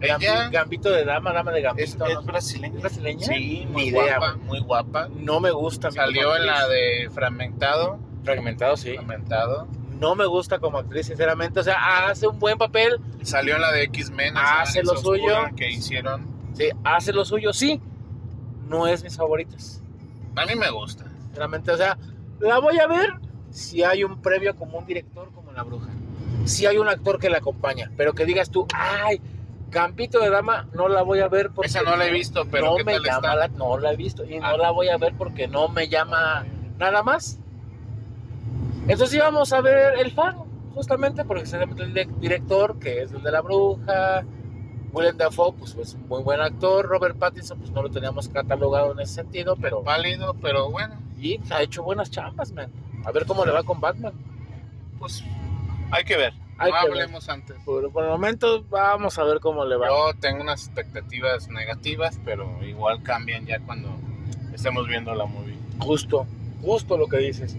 Ella 0.00 0.48
Gambito 0.50 0.90
de 0.90 1.04
dama, 1.04 1.32
dama 1.32 1.50
de 1.52 1.62
Gambito. 1.62 2.06
es 2.06 2.14
¿no? 2.14 2.22
brasileña. 2.22 2.76
¿Es 2.76 2.80
brasileña? 2.82 3.26
Sí, 3.26 3.64
Ni 3.64 3.66
muy 3.66 3.82
idea, 3.88 4.18
guapa, 4.18 4.36
muy 4.36 4.60
guapa. 4.60 5.08
No 5.12 5.40
me 5.40 5.50
gusta. 5.50 5.90
Salió 5.90 6.36
en 6.36 6.46
la 6.46 6.68
de 6.68 7.10
Fragmentado. 7.12 7.98
Fragmentado, 8.24 8.76
sí. 8.76 8.94
Fragmentado. 8.94 9.66
No 9.98 10.14
me 10.14 10.26
gusta 10.26 10.58
como 10.58 10.78
actriz, 10.78 11.06
sinceramente. 11.06 11.60
O 11.60 11.62
sea, 11.64 12.06
hace 12.08 12.26
un 12.28 12.38
buen 12.38 12.58
papel, 12.58 13.00
Salió 13.22 13.56
en 13.56 13.62
la 13.62 13.72
de 13.72 13.82
X-Men. 13.84 14.34
Hace 14.36 14.82
lo 14.82 14.96
suyo. 14.96 15.34
Que 15.56 15.70
hicieron. 15.70 16.26
sí, 16.52 16.68
hace 16.84 17.12
lo 17.12 17.24
suyo, 17.24 17.52
sí. 17.52 17.80
No 18.68 18.86
es 18.86 19.02
mis 19.02 19.16
favoritas. 19.16 19.82
A 20.36 20.44
mí 20.44 20.54
me 20.54 20.70
gusta. 20.70 21.04
Sinceramente, 21.22 21.70
o 21.72 21.76
sea, 21.76 21.96
la 22.40 22.58
voy 22.58 22.78
a 22.78 22.86
ver 22.86 23.14
si 23.50 23.82
hay 23.82 24.04
un 24.04 24.20
previo 24.20 24.54
como 24.54 24.78
un 24.78 24.86
director 24.86 25.30
como 25.32 25.45
La 25.56 25.62
Bruja. 25.62 25.88
Si 26.44 26.66
hay 26.66 26.78
un 26.78 26.88
actor 26.88 27.18
que 27.18 27.30
la 27.30 27.38
acompaña, 27.38 27.90
pero 27.96 28.12
que 28.12 28.24
digas 28.26 28.50
tú, 28.50 28.66
ay, 28.74 29.20
Campito 29.70 30.20
de 30.20 30.30
Dama, 30.30 30.68
no 30.74 30.88
la 30.88 31.02
voy 31.02 31.20
a 31.20 31.28
ver 31.28 31.50
porque 31.50 31.68
Esa 31.68 31.82
no 31.82 31.96
la 31.96 32.06
he 32.06 32.12
visto, 32.12 32.46
pero 32.50 32.66
no 32.66 32.76
¿qué 32.76 32.84
me 32.84 32.92
tal 32.94 33.02
llama 33.04 33.16
está? 33.16 33.34
la, 33.36 33.48
no 33.48 33.78
la 33.78 33.92
he 33.92 33.96
visto 33.96 34.24
y 34.24 34.36
Ah. 34.36 34.50
no 34.52 34.58
la 34.58 34.70
voy 34.70 34.88
a 34.88 34.96
ver 34.96 35.14
porque 35.18 35.48
no 35.48 35.68
me 35.68 35.88
llama 35.88 36.44
nada 36.78 37.02
más. 37.02 37.38
Entonces 38.86 39.14
íbamos 39.16 39.52
a 39.52 39.60
ver 39.60 39.98
El 39.98 40.12
Faro, 40.12 40.46
justamente 40.74 41.24
porque 41.24 41.46
se 41.46 41.56
el 41.56 42.08
director 42.20 42.78
que 42.78 43.02
es 43.02 43.12
el 43.12 43.22
de 43.22 43.32
La 43.32 43.40
Bruja, 43.40 44.24
Willem 44.92 45.16
Dafoe, 45.16 45.52
pues 45.54 45.96
muy 46.08 46.22
buen 46.22 46.40
actor, 46.40 46.86
Robert 46.86 47.16
Pattinson, 47.18 47.58
pues 47.58 47.70
no 47.70 47.82
lo 47.82 47.90
teníamos 47.90 48.28
catalogado 48.28 48.92
en 48.92 49.00
ese 49.00 49.14
sentido, 49.14 49.56
pero 49.56 49.82
Pálido, 49.82 50.34
pero 50.40 50.70
bueno, 50.70 50.94
y 51.18 51.40
ha 51.50 51.62
hecho 51.62 51.82
buenas 51.82 52.10
chambas, 52.10 52.52
man. 52.52 52.70
A 53.04 53.10
ver 53.10 53.26
cómo 53.26 53.44
le 53.44 53.52
va 53.52 53.62
con 53.64 53.80
Batman. 53.80 54.12
pues 54.98 55.24
hay 55.90 56.04
que 56.04 56.16
ver. 56.16 56.32
Hay 56.58 56.70
no 56.72 56.78
que 56.80 56.88
ver. 56.88 57.02
hablemos 57.02 57.28
antes. 57.28 57.56
Por, 57.64 57.90
por 57.92 58.04
el 58.04 58.10
momento 58.10 58.64
vamos 58.70 59.18
a 59.18 59.24
ver 59.24 59.40
cómo 59.40 59.64
le 59.64 59.76
va. 59.76 59.88
Yo 59.88 60.12
tengo 60.20 60.42
unas 60.42 60.64
expectativas 60.66 61.48
negativas, 61.48 62.18
pero 62.24 62.62
igual 62.64 63.02
cambian 63.02 63.44
ya 63.46 63.58
cuando 63.60 63.90
estemos 64.54 64.86
viendo 64.88 65.14
la 65.14 65.26
movie. 65.26 65.56
Justo, 65.80 66.26
justo 66.62 66.96
lo 66.96 67.06
que 67.08 67.18
dices. 67.18 67.56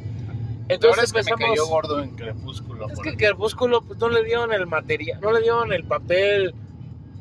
Entonces 0.70 1.06
es 1.06 1.12
que 1.14 1.16
me 1.18 1.20
empezamos... 1.32 1.50
cayó 1.50 1.68
gordo 1.68 2.02
en 2.04 2.10
Crepúsculo. 2.16 2.90
Es 2.90 3.00
que 3.00 3.10
el- 3.10 3.18
Crepúsculo 3.18 3.82
pues, 3.84 4.00
no 4.00 4.10
le 4.10 4.24
dieron 4.24 4.52
el 4.52 4.66
material, 4.68 5.22
no 5.22 5.32
le 5.32 5.42
dieron 5.42 5.72
el 5.72 5.84
papel 5.86 6.54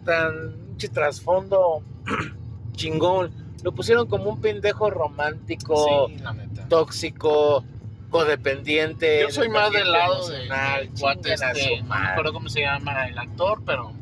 tan 0.04 0.54
trasfondo 0.92 1.82
chingón. 2.72 3.32
Lo 3.62 3.72
pusieron 3.72 4.06
como 4.06 4.30
un 4.30 4.40
pendejo 4.40 4.90
romántico, 4.90 6.06
Sí, 6.08 6.16
la 6.18 6.32
neta. 6.32 6.68
tóxico, 6.68 7.64
codependiente. 8.08 9.20
Yo 9.22 9.30
soy 9.30 9.48
más 9.48 9.72
del 9.72 9.90
lado 9.90 10.28
de, 10.28 10.36
emocional, 10.36 10.80
del 10.80 11.00
cuate 11.00 11.34
este, 11.34 11.76
su 11.78 11.84
no 11.84 11.94
me 11.94 12.06
acuerdo 12.08 12.32
cómo 12.32 12.48
se 12.48 12.60
llama 12.60 13.06
el 13.06 13.18
actor, 13.18 13.62
pero 13.64 13.92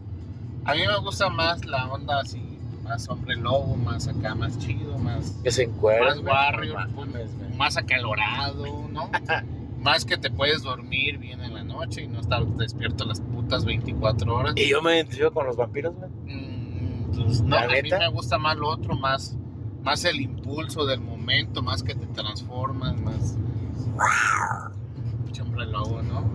a 0.65 0.75
mí 0.75 0.81
me 0.87 0.97
gusta 0.99 1.29
más 1.29 1.65
la 1.65 1.87
onda 1.87 2.21
así, 2.21 2.43
más 2.83 3.09
hombre 3.09 3.37
lobo, 3.37 3.77
más 3.77 4.09
acá, 4.09 4.35
más 4.35 4.59
chido, 4.59 4.99
más, 4.99 5.39
Que 5.43 5.51
se 5.51 5.65
encuentra. 5.65 6.15
más 6.15 6.19
warrior, 6.21 6.89
más 7.57 7.77
acalorado, 7.77 8.89
¿no? 8.91 9.11
más 9.85 10.05
que 10.07 10.17
te 10.17 10.31
puedes 10.31 10.63
dormir 10.63 11.19
bien 11.19 11.43
en 11.43 11.55
la 11.55 11.63
noche 11.63 12.03
y 12.03 12.09
no 12.09 12.21
estar 12.21 12.45
despierto 12.47 13.05
las 13.05 13.21
putas 13.21 13.67
24 13.67 14.35
horas. 14.35 14.55
Y 14.57 14.69
yo 14.69 14.81
me 14.81 14.97
identifico 14.97 15.31
con 15.31 15.47
los 15.47 15.57
vampiros, 15.57 15.95
güey. 15.95 16.11
Mm, 16.25 17.13
pues, 17.13 17.43
no, 17.43 17.57
¿La 17.57 17.65
a 17.65 17.83
mí 17.83 17.91
me 17.91 18.09
gusta 18.09 18.39
más 18.39 18.57
lo 18.57 18.69
otro, 18.69 18.97
más, 18.97 19.37
más 19.83 20.05
el 20.07 20.23
impulso 20.23 20.87
del 20.87 21.03
momento, 21.03 21.63
más 21.63 21.83
que 21.83 21.95
te 21.95 22.07
transformas, 22.07 22.97
más... 22.97 23.37
¿no? 26.03 26.31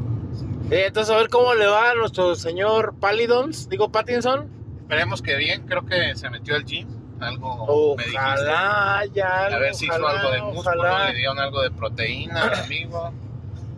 Eh, 0.71 0.85
entonces, 0.87 1.13
a 1.13 1.17
ver 1.17 1.29
cómo 1.29 1.53
le 1.55 1.65
va 1.65 1.91
a 1.91 1.95
nuestro 1.95 2.35
señor 2.35 2.95
Palidons, 2.99 3.69
digo 3.69 3.91
Pattinson. 3.91 4.49
Esperemos 4.81 5.21
que 5.21 5.35
bien, 5.35 5.65
creo 5.67 5.85
que 5.85 6.15
se 6.15 6.29
metió 6.29 6.55
al 6.55 6.65
gym, 6.65 6.87
algo 7.19 7.95
me. 7.95 8.03
Ojalá 8.05 9.03
ya. 9.13 9.45
A 9.45 9.59
ver 9.59 9.73
si 9.73 9.85
hizo 9.85 9.95
ojalá, 9.95 10.19
algo 10.19 10.31
de 10.31 10.41
músculo, 10.41 10.81
ojalá. 10.81 11.09
le 11.09 11.17
dieron 11.17 11.39
algo 11.39 11.61
de 11.61 11.71
proteína 11.71 12.43
al 12.43 12.55
amigo, 12.55 13.11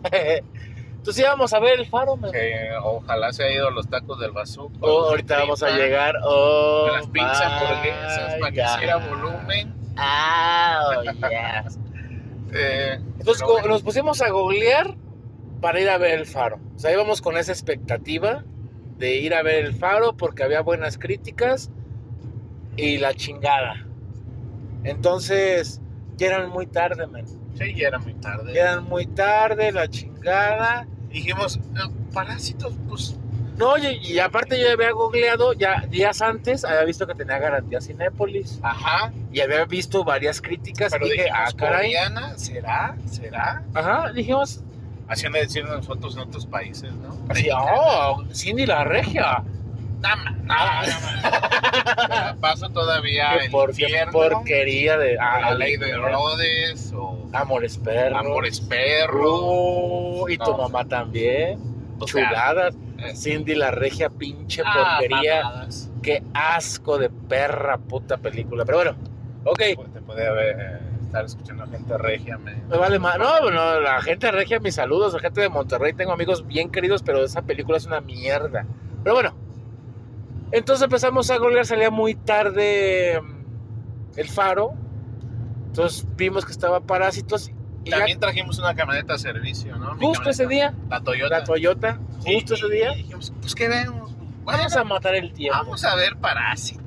Entonces 0.12 1.24
íbamos 1.24 1.52
a 1.52 1.58
ver 1.58 1.80
el 1.80 1.86
faro, 1.86 2.16
man. 2.16 2.30
que 2.30 2.70
ojalá 2.80 3.32
se 3.32 3.42
haya 3.42 3.54
ido 3.54 3.70
los 3.72 3.88
tacos 3.88 4.20
del 4.20 4.30
bazooka. 4.30 4.78
Oh, 4.80 5.08
ahorita 5.08 5.38
vamos 5.38 5.62
a 5.64 5.70
llegar. 5.70 6.14
Oh, 6.22 6.88
las 6.92 7.06
pizzas 7.08 7.40
hamburguesas 7.40 8.34
para 8.38 8.52
que 8.52 8.62
hiciera 8.62 8.96
volumen. 8.98 9.74
Ah, 9.96 10.84
oh, 10.98 11.02
yes. 11.02 11.78
Eh, 12.54 13.00
Entonces 13.22 13.46
bueno, 13.46 13.68
nos 13.68 13.82
pusimos 13.82 14.20
a 14.20 14.30
googlear 14.30 14.96
para 15.60 15.80
ir 15.80 15.88
a 15.88 15.96
ver 15.96 16.18
el 16.18 16.26
faro. 16.26 16.58
O 16.74 16.78
sea, 16.78 16.92
íbamos 16.92 17.22
con 17.22 17.36
esa 17.36 17.52
expectativa 17.52 18.44
de 18.98 19.16
ir 19.16 19.32
a 19.32 19.42
ver 19.42 19.64
el 19.64 19.74
faro 19.74 20.16
porque 20.16 20.42
había 20.42 20.60
buenas 20.60 20.98
críticas 20.98 21.70
y 22.76 22.98
la 22.98 23.14
chingada. 23.14 23.86
Entonces, 24.82 25.80
ya 26.16 26.26
eran 26.28 26.50
muy 26.50 26.66
tarde, 26.66 27.06
man. 27.06 27.24
sí, 27.54 27.74
ya 27.76 27.88
era 27.88 27.98
muy 28.00 28.14
tarde. 28.14 28.54
Ya 28.54 28.62
eran 28.62 28.84
muy 28.84 29.06
tarde, 29.06 29.70
la 29.70 29.86
chingada. 29.88 30.88
Dijimos, 31.08 31.58
"Eh, 31.58 31.92
parásitos, 32.12 32.74
pues 32.88 33.16
No, 33.56 33.76
y, 33.76 33.98
y 34.02 34.18
aparte 34.18 34.58
yo 34.60 34.70
había 34.70 34.92
googleado 34.92 35.52
ya 35.52 35.84
días 35.88 36.22
antes, 36.22 36.64
había 36.64 36.84
visto 36.84 37.06
que 37.06 37.14
tenía 37.14 37.38
garantía 37.38 37.80
Cinépolis 37.80 38.58
Ajá, 38.62 39.12
y 39.32 39.40
había 39.40 39.64
visto 39.66 40.04
varias 40.04 40.40
críticas 40.40 40.92
pero 40.92 41.06
y 41.06 41.10
dije, 41.10 41.24
dijimos, 41.24 41.48
ah, 41.48 41.56
caray. 41.56 41.92
¿será? 42.36 42.96
¿Será? 43.06 43.62
Ajá, 43.74 44.12
dijimos, 44.12 44.60
de 45.08 45.40
decir 45.40 45.64
nosotros 45.64 46.14
en 46.16 46.22
otros 46.22 46.46
países, 46.46 46.92
¿no? 46.94 47.16
así, 47.28 47.48
oh, 47.54 48.24
Cindy 48.32 48.66
la 48.66 48.84
regia. 48.84 49.42
No, 50.00 50.16
no. 50.42 50.54
Paso 52.40 52.68
todavía 52.70 53.36
Qué 53.38 53.44
el 53.44 53.50
por- 53.52 53.72
qué 53.72 54.04
porquería 54.10 54.98
de. 54.98 55.16
a 55.18 55.40
la 55.40 55.46
ah, 55.48 55.54
ley 55.54 55.76
de 55.76 55.90
Herodes 55.90 56.92
o 56.92 57.28
Amores 57.32 57.78
perros. 57.78 58.18
Amores 58.18 58.60
Perros. 58.60 59.40
Uh, 59.42 60.28
y 60.28 60.36
tu 60.38 60.56
mamá 60.56 60.84
también. 60.84 61.58
Sea, 61.98 62.06
Chuladas. 62.06 62.74
Cindy 63.14 63.54
la 63.54 63.70
regia, 63.70 64.08
pinche 64.10 64.62
ah, 64.64 64.98
porquería. 64.98 65.42
mamadas. 65.42 65.90
Qué 66.02 66.22
asco 66.34 66.98
de 66.98 67.10
perra 67.10 67.78
puta 67.78 68.16
película. 68.16 68.64
Pero 68.64 68.78
bueno, 68.78 68.96
ok. 69.44 69.62
Pues 69.76 69.92
te 69.92 70.00
puede 70.00 70.26
haber, 70.26 70.60
eh, 70.60 70.78
estar 71.04 71.24
escuchando 71.24 71.66
gente 71.66 71.98
regia, 71.98 72.38
me... 72.38 72.54
Me 72.54 72.76
vale 72.76 72.98
más. 72.98 73.18
No, 73.18 73.50
no, 73.50 73.80
la 73.80 74.00
gente 74.00 74.30
regia, 74.30 74.60
mis 74.60 74.74
saludos. 74.74 75.12
La 75.12 75.20
gente 75.20 75.40
de 75.40 75.48
Monterrey, 75.48 75.92
tengo 75.92 76.12
amigos 76.12 76.46
bien 76.46 76.70
queridos, 76.70 77.02
pero 77.02 77.24
esa 77.24 77.42
película 77.42 77.76
es 77.76 77.86
una 77.86 78.00
mierda. 78.00 78.66
Pero 79.02 79.14
bueno, 79.14 79.34
entonces 80.52 80.84
empezamos 80.84 81.30
a 81.30 81.38
golear. 81.38 81.66
Salía 81.66 81.90
muy 81.90 82.14
tarde 82.14 83.20
mm, 83.20 84.18
el 84.18 84.28
faro. 84.28 84.72
Entonces 85.66 86.06
vimos 86.16 86.44
que 86.44 86.52
estaba 86.52 86.80
Parásitos. 86.80 87.50
Y 87.84 87.90
También 87.90 88.20
trajimos 88.20 88.58
una 88.58 88.74
camioneta 88.74 89.14
de 89.14 89.18
servicio, 89.18 89.76
¿no? 89.76 89.94
Mi 89.94 90.06
justo 90.06 90.30
ese 90.30 90.46
día, 90.46 90.72
La 90.88 91.00
Toyota. 91.00 91.38
la 91.38 91.44
Toyota, 91.44 91.98
justo 92.24 92.54
ese 92.54 92.68
día, 92.68 92.92
y 92.94 92.98
dijimos, 92.98 93.32
pues 93.40 93.54
qué 93.54 93.68
vemos. 93.68 94.12
vamos 94.44 94.76
a 94.76 94.84
matar 94.84 95.14
el 95.16 95.32
tiempo. 95.32 95.58
Vamos 95.58 95.84
a 95.84 95.94
ver 95.96 96.16
parásitos. 96.16 96.82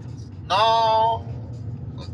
No. 0.47 1.25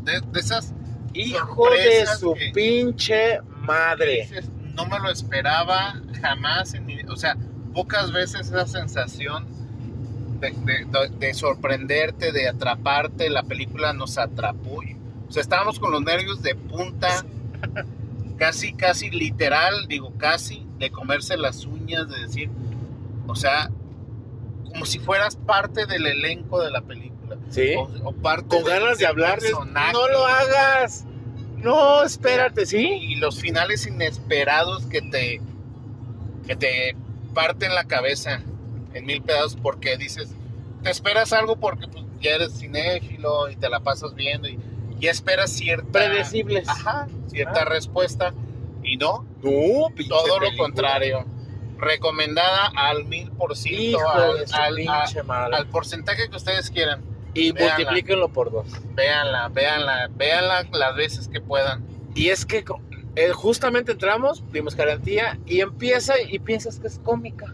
De, 0.02 0.20
de 0.20 0.40
esas 0.40 0.72
Hijo 1.14 1.68
de 1.70 2.06
su 2.18 2.34
que- 2.34 2.50
pinche 2.54 3.40
madre. 3.60 4.22
dices, 4.22 4.48
no 4.74 4.86
me 4.86 4.98
lo 4.98 5.10
esperaba 5.10 5.94
jamás 6.20 6.72
en 6.74 6.86
mi 6.86 7.00
O 7.02 7.16
sea, 7.16 7.36
pocas 7.74 8.10
veces 8.12 8.48
esa 8.48 8.66
sensación 8.66 9.46
de- 10.40 10.50
de- 10.50 11.08
de 11.18 11.34
sorprenderte, 11.34 12.32
de 12.32 12.48
atraparte, 12.48 13.28
la 13.30 13.42
película 13.42 13.92
nos 13.92 14.18
atrapó. 14.18 14.80
O 15.28 15.32
sea, 15.32 15.42
estábamos 15.42 15.78
con 15.78 15.90
los 15.92 16.02
nervios 16.02 16.42
de 16.42 16.54
punta, 16.54 17.08
casi, 18.42 18.72
casi 18.72 19.08
literal, 19.08 19.86
digo 19.86 20.12
casi, 20.18 20.66
de 20.78 20.90
comerse 20.90 21.36
las 21.36 21.64
uñas, 21.64 22.08
de 22.08 22.22
decir, 22.22 22.50
o 23.28 23.36
sea, 23.36 23.70
como 24.64 24.84
si 24.84 24.98
fueras 24.98 25.36
parte 25.36 25.86
del 25.86 26.04
elenco 26.06 26.60
de 26.60 26.72
la 26.72 26.80
película. 26.80 27.36
¿Sí? 27.50 27.76
O, 27.76 27.82
o 28.02 28.12
parte 28.12 28.48
Con 28.48 28.64
ganas 28.64 28.98
de 28.98 29.06
hablar. 29.06 29.38
No 29.92 30.08
lo 30.08 30.26
hagas. 30.26 31.04
No, 31.58 32.02
espérate, 32.02 32.66
¿sí? 32.66 32.84
y 32.84 33.14
los 33.14 33.38
finales 33.38 33.86
inesperados 33.86 34.86
que 34.86 35.02
te 35.02 35.40
que 36.48 36.56
te 36.56 36.96
parten 37.34 37.72
la 37.72 37.84
cabeza 37.84 38.42
en 38.92 39.06
mil 39.06 39.22
pedazos 39.22 39.56
porque 39.62 39.96
dices 39.96 40.34
te 40.82 40.90
esperas 40.90 41.32
algo 41.32 41.54
porque 41.54 41.86
pues, 41.86 42.04
ya 42.20 42.32
eres 42.32 42.58
cinéfilo 42.58 43.48
y 43.48 43.54
te 43.54 43.68
la 43.68 43.78
pasas 43.78 44.16
viendo 44.16 44.48
y 44.48 44.58
ya 45.02 45.10
esperas 45.10 45.50
cierta 45.50 45.90
Predecibles. 45.92 46.66
ajá, 46.68 47.08
cierta 47.28 47.62
Ah. 47.62 47.64
respuesta 47.66 48.32
y 48.82 48.96
no 48.96 49.26
No, 49.42 49.88
todo 50.08 50.40
lo 50.40 50.56
contrario 50.56 51.24
recomendada 51.78 52.70
al 52.76 53.04
mil 53.06 53.30
por 53.32 53.56
ciento 53.56 53.98
al, 54.08 55.66
porcentaje 55.68 56.30
que 56.30 56.36
ustedes 56.36 56.70
quieran 56.70 57.02
y 57.34 57.50
véanla. 57.52 57.74
multiplíquenlo 57.76 58.28
por 58.28 58.52
dos. 58.52 58.66
véanla 58.94 59.48
véanla 59.48 60.08
véanla 60.14 60.62
las 60.72 60.94
veces 60.96 61.28
que 61.28 61.40
puedan 61.40 61.84
Y 62.14 62.28
es 62.28 62.46
que 62.46 62.64
eh, 63.16 63.30
justamente 63.32 63.92
entramos, 63.92 64.42
dimos 64.52 64.74
garantía 64.76 65.38
y 65.46 65.60
empieza 65.60 66.14
y 66.20 66.38
piensas 66.38 66.78
que 66.78 66.86
es 66.86 66.98
cómica. 66.98 67.52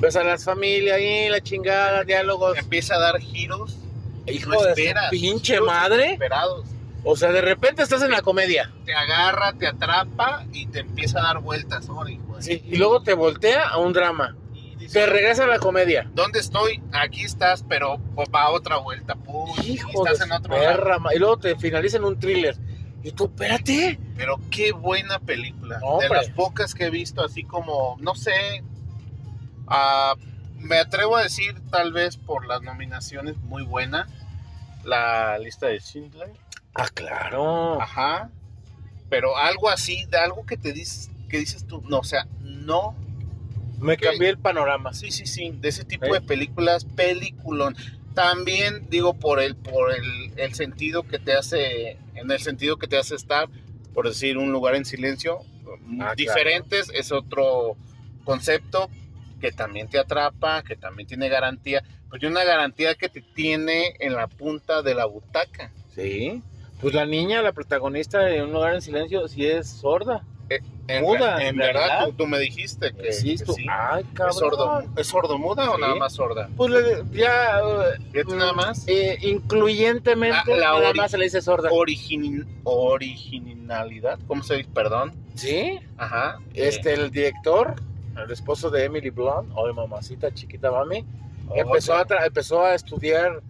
Ves 0.00 0.16
a 0.16 0.22
las 0.24 0.44
familias 0.44 0.96
ahí, 0.96 1.28
la 1.28 1.40
chingada, 1.40 2.04
diálogos. 2.04 2.58
empieza 2.58 2.96
a 2.96 2.98
dar 3.00 3.18
giros 3.20 3.78
Hijo 4.26 4.50
no 4.50 4.66
esperas, 4.66 5.10
pinche 5.10 5.60
madre. 5.60 6.06
inesperados 6.06 6.66
O 7.04 7.16
sea, 7.16 7.30
de 7.32 7.40
repente 7.40 7.82
estás 7.82 8.02
en 8.02 8.10
la 8.10 8.22
comedia. 8.22 8.72
te 8.84 8.94
agarra, 8.94 9.52
te 9.52 9.66
atrapa 9.66 10.44
y 10.52 10.66
te 10.66 10.80
empieza 10.80 11.20
a 11.20 11.22
dar 11.22 11.40
vueltas. 11.40 11.88
Sí, 12.40 12.62
y 12.66 12.76
luego 12.76 13.02
te 13.02 13.14
voltea 13.14 13.68
a 13.68 13.78
un 13.78 13.92
drama. 13.92 14.36
Te 14.92 15.06
regresa 15.06 15.44
a 15.44 15.46
la 15.46 15.58
comedia. 15.58 16.10
¿Dónde 16.14 16.40
estoy? 16.40 16.82
Aquí 16.92 17.22
estás, 17.24 17.64
pero 17.68 17.98
va 18.34 18.42
a 18.42 18.50
otra 18.50 18.76
vuelta. 18.76 19.14
Pum, 19.14 19.50
y 19.62 19.72
Hijo 19.72 19.90
de 20.04 20.10
estás 20.10 20.26
en 20.26 20.32
otro 20.32 20.54
perra. 20.54 20.98
Y 21.14 21.18
luego 21.18 21.38
te 21.38 21.56
finaliza 21.56 21.96
en 21.96 22.04
un 22.04 22.18
thriller. 22.18 22.56
Y 23.02 23.12
tú, 23.12 23.24
espérate. 23.24 23.98
Pero 24.16 24.40
qué 24.50 24.72
buena 24.72 25.18
película. 25.18 25.80
de 26.00 26.08
las 26.08 26.30
pocas 26.30 26.74
que 26.74 26.86
he 26.86 26.90
visto, 26.90 27.22
así 27.24 27.44
como, 27.44 27.96
no 28.00 28.14
sé, 28.14 28.62
ah, 29.66 30.14
me 30.64 30.78
atrevo 30.78 31.16
a 31.16 31.22
decir, 31.22 31.54
tal 31.70 31.92
vez 31.92 32.16
por 32.16 32.46
las 32.46 32.62
nominaciones, 32.62 33.36
muy 33.38 33.62
buena. 33.62 34.08
La 34.84 35.38
lista 35.38 35.66
de 35.68 35.80
Schindler. 35.80 36.30
Ah, 36.74 36.88
claro. 36.92 37.80
Ajá. 37.80 38.30
Pero 39.08 39.36
algo 39.36 39.70
así, 39.70 40.04
de 40.06 40.18
algo 40.18 40.44
que 40.44 40.56
te 40.56 40.72
dices, 40.72 41.10
que 41.28 41.38
dices 41.38 41.66
tú, 41.66 41.82
no, 41.88 41.98
o 41.98 42.04
sea, 42.04 42.26
no 42.40 42.94
Me 43.78 43.96
cambié 43.96 44.30
el 44.30 44.38
panorama. 44.38 44.92
Sí, 44.92 45.10
sí, 45.10 45.26
sí, 45.26 45.54
de 45.60 45.68
ese 45.68 45.84
tipo 45.84 46.12
de 46.12 46.20
películas, 46.20 46.84
peliculón. 46.84 47.76
También 48.14 48.88
digo 48.90 49.14
por 49.14 49.40
el 49.40 49.56
por 49.56 49.92
el, 49.92 50.32
el 50.36 50.54
sentido 50.54 51.02
que 51.02 51.18
te 51.18 51.32
hace, 51.34 51.98
en 52.14 52.30
el 52.30 52.40
sentido 52.40 52.76
que 52.76 52.86
te 52.86 52.96
hace 52.96 53.14
estar, 53.14 53.48
por 53.92 54.06
decir 54.08 54.38
un 54.38 54.52
lugar 54.52 54.74
en 54.74 54.84
silencio, 54.84 55.40
Ah, 56.00 56.14
diferentes 56.16 56.90
es 56.94 57.12
otro 57.12 57.76
concepto 58.24 58.88
que 59.44 59.52
también 59.52 59.88
te 59.88 59.98
atrapa, 59.98 60.62
que 60.62 60.74
también 60.74 61.06
tiene 61.06 61.28
garantía, 61.28 61.82
pero 62.08 62.18
tiene 62.18 62.34
una 62.34 62.44
garantía 62.44 62.94
que 62.94 63.10
te 63.10 63.20
tiene 63.20 63.94
en 63.98 64.14
la 64.14 64.26
punta 64.26 64.80
de 64.80 64.94
la 64.94 65.04
butaca. 65.04 65.70
Sí. 65.94 66.42
Pues 66.80 66.94
la 66.94 67.04
niña, 67.04 67.42
la 67.42 67.52
protagonista 67.52 68.20
de 68.20 68.42
Un 68.42 68.52
lugar 68.52 68.72
en 68.74 68.80
silencio, 68.80 69.28
sí 69.28 69.46
es 69.46 69.68
sorda. 69.68 70.24
En, 70.86 71.02
Muda, 71.02 71.40
en 71.42 71.48
¿en 71.48 71.56
verdad, 71.56 71.80
verdad? 71.80 72.04
tú, 72.06 72.12
tú 72.12 72.26
me 72.26 72.38
dijiste 72.38 72.92
que, 72.92 73.02
que 73.02 73.12
sí. 73.12 73.36
Ay, 73.70 74.04
cabrón. 74.14 74.30
¿Es 74.30 74.36
sordo, 74.38 74.82
¿Es 74.96 75.06
sordomuda 75.06 75.70
o 75.70 75.76
Sí. 75.76 75.80
nada 75.82 75.94
más 75.94 76.12
sorda? 76.14 76.48
Pues 76.56 76.70
le- 76.70 77.02
ya. 77.12 77.58
eh, 77.60 77.98
Fíjate 78.12 78.36
nada 78.36 78.52
más. 78.54 78.84
eh, 78.88 79.16
incluyentemente, 79.22 80.50
La- 80.56 80.72
la 80.72 80.78
nada 80.80 80.94
más 80.94 81.10
se 81.10 81.18
le 81.18 81.24
dice 81.24 81.40
sorda. 81.42 81.70
Origin- 81.70 82.46
originalidad, 82.64 84.18
¿cómo 84.26 84.42
se 84.42 84.56
dice? 84.56 84.68
Perdón. 84.74 85.12
Sí. 85.34 85.78
Ajá. 85.96 86.38
Eh, 86.54 86.68
Este, 86.68 86.92
el 86.94 87.10
director, 87.10 87.74
el 88.16 88.30
esposo 88.30 88.70
de 88.70 88.84
Emily 88.84 89.10
Blunt, 89.10 89.50
o 89.54 89.66
de 89.66 89.72
mamacita 89.72 90.32
chiquita 90.32 90.70
mami, 90.70 91.04
empezó, 91.54 91.94
a 91.94 92.06
tra- 92.06 92.26
empezó 92.26 92.64
a 92.64 92.74
estudiar 92.74 93.40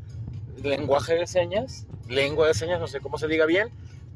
lenguaje 0.62 1.14
de 1.14 1.26
señas, 1.26 1.86
lengua 2.08 2.46
de 2.48 2.54
señas, 2.54 2.80
no 2.80 2.86
sé 2.86 3.00
cómo 3.00 3.18
se 3.18 3.28
diga 3.28 3.46
bien, 3.46 3.68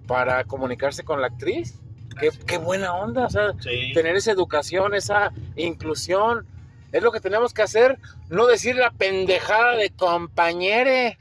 para 0.06 0.44
comunicarse 0.44 1.04
con 1.04 1.20
la 1.20 1.26
actriz. 1.28 1.78
Qué, 2.18 2.30
qué 2.46 2.54
es. 2.56 2.62
buena 2.62 2.94
onda, 2.94 3.26
o 3.26 3.30
sea, 3.30 3.52
Sí. 3.60 3.92
tener 3.94 4.16
esa 4.16 4.32
educación, 4.32 4.94
esa 4.94 5.32
inclusión. 5.56 6.46
Es 6.90 7.02
lo 7.02 7.12
que 7.12 7.20
tenemos 7.20 7.52
que 7.52 7.60
hacer, 7.62 7.98
no 8.30 8.46
decir 8.46 8.74
la 8.76 8.90
pendejada 8.90 9.76
de 9.76 9.90
compañere, 9.90 11.18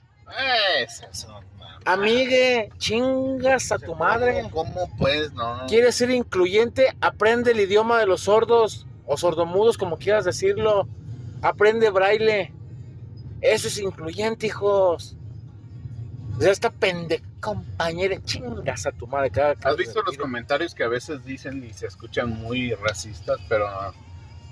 son 1.11 1.32
mamadas. 1.34 1.82
amigue, 1.86 2.69
chingas 2.78 3.71
a 3.73 3.78
tu 3.78 3.93
madre. 3.95 4.47
¿Cómo, 4.51 4.73
cómo, 4.73 4.97
pues 4.97 5.34
no? 5.34 5.65
¿Quieres 5.67 5.95
ser 5.95 6.09
incluyente? 6.11 6.95
Aprende 7.01 7.51
el 7.51 7.59
idioma 7.59 7.99
de 7.99 8.05
los 8.05 8.21
sordos 8.21 8.88
o 9.08 9.18
sordomudos, 9.18 9.78
como 9.78 9.97
quieras 9.97 10.26
decirlo. 10.26 10.88
Aprende 11.41 11.89
braille. 11.89 12.53
Eso 13.41 13.68
es 13.68 13.78
incluyente, 13.80 14.47
hijos. 14.47 15.16
O 16.38 16.41
sea, 16.41 16.51
esta 16.51 16.70
pende 16.70 17.24
compañera, 17.39 18.22
chingas 18.24 18.86
a 18.86 18.91
tu 18.91 19.08
madre. 19.08 19.32
Cada, 19.32 19.55
¿Has 19.64 19.78
visto 19.78 20.01
los 20.03 20.18
comentarios 20.18 20.76
que 20.76 20.84
a 20.84 20.88
veces 20.88 21.24
dicen 21.26 21.64
y 21.64 21.74
se 21.74 21.88
escuchan 21.88 22.30
muy 22.30 22.74
racistas, 22.76 23.39
pero 23.49 23.66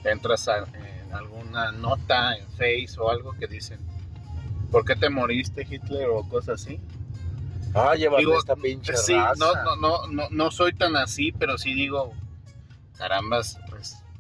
entras 0.04 0.48
a- 0.48 0.60
en 0.60 1.14
alguna 1.14 1.72
nota 1.72 2.36
en 2.38 2.48
Face 2.52 3.00
o 3.00 3.10
algo 3.10 3.34
que 3.34 3.48
dicen, 3.48 3.80
¿por 4.72 4.84
qué 4.86 4.96
te 4.96 5.10
moriste 5.10 5.66
Hitler 5.70 6.08
o 6.10 6.28
cosas 6.28 6.62
así? 6.64 6.80
Ah, 7.74 7.94
Digo, 7.96 8.38
esta 8.40 8.56
pinche 8.56 8.96
Sí, 8.96 9.14
raza. 9.14 9.36
no, 9.38 9.54
no, 9.64 9.76
no, 9.76 10.08
no, 10.08 10.30
no 10.32 10.52
soy 10.52 10.74
tan 10.74 10.96
así, 10.96 11.32
pero 11.34 11.58
sí 11.58 11.74
digo, 11.74 12.14
carambas, 12.98 13.60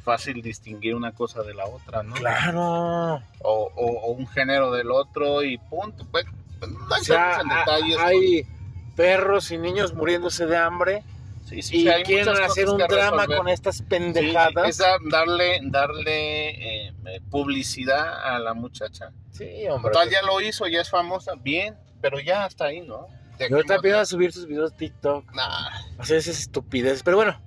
fácil 0.06 0.42
distinguir 0.42 0.96
una 0.96 1.12
cosa 1.14 1.42
de 1.44 1.54
la 1.54 1.66
otra, 1.66 2.04
¿no? 2.04 2.14
Claro. 2.16 3.16
O, 3.42 3.72
o- 3.76 4.00
o 4.04 4.12
un 4.12 4.28
género 4.28 4.72
del 4.72 4.92
otro 4.92 5.44
y 5.44 5.58
punto. 5.58 6.06
Pues, 6.12 6.26
pues, 6.60 6.72
no 6.72 6.86
O 6.88 7.04
sea, 7.04 7.42
en 7.42 7.50
detalles. 7.50 7.98
hay 8.00 8.48
perros 8.96 9.52
y 9.52 9.58
niños 9.58 9.94
muriéndose 9.94 10.46
de 10.46 10.56
hambre 10.58 11.04
Sí, 11.50 11.62
sí, 11.62 11.78
y 11.78 11.82
sí, 11.82 11.90
hay 11.90 12.02
quieren 12.04 12.30
hacer 12.42 12.68
un 12.70 12.78
drama 12.80 13.18
resolver. 13.24 13.38
con 13.38 13.50
estas 13.50 13.82
pendejadas. 13.84 14.68
es 14.70 14.78
dar- 14.78 15.00
darle, 15.12 15.60
darle 15.64 16.50
eh, 16.88 16.94
eh, 17.06 17.22
publicidad 17.30 18.34
a 18.34 18.40
la 18.40 18.54
muchacha. 18.56 19.12
Sí, 19.32 19.68
hombre. 19.68 19.92
Total, 19.92 20.10
ya 20.10 20.22
lo 20.24 20.42
hizo, 20.42 20.66
ya 20.68 20.82
es 20.82 20.90
famosa, 20.90 21.34
bien, 21.36 21.76
pero 22.02 22.20
ya 22.20 22.46
hasta 22.46 22.66
ahí, 22.66 22.82
¿no? 22.82 23.08
De 23.38 23.48
Y 23.50 23.54
ahorita 23.54 23.74
aquí 23.74 23.80
empiezan 23.80 24.00
a 24.02 24.06
subir 24.06 24.32
sus 24.32 24.48
videos 24.48 24.76
TikTok. 24.76 25.32
Nah, 25.34 25.70
Hacer 26.00 26.18
esas 26.18 26.40
estupideces. 26.40 27.04
Pero 27.04 27.18
bueno, 27.18 27.40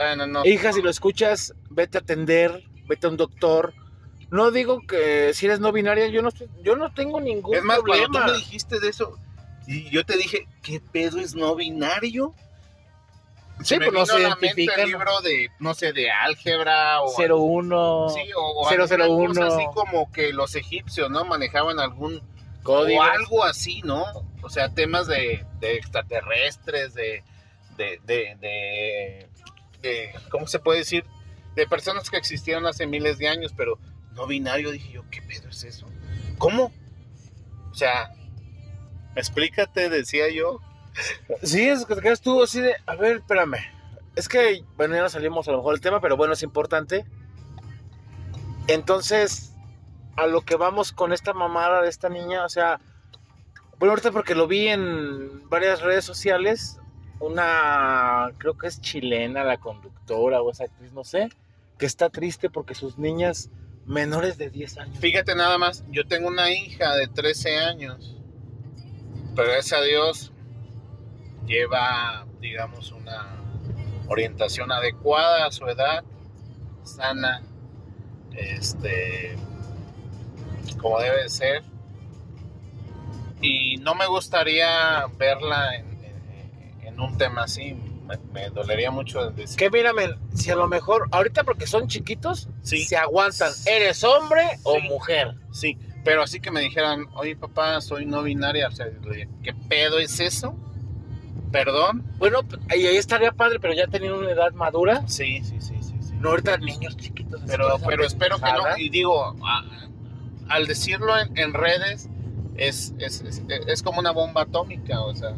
bueno, 0.00 0.26
no. 0.26 0.44
hija, 0.46 0.72
si 0.72 0.82
lo 0.82 0.90
escuchas, 0.90 1.54
vete 1.70 1.98
a 1.98 2.00
atender, 2.00 2.64
vete 2.86 3.06
a 3.06 3.10
un 3.10 3.16
doctor, 3.16 3.74
no 4.30 4.50
digo 4.50 4.80
que 4.86 5.32
si 5.34 5.46
eres 5.46 5.60
no 5.60 5.72
binaria, 5.72 6.06
yo 6.08 6.22
no, 6.22 6.28
estoy- 6.28 6.48
yo 6.62 6.76
no 6.76 6.92
tengo 6.94 7.20
ningún 7.20 7.54
Es 7.54 7.62
más, 7.62 7.78
problema. 7.80 8.08
cuando 8.08 8.26
tú 8.26 8.32
me 8.32 8.38
dijiste 8.38 8.80
de 8.80 8.88
eso, 8.88 9.18
y 9.66 9.90
yo 9.90 10.04
te 10.04 10.16
dije, 10.16 10.46
¿qué 10.62 10.80
pedo 10.80 11.18
es 11.20 11.34
no 11.34 11.54
binario? 11.54 12.34
Sí, 13.62 13.76
pues 13.76 13.92
no 13.92 14.06
se 14.06 14.18
identifican. 14.20 14.80
el 14.80 14.86
libro 14.88 15.20
de, 15.20 15.48
no 15.58 15.74
sé, 15.74 15.92
de 15.92 16.10
álgebra 16.10 17.02
o... 17.02 17.12
01, 17.14 18.08
Sí, 18.08 18.22
o, 18.34 18.62
o 18.62 18.68
001. 18.70 19.04
alguna 19.04 19.34
cosa 19.34 19.46
así 19.56 19.66
como 19.74 20.10
que 20.12 20.32
los 20.32 20.54
egipcios, 20.56 21.10
¿no? 21.10 21.26
Manejaban 21.26 21.78
algún... 21.78 22.22
código. 22.62 23.00
O 23.00 23.02
algo 23.02 23.44
así, 23.44 23.82
¿no? 23.84 24.04
O 24.42 24.48
sea, 24.48 24.70
temas 24.72 25.06
de, 25.08 25.44
de 25.60 25.74
extraterrestres, 25.76 26.94
de, 26.94 27.22
de, 27.76 28.00
de, 28.06 28.36
de, 28.40 29.28
¿Cómo 30.30 30.46
se 30.46 30.58
puede 30.58 30.80
decir? 30.80 31.04
De 31.54 31.66
personas 31.66 32.10
que 32.10 32.16
existieron 32.16 32.66
hace 32.66 32.86
miles 32.86 33.18
de 33.18 33.28
años, 33.28 33.52
pero 33.56 33.78
no 34.12 34.26
binario. 34.26 34.70
Dije 34.70 34.92
yo, 34.92 35.04
¿qué 35.10 35.22
pedo 35.22 35.48
es 35.48 35.64
eso? 35.64 35.86
¿Cómo? 36.38 36.72
O 37.70 37.74
sea, 37.74 38.12
explícate, 39.16 39.88
decía 39.88 40.30
yo. 40.30 40.60
Sí, 41.42 41.68
es 41.68 41.84
que 41.84 41.94
te 41.94 42.00
quedas 42.00 42.20
tú 42.20 42.42
así 42.42 42.60
de, 42.60 42.74
a 42.86 42.94
ver, 42.96 43.18
espérame. 43.18 43.58
Es 44.16 44.28
que, 44.28 44.64
bueno, 44.76 44.96
ya 44.96 45.02
no 45.02 45.08
salimos 45.08 45.46
a 45.48 45.52
lo 45.52 45.58
mejor 45.58 45.74
del 45.74 45.80
tema, 45.80 46.00
pero 46.00 46.16
bueno, 46.16 46.32
es 46.32 46.42
importante. 46.42 47.04
Entonces, 48.66 49.54
a 50.16 50.26
lo 50.26 50.42
que 50.42 50.56
vamos 50.56 50.92
con 50.92 51.12
esta 51.12 51.32
mamada 51.32 51.82
de 51.82 51.88
esta 51.88 52.08
niña, 52.08 52.44
o 52.44 52.48
sea, 52.48 52.80
bueno, 53.78 53.92
ahorita 53.92 54.12
porque 54.12 54.34
lo 54.34 54.46
vi 54.46 54.68
en 54.68 55.48
varias 55.48 55.80
redes 55.80 56.04
sociales, 56.04 56.78
una, 57.20 58.32
creo 58.38 58.56
que 58.56 58.66
es 58.66 58.80
chilena 58.80 59.44
la 59.44 59.58
conductora 59.58 60.42
o 60.42 60.50
esa 60.50 60.64
actriz, 60.64 60.92
no 60.92 61.04
sé, 61.04 61.28
que 61.78 61.86
está 61.86 62.10
triste 62.10 62.50
porque 62.50 62.74
sus 62.74 62.98
niñas 62.98 63.50
menores 63.86 64.38
de 64.38 64.50
10 64.50 64.78
años. 64.78 64.98
Fíjate 64.98 65.34
nada 65.34 65.58
más, 65.58 65.84
yo 65.90 66.06
tengo 66.06 66.28
una 66.28 66.50
hija 66.50 66.94
de 66.96 67.08
13 67.08 67.58
años, 67.58 68.16
pero 69.36 69.48
gracias 69.52 69.80
a 69.80 69.84
Dios 69.84 70.32
lleva, 71.46 72.26
digamos, 72.40 72.92
una 72.92 73.36
orientación 74.08 74.72
adecuada 74.72 75.46
a 75.46 75.52
su 75.52 75.66
edad, 75.66 76.04
sana, 76.82 77.42
este, 78.32 79.36
como 80.80 80.98
debe 81.00 81.24
de 81.24 81.28
ser. 81.28 81.62
Y 83.42 83.76
no 83.78 83.94
me 83.94 84.06
gustaría 84.06 85.06
verla 85.18 85.76
en, 85.76 85.89
en- 87.04 87.12
un 87.12 87.18
tema 87.18 87.44
así, 87.44 87.74
me, 88.06 88.16
me 88.32 88.50
dolería 88.50 88.90
mucho 88.90 89.30
decir. 89.30 89.56
Que 89.56 89.70
mírame, 89.70 90.10
si 90.34 90.50
a 90.50 90.56
lo 90.56 90.68
mejor, 90.68 91.08
ahorita 91.12 91.44
porque 91.44 91.66
son 91.66 91.88
chiquitos, 91.88 92.48
Sí. 92.62 92.84
se 92.84 92.96
aguantan. 92.96 93.52
¿Eres 93.66 94.02
hombre 94.04 94.42
o 94.64 94.80
mujer? 94.80 95.34
Sí, 95.52 95.78
pero 96.04 96.22
así 96.22 96.40
que 96.40 96.50
me 96.50 96.60
dijeran, 96.60 97.06
oye 97.14 97.36
papá, 97.36 97.80
soy 97.80 98.06
no 98.06 98.22
binaria, 98.22 98.68
o 98.68 98.72
sea, 98.72 98.86
¿qué 99.42 99.54
pedo 99.68 99.98
es 99.98 100.18
eso? 100.20 100.54
¿Perdón? 101.52 102.04
Bueno, 102.18 102.40
y 102.76 102.86
ahí 102.86 102.96
estaría 102.96 103.32
padre, 103.32 103.58
pero 103.58 103.74
ya 103.74 103.86
teniendo 103.88 104.18
una 104.18 104.30
edad 104.30 104.52
madura. 104.52 105.02
Sí, 105.08 105.42
sí, 105.42 105.60
sí, 105.60 105.74
sí, 105.82 105.94
sí. 106.00 106.12
No 106.20 106.30
ahorita 106.30 106.56
niños 106.58 106.96
chiquitos. 106.96 107.40
Pero, 107.46 107.76
pero 107.86 108.04
espero 108.04 108.36
que 108.36 108.52
no. 108.52 108.76
Y 108.78 108.88
digo, 108.88 109.34
a- 109.44 109.64
al 110.48 110.66
decirlo 110.68 111.18
en, 111.18 111.36
en 111.36 111.52
redes, 111.52 112.08
es, 112.56 112.94
es, 112.98 113.22
es, 113.22 113.42
es 113.48 113.82
como 113.82 113.98
una 114.00 114.10
bomba 114.12 114.42
atómica, 114.42 115.00
o 115.00 115.14
sea, 115.14 115.34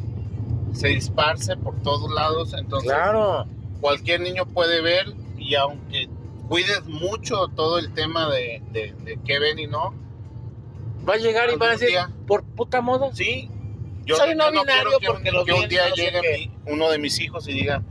se 0.73 0.89
disparce 0.89 1.57
por 1.57 1.81
todos 1.83 2.11
lados, 2.13 2.55
entonces 2.55 2.91
Claro. 2.91 3.47
cualquier 3.81 4.21
niño 4.21 4.47
puede 4.47 4.81
ver 4.81 5.07
y 5.39 5.55
aunque 5.55 6.09
cuides 6.49 6.85
mucho 6.87 7.49
todo 7.49 7.79
el 7.79 7.93
tema 7.95 8.29
de, 8.31 8.63
de, 8.73 8.93
de 9.05 9.19
qué 9.25 9.39
ven 9.39 9.59
y 9.59 9.67
no, 9.67 9.95
Va 11.09 11.15
a 11.15 11.17
llegar 11.17 11.51
y 11.53 11.57
van 11.57 11.71
a 11.71 11.73
decir, 11.73 11.89
día- 11.89 12.11
por 12.29 12.45
puta 12.45 12.81
moda. 12.81 13.11
Sí. 13.13 13.51
Soy 14.07 14.35
no 14.37 14.45
quiero 14.51 14.63
binario 14.63 14.99
que 15.01 15.09
un- 15.09 15.15
porque 15.17 15.31
lo 15.33 15.45
que 15.45 15.53
un 15.53 15.69
día 15.69 15.89
no 15.89 15.95
llegue 15.97 16.21
qué. 16.21 16.51
uno 16.73 16.91
de 16.91 16.99
mis 16.99 17.19
hijos 17.21 17.49
y 17.49 17.53
diga, 17.55 17.83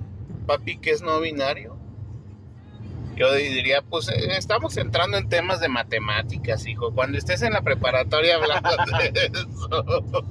papi, 0.48 0.78
¿qué 0.78 0.92
es 0.92 1.02
no 1.02 1.20
binario? 1.20 1.76
Yo 3.18 3.34
diría, 3.34 3.82
pues 3.82 4.08
eh, 4.08 4.38
estamos 4.38 4.78
entrando 4.78 5.18
en 5.18 5.28
temas 5.28 5.60
de 5.60 5.68
matemáticas, 5.68 6.66
hijo. 6.68 6.92
Cuando 6.94 7.18
estés 7.18 7.42
en 7.42 7.52
la 7.52 7.62
preparatoria 7.62 8.36
hablando 8.36 8.70
de 8.98 9.32
eso. 9.34 10.26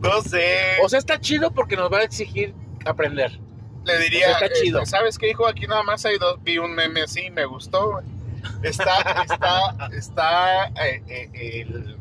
No 0.00 0.22
sé. 0.22 0.76
O 0.82 0.88
sea, 0.88 0.98
está 0.98 1.20
chido 1.20 1.50
porque 1.50 1.76
nos 1.76 1.92
va 1.92 1.98
a 1.98 2.04
exigir 2.04 2.54
aprender. 2.84 3.38
Le 3.84 3.98
diría, 3.98 4.32
está 4.32 4.46
este, 4.46 4.62
chido. 4.62 4.84
¿sabes 4.84 5.18
qué, 5.18 5.30
hijo? 5.30 5.46
Aquí 5.46 5.66
nada 5.66 5.82
más 5.82 6.04
hay 6.04 6.18
dos, 6.18 6.42
vi 6.42 6.58
un 6.58 6.74
meme 6.74 7.02
así, 7.02 7.30
me 7.30 7.44
gustó. 7.44 7.92
güey. 7.92 8.04
Está, 8.62 9.22
está, 9.22 9.88
está 9.92 10.66
eh, 10.84 11.02
eh, 11.08 11.62
el, 11.62 11.96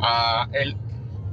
ah, 0.00 0.48
el, 0.52 0.76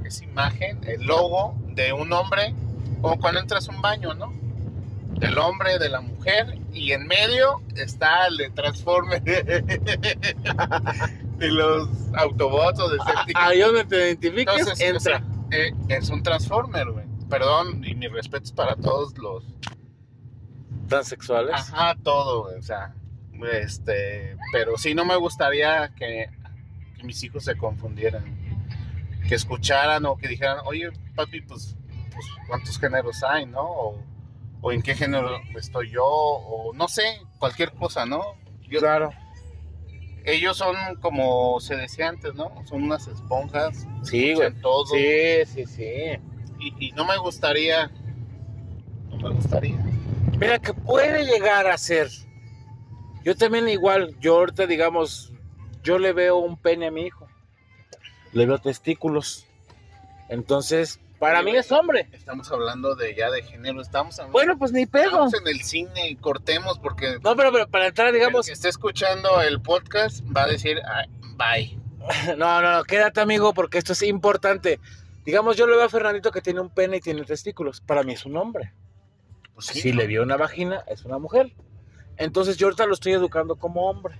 esa 0.04 0.24
imagen, 0.24 0.80
el 0.86 1.02
logo 1.02 1.54
de 1.68 1.92
un 1.92 2.12
hombre, 2.12 2.54
como 3.00 3.18
cuando 3.18 3.40
entras 3.40 3.68
a 3.68 3.72
un 3.72 3.82
baño, 3.82 4.14
¿no? 4.14 4.32
Del 5.18 5.36
hombre, 5.38 5.78
de 5.78 5.88
la 5.88 6.00
mujer, 6.00 6.58
y 6.72 6.92
en 6.92 7.06
medio 7.06 7.60
está 7.76 8.26
el 8.26 8.36
de 8.38 8.50
Transformer 8.50 9.22
de 9.22 9.64
los 11.48 11.88
Autobots 12.14 12.80
o 12.80 12.88
de 12.88 12.98
Decepticons. 12.98 13.46
Ahí 13.46 13.60
donde 13.60 13.84
te 13.84 13.96
identifiques, 13.96 14.58
Entonces, 14.58 14.80
entra. 14.80 15.22
Eh, 15.52 15.72
es 15.88 16.10
un 16.10 16.22
Transformer, 16.22 16.90
güey. 16.90 17.06
Perdón, 17.28 17.84
y 17.84 17.94
mis 17.94 18.10
respetos 18.12 18.52
para 18.52 18.74
todos 18.76 19.16
los 19.18 19.44
Transexuales. 20.88 21.52
Ajá, 21.54 21.94
todo, 22.02 22.44
güey, 22.44 22.58
o 22.58 22.62
sea, 22.62 22.94
este, 23.52 24.36
pero 24.52 24.76
sí 24.76 24.94
no 24.94 25.04
me 25.04 25.16
gustaría 25.16 25.92
que, 25.94 26.28
que 26.96 27.04
mis 27.04 27.22
hijos 27.22 27.44
se 27.44 27.56
confundieran, 27.56 28.24
que 29.28 29.34
escucharan 29.36 30.04
o 30.06 30.16
que 30.16 30.26
dijeran, 30.28 30.58
oye, 30.64 30.90
papi, 31.14 31.42
pues, 31.42 31.76
pues 32.12 32.26
¿cuántos 32.48 32.78
géneros 32.78 33.22
hay, 33.22 33.46
no? 33.46 33.62
O, 33.62 34.02
o 34.62 34.72
en 34.72 34.82
qué 34.82 34.94
género 34.96 35.38
estoy 35.56 35.90
yo, 35.90 36.04
o 36.04 36.72
no 36.74 36.88
sé, 36.88 37.20
cualquier 37.38 37.72
cosa, 37.72 38.04
¿no? 38.04 38.20
Yo- 38.68 38.80
Claro. 38.80 39.10
Ellos 40.24 40.56
son 40.56 40.76
como 41.00 41.60
se 41.60 41.76
decía 41.76 42.08
antes, 42.08 42.34
¿no? 42.34 42.50
Son 42.66 42.82
unas 42.82 43.06
esponjas, 43.08 43.86
Sí, 44.02 44.34
güey. 44.34 44.52
todo, 44.60 44.86
Sí, 44.86 45.44
sí, 45.46 45.66
sí. 45.66 45.84
y, 46.58 46.86
y 46.88 46.92
no 46.92 47.04
me 47.04 47.16
gustaría, 47.18 47.90
no 49.10 49.16
me 49.16 49.30
gustaría. 49.34 49.78
Mira, 50.38 50.58
que 50.58 50.72
puede 50.74 51.24
llegar 51.26 51.66
a 51.66 51.76
ser. 51.78 52.08
Yo 53.24 53.36
también 53.36 53.68
igual, 53.68 54.16
yo 54.20 54.36
ahorita 54.38 54.66
digamos, 54.66 55.32
yo 55.82 55.98
le 55.98 56.12
veo 56.12 56.38
un 56.38 56.56
pene 56.56 56.86
a 56.86 56.90
mi 56.90 57.02
hijo. 57.02 57.26
Le 58.32 58.46
veo 58.46 58.58
testículos. 58.58 59.46
Entonces, 60.28 61.00
para 61.20 61.42
mí 61.42 61.54
es 61.54 61.70
hombre. 61.70 62.08
Estamos 62.12 62.50
hablando 62.50 62.96
de 62.96 63.14
ya 63.14 63.30
de 63.30 63.42
género, 63.42 63.80
estamos 63.80 64.18
hablando 64.18 64.32
Bueno, 64.32 64.58
pues 64.58 64.72
ni 64.72 64.86
pedo. 64.86 65.26
Estamos 65.26 65.34
en 65.34 65.46
el 65.46 65.60
cine 65.60 66.08
y 66.08 66.16
cortemos 66.16 66.78
porque 66.80 67.18
No, 67.22 67.36
pero, 67.36 67.52
pero 67.52 67.68
para 67.68 67.86
entrar, 67.86 68.08
el 68.08 68.14
digamos, 68.14 68.46
que 68.46 68.52
esté 68.52 68.70
escuchando 68.70 69.40
el 69.42 69.60
podcast 69.60 70.24
va 70.34 70.44
a 70.44 70.46
decir 70.48 70.80
"Ah, 70.84 71.04
bye. 71.36 71.78
no, 72.38 72.62
no, 72.62 72.72
no, 72.78 72.82
quédate 72.84 73.20
amigo 73.20 73.52
porque 73.54 73.78
esto 73.78 73.92
es 73.92 74.02
importante. 74.02 74.80
Digamos, 75.24 75.56
yo 75.56 75.66
le 75.66 75.76
veo 75.76 75.84
a 75.84 75.88
Fernandito 75.90 76.32
que 76.32 76.40
tiene 76.40 76.60
un 76.60 76.70
pene 76.70 76.96
y 76.96 77.00
tiene 77.00 77.22
testículos. 77.24 77.82
Para 77.82 78.02
mí 78.02 78.14
es 78.14 78.24
un 78.24 78.36
hombre. 78.38 78.72
Pues 79.54 79.66
Si 79.66 79.92
le 79.92 80.06
vio 80.06 80.22
una 80.22 80.38
vagina, 80.38 80.82
es 80.88 81.04
una 81.04 81.18
mujer. 81.18 81.52
Entonces 82.16 82.56
yo 82.56 82.66
ahorita 82.68 82.86
lo 82.86 82.94
estoy 82.94 83.12
educando 83.12 83.56
como 83.56 83.88
hombre. 83.90 84.14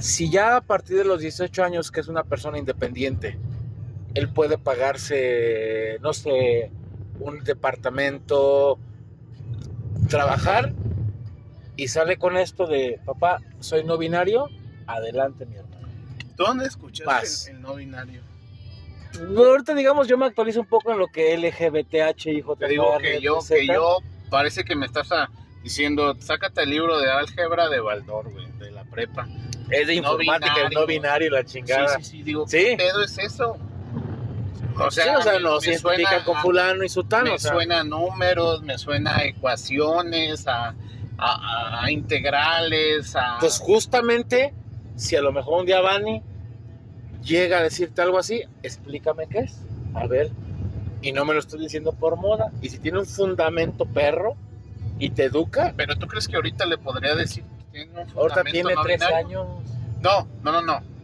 Si 0.00 0.30
ya 0.30 0.56
a 0.56 0.60
partir 0.62 0.96
de 0.96 1.04
los 1.04 1.20
18 1.20 1.62
años, 1.62 1.90
que 1.90 2.00
es 2.00 2.08
una 2.08 2.24
persona 2.24 2.58
independiente, 2.58 3.38
él 4.16 4.28
puede 4.30 4.56
pagarse, 4.58 5.98
no 6.00 6.12
sé, 6.12 6.70
un 7.20 7.44
departamento, 7.44 8.78
trabajar 10.08 10.72
y 11.76 11.88
sale 11.88 12.16
con 12.16 12.36
esto 12.36 12.66
de, 12.66 12.98
papá, 13.04 13.40
soy 13.60 13.84
no 13.84 13.98
binario, 13.98 14.48
adelante 14.86 15.44
mi 15.44 15.56
hermano. 15.56 15.88
¿Tú 16.36 16.44
dónde 16.44 16.66
escuchaste 16.66 17.50
el, 17.50 17.56
el 17.56 17.62
no 17.62 17.74
binario? 17.74 18.22
Ahorita 19.36 19.74
digamos, 19.74 20.08
yo 20.08 20.16
me 20.16 20.26
actualizo 20.26 20.60
un 20.60 20.66
poco 20.66 20.92
en 20.92 20.98
lo 20.98 21.08
que 21.08 21.36
LGBTH, 21.36 22.26
hijo 22.28 22.56
Te 22.56 22.68
digo 22.68 22.96
que 22.98 23.20
yo, 23.20 23.38
que 23.46 23.66
yo, 23.66 23.98
parece 24.30 24.64
que 24.64 24.76
me 24.76 24.86
estás 24.86 25.10
ah, 25.12 25.28
diciendo, 25.62 26.14
sácate 26.18 26.62
el 26.62 26.70
libro 26.70 26.98
de 26.98 27.10
álgebra 27.10 27.68
de 27.68 27.80
Baldor, 27.80 28.30
güey, 28.30 28.50
de 28.58 28.70
la 28.70 28.84
prepa. 28.84 29.26
Es 29.70 29.86
de 29.88 30.00
no 30.00 30.12
informática, 30.12 30.54
el 30.56 30.74
no 30.74 30.86
binario. 30.86 30.86
binario, 30.86 31.30
la 31.30 31.44
chingada. 31.44 31.96
Sí, 31.98 32.04
sí, 32.04 32.10
sí, 32.10 32.22
digo, 32.22 32.46
Sí. 32.46 32.58
¿qué 32.58 32.76
pedo 32.76 33.02
es 33.02 33.18
eso? 33.18 33.58
O 34.78 34.90
Sí, 34.90 35.00
o 35.00 35.22
sea, 35.22 35.38
nos 35.38 35.62
me 35.64 35.72
identifica 35.72 35.78
suena 36.10 36.24
con 36.24 36.36
fulano 36.38 36.84
y 36.84 36.88
sutano. 36.88 37.24
me 37.24 37.30
o 37.32 37.38
sea. 37.38 37.52
suena 37.52 37.80
a 37.80 37.84
números, 37.84 38.62
me 38.62 38.76
suena 38.78 39.16
a 39.16 39.24
ecuaciones, 39.24 40.46
a, 40.46 40.74
a- 41.18 41.84
a 41.84 41.90
integrales, 41.90 43.16
a... 43.16 43.34
Entonces, 43.34 43.58
justamente, 43.60 44.52
si 44.96 45.16
a 45.16 45.22
lo 45.22 45.32
mejor 45.32 45.60
un 45.60 45.66
día 45.66 45.80
Vani 45.80 46.22
llega 47.22 47.58
a 47.58 47.62
decirte 47.62 48.02
algo 48.02 48.18
así, 48.18 48.42
explícame 48.62 49.26
qué 49.28 49.40
es. 49.40 49.58
A 49.94 50.06
ver. 50.06 50.30
Y 51.02 51.12
no 51.12 51.24
me 51.24 51.34
lo 51.34 51.40
estoy 51.40 51.60
diciendo 51.60 51.92
por 51.92 52.16
moda. 52.16 52.50
Y 52.62 52.68
si 52.68 52.78
tiene 52.78 52.98
un 52.98 53.06
fundamento 53.06 53.86
perro 53.86 54.36
y 54.98 55.10
te 55.10 55.24
educa, 55.24 55.72
Pero 55.76 55.96
tú 55.96 56.06
crees 56.06 56.28
que 56.28 56.36
ahorita 56.36 56.66
le 56.66 56.78
podría 56.78 57.14
decir 57.14 57.44
que 57.72 57.84
tiene 57.84 57.90
un 57.92 57.98
ahorita 57.98 58.14
fundamento 58.14 58.50
tiene 58.52 58.74
no 58.74 58.82
tres 58.82 59.00
binario? 59.00 59.40
años. 59.42 59.46
No, 60.00 60.28
no, 60.42 60.52
no, 60.52 60.62
no. 60.62 60.95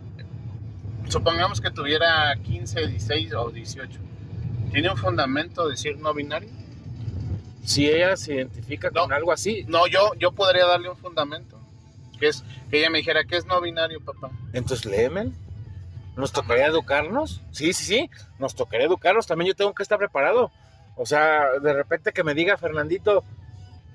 Supongamos 1.13 1.61
que 1.61 1.71
tuviera 1.71 2.35
15, 2.43 2.87
16 2.87 3.35
o 3.35 3.51
18. 3.51 4.01
¿Tiene 4.73 4.91
un 4.91 4.97
fundamento 4.97 5.69
decir 5.69 5.99
no 5.99 6.15
binario? 6.15 6.49
Si 7.65 7.87
ella 7.89 8.17
se 8.17 8.35
identifica 8.37 8.91
con 8.91 9.11
No. 9.11 9.15
algo 9.15 9.31
así, 9.33 9.65
No, 9.69 9.87
yo, 9.87 10.13
yo 10.19 10.33
podría 10.33 10.67
darle 10.67 10.89
un 10.89 10.97
fundamento. 10.97 11.61
Que 12.19 12.29
es 12.29 12.43
que 12.71 12.79
ella 12.79 12.89
me 12.89 12.99
dijera 12.99 13.25
que 13.25 13.37
es 13.37 13.45
no 13.47 13.61
binario, 13.61 14.01
papá. 14.01 14.31
entonces 14.55 14.87
léeme. 14.87 15.33
¿Nos 16.17 16.33
tocaría 16.33 16.67
educarnos? 16.67 17.43
Sí, 17.53 17.73
sí, 17.75 17.85
sí. 17.85 18.11
Nos 18.39 18.55
tocaría 18.55 18.87
educarnos. 18.87 19.27
También 19.27 19.49
yo 19.49 19.55
tengo 19.55 19.75
que 19.75 19.83
estar 19.83 19.99
preparado. 19.99 20.51
O 20.97 21.05
sea, 21.07 21.59
de 21.63 21.73
repente 21.75 22.13
que 22.13 22.25
me 22.25 22.35
diga 22.35 22.57
Fernandito, 22.57 23.23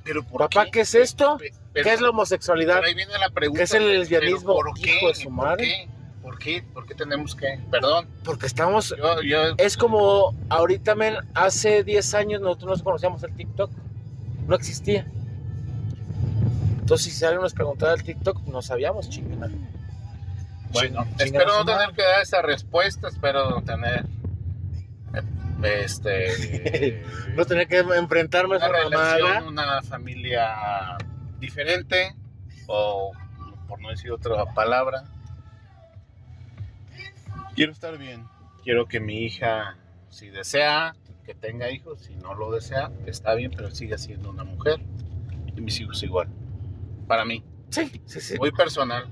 Pero 0.04 0.24
¿por 0.24 0.40
papá, 0.50 0.68
¿qué, 0.72 0.82
es 0.82 0.94
esto? 0.96 1.38
Pero- 1.40 1.56
¿Qué 1.74 1.94
es 1.94 2.00
la 2.02 2.10
homosexualidad? 2.12 2.76
pero 2.76 2.88
ahí 2.88 2.94
viene 2.96 3.18
la 3.20 3.30
pregunta. 3.30 3.58
¿Qué 3.60 3.64
es 3.64 3.74
el 3.74 3.88
lesbianismo? 4.00 4.54
¿Por 4.54 4.74
qué? 4.76 4.98
Hijo 4.98 5.08
de 5.10 5.16
su 5.16 5.36
¿Por 5.36 5.58
qué? 5.58 5.88
¿Por 6.28 6.38
qué? 6.40 6.62
¿Por 6.74 6.86
qué 6.86 6.94
tenemos 6.94 7.34
que? 7.34 7.58
Perdón. 7.72 8.06
Porque 8.26 8.48
estamos... 8.48 8.94
Yo, 8.98 9.22
yo, 9.22 9.56
Es 9.58 9.78
como 9.78 10.36
ahorita, 10.50 10.94
men, 10.94 11.16
hace 11.34 11.86
10 11.86 12.14
años 12.16 12.42
nosotros 12.42 12.80
no 12.80 12.84
conocíamos 12.84 13.24
el 13.24 13.34
TikTok. 13.34 13.72
No 14.46 14.54
existía. 14.54 15.08
Entonces, 16.80 17.14
si 17.14 17.24
alguien 17.24 17.44
nos 17.44 17.54
preguntaba 17.54 17.94
el 17.94 18.04
TikTok, 18.04 18.46
no 18.46 18.62
sabíamos, 18.62 19.10
chingada. 19.10 19.50
bueno, 20.74 21.08
espero 21.18 21.60
no 21.60 21.66
tener 21.66 21.96
que 21.96 22.02
dar 22.04 22.22
esa 22.22 22.42
respuesta. 22.42 23.08
Espero 23.08 23.62
tener. 23.62 24.06
eh, 25.14 25.84
Este. 25.86 27.06
No 27.38 27.46
tener 27.46 27.70
que 27.70 27.78
enfrentarme 27.78 28.56
a 28.56 28.58
una 28.58 28.68
relación, 28.68 29.48
una 29.48 29.82
familia 29.82 30.98
diferente, 31.40 32.18
o 32.68 33.14
por 33.70 33.80
no 33.80 33.92
decir 33.92 34.12
otra 34.12 34.44
palabra. 34.54 35.06
Quiero 37.58 37.72
estar 37.72 37.98
bien. 37.98 38.26
Quiero 38.64 38.86
que 38.88 39.00
mi 39.00 39.24
hija, 39.24 39.76
si 40.10 40.30
desea, 40.30 40.96
que 41.26 41.34
tenga 41.34 41.70
hijos, 41.72 42.02
si 42.04 42.14
no 42.16 42.34
lo 42.36 42.52
desea, 42.52 42.92
está 43.08 43.34
bien, 43.34 43.52
pero 43.54 43.72
sigue 43.72 43.98
siendo 43.98 44.30
una 44.30 44.44
mujer. 44.44 44.80
Y 45.56 45.62
mis 45.62 45.80
hijos 45.82 46.02
igual. 46.04 46.28
Para 47.08 47.26
mí, 47.26 47.44
Sí, 47.70 47.90
sí, 48.06 48.22
sí. 48.22 48.38
muy 48.38 48.52
personal. 48.52 49.08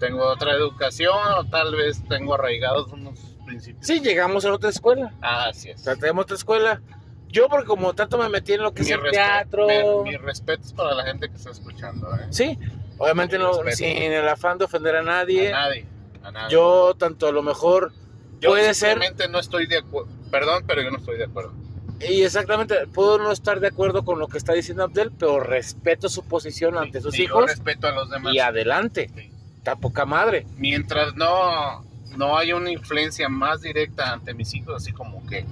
Tengo 0.00 0.24
otra 0.26 0.52
educación 0.52 1.16
o 1.38 1.44
tal 1.44 1.74
vez 1.76 2.02
tengo 2.08 2.34
arraigados 2.34 2.92
unos 2.92 3.18
principios. 3.46 3.86
Sí, 3.86 4.00
llegamos 4.00 4.44
a 4.44 4.52
otra 4.52 4.70
escuela. 4.70 5.14
Ah, 5.22 5.46
así 5.50 5.70
es. 5.70 5.80
O 5.80 5.84
sea, 5.84 5.94
tenemos 5.96 6.24
otra 6.24 6.36
escuela. 6.36 6.82
Yo, 7.28 7.48
porque 7.48 7.66
como 7.66 7.94
tanto 7.94 8.18
me 8.18 8.28
metí 8.28 8.54
en 8.54 8.62
lo 8.62 8.74
que 8.74 8.82
es 8.82 8.88
Mi 8.88 8.94
el 8.94 9.00
respe- 9.02 9.10
teatro. 9.12 9.66
mi- 10.02 10.10
mis 10.10 10.20
respetos 10.20 10.72
para 10.72 10.94
la 10.94 11.04
gente 11.04 11.28
que 11.28 11.36
está 11.36 11.50
escuchando. 11.52 12.12
¿eh? 12.16 12.26
Sí, 12.30 12.58
obviamente 12.98 13.38
no, 13.38 13.62
Respeto. 13.62 13.76
sin 13.76 14.12
el 14.12 14.28
afán 14.28 14.58
de 14.58 14.64
ofender 14.64 14.96
a 14.96 15.02
nadie. 15.02 15.48
A 15.52 15.60
nadie. 15.68 15.86
A 16.24 16.30
nadie. 16.32 16.52
Yo, 16.52 16.94
tanto 16.98 17.28
a 17.28 17.32
lo 17.32 17.42
mejor, 17.42 17.92
Yo 18.40 18.50
puede 18.50 18.74
ser- 18.74 18.98
no 19.30 19.38
estoy 19.38 19.66
de 19.66 19.78
acuerdo. 19.78 20.10
Perdón, 20.30 20.64
pero 20.66 20.82
yo 20.82 20.90
no 20.90 20.98
estoy 20.98 21.18
de 21.18 21.24
acuerdo. 21.24 21.52
y 22.00 22.22
exactamente, 22.22 22.86
puedo 22.92 23.18
no 23.18 23.30
estar 23.30 23.60
de 23.60 23.68
acuerdo 23.68 24.04
con 24.04 24.18
lo 24.18 24.26
que 24.26 24.36
está 24.36 24.52
diciendo 24.52 24.82
Abdel, 24.82 25.12
pero 25.18 25.38
respeto 25.40 26.08
su 26.08 26.24
posición 26.24 26.76
ante 26.76 27.00
sus 27.00 27.14
Y 27.14 27.18
yo 27.18 27.24
hijos 27.24 27.46
respeto 27.46 27.86
a 27.86 27.92
los 27.92 28.10
demás. 28.10 28.34
y 28.34 28.40
adelante. 28.40 29.10
Sí. 29.14 29.30
Está 29.58 29.76
poca 29.76 30.04
madre. 30.04 30.46
Mientras 30.58 31.14
no, 31.14 31.82
no 32.16 32.36
haya 32.36 32.56
una 32.56 32.70
influencia 32.70 33.28
más 33.28 33.62
directa 33.62 34.12
ante 34.12 34.34
mis 34.34 34.52
hijos, 34.54 34.74
así 34.82 34.92
como 34.92 35.24
que 35.26 35.46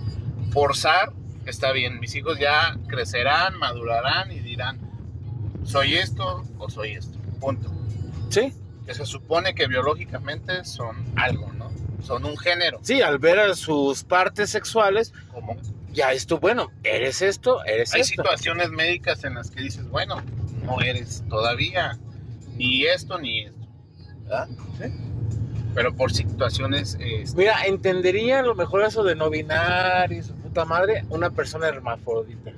forzar, 0.50 1.12
está 1.46 1.72
bien. 1.72 1.98
Mis 2.00 2.14
hijos 2.16 2.38
ya 2.38 2.76
crecerán, 2.88 3.56
madurarán 3.58 4.30
y 4.32 4.40
dirán, 4.40 4.78
soy 5.64 5.94
esto 5.94 6.44
o 6.58 6.68
soy 6.68 6.92
esto. 6.92 7.16
Punto. 7.40 7.70
Sí, 8.28 8.52
Que 8.86 8.94
se 8.94 9.06
supone 9.06 9.54
que 9.54 9.66
biológicamente 9.68 10.64
son 10.64 10.96
algo, 11.16 11.52
¿no? 11.52 11.70
Son 12.02 12.24
un 12.24 12.36
género. 12.36 12.80
sí, 12.82 13.00
al 13.02 13.18
ver 13.18 13.38
a 13.38 13.54
sus 13.54 14.02
partes 14.04 14.50
sexuales, 14.50 15.12
Como 15.32 15.56
ya 15.92 16.12
es 16.12 16.26
tú, 16.26 16.38
bueno, 16.38 16.70
eres 16.82 17.22
esto, 17.22 17.64
eres 17.64 17.94
Hay 17.94 18.00
esto. 18.00 18.14
situaciones 18.22 18.70
médicas 18.70 19.22
en 19.24 19.34
las 19.34 19.50
que 19.50 19.60
dices, 19.62 19.88
bueno, 19.88 20.20
no 20.64 20.80
eres 20.80 21.22
todavía 21.28 21.98
ni 22.56 22.84
esto 22.86 23.18
ni 23.18 23.42
esto. 23.42 23.58
¿verdad? 24.24 24.48
Pero 25.74 25.94
por 25.94 26.12
situaciones, 26.12 26.98
este, 27.00 27.36
Mira, 27.36 27.64
entendería 27.66 28.40
a 28.40 28.42
lo 28.42 28.54
mejor 28.54 28.82
eso 28.82 29.02
de 29.04 29.14
no 29.14 29.30
binario 29.30 30.18
y 30.18 30.22
su 30.22 30.34
puta 30.34 30.64
madre, 30.64 31.04
una 31.08 31.30
persona 31.30 31.68
hermafrodita. 31.68 32.50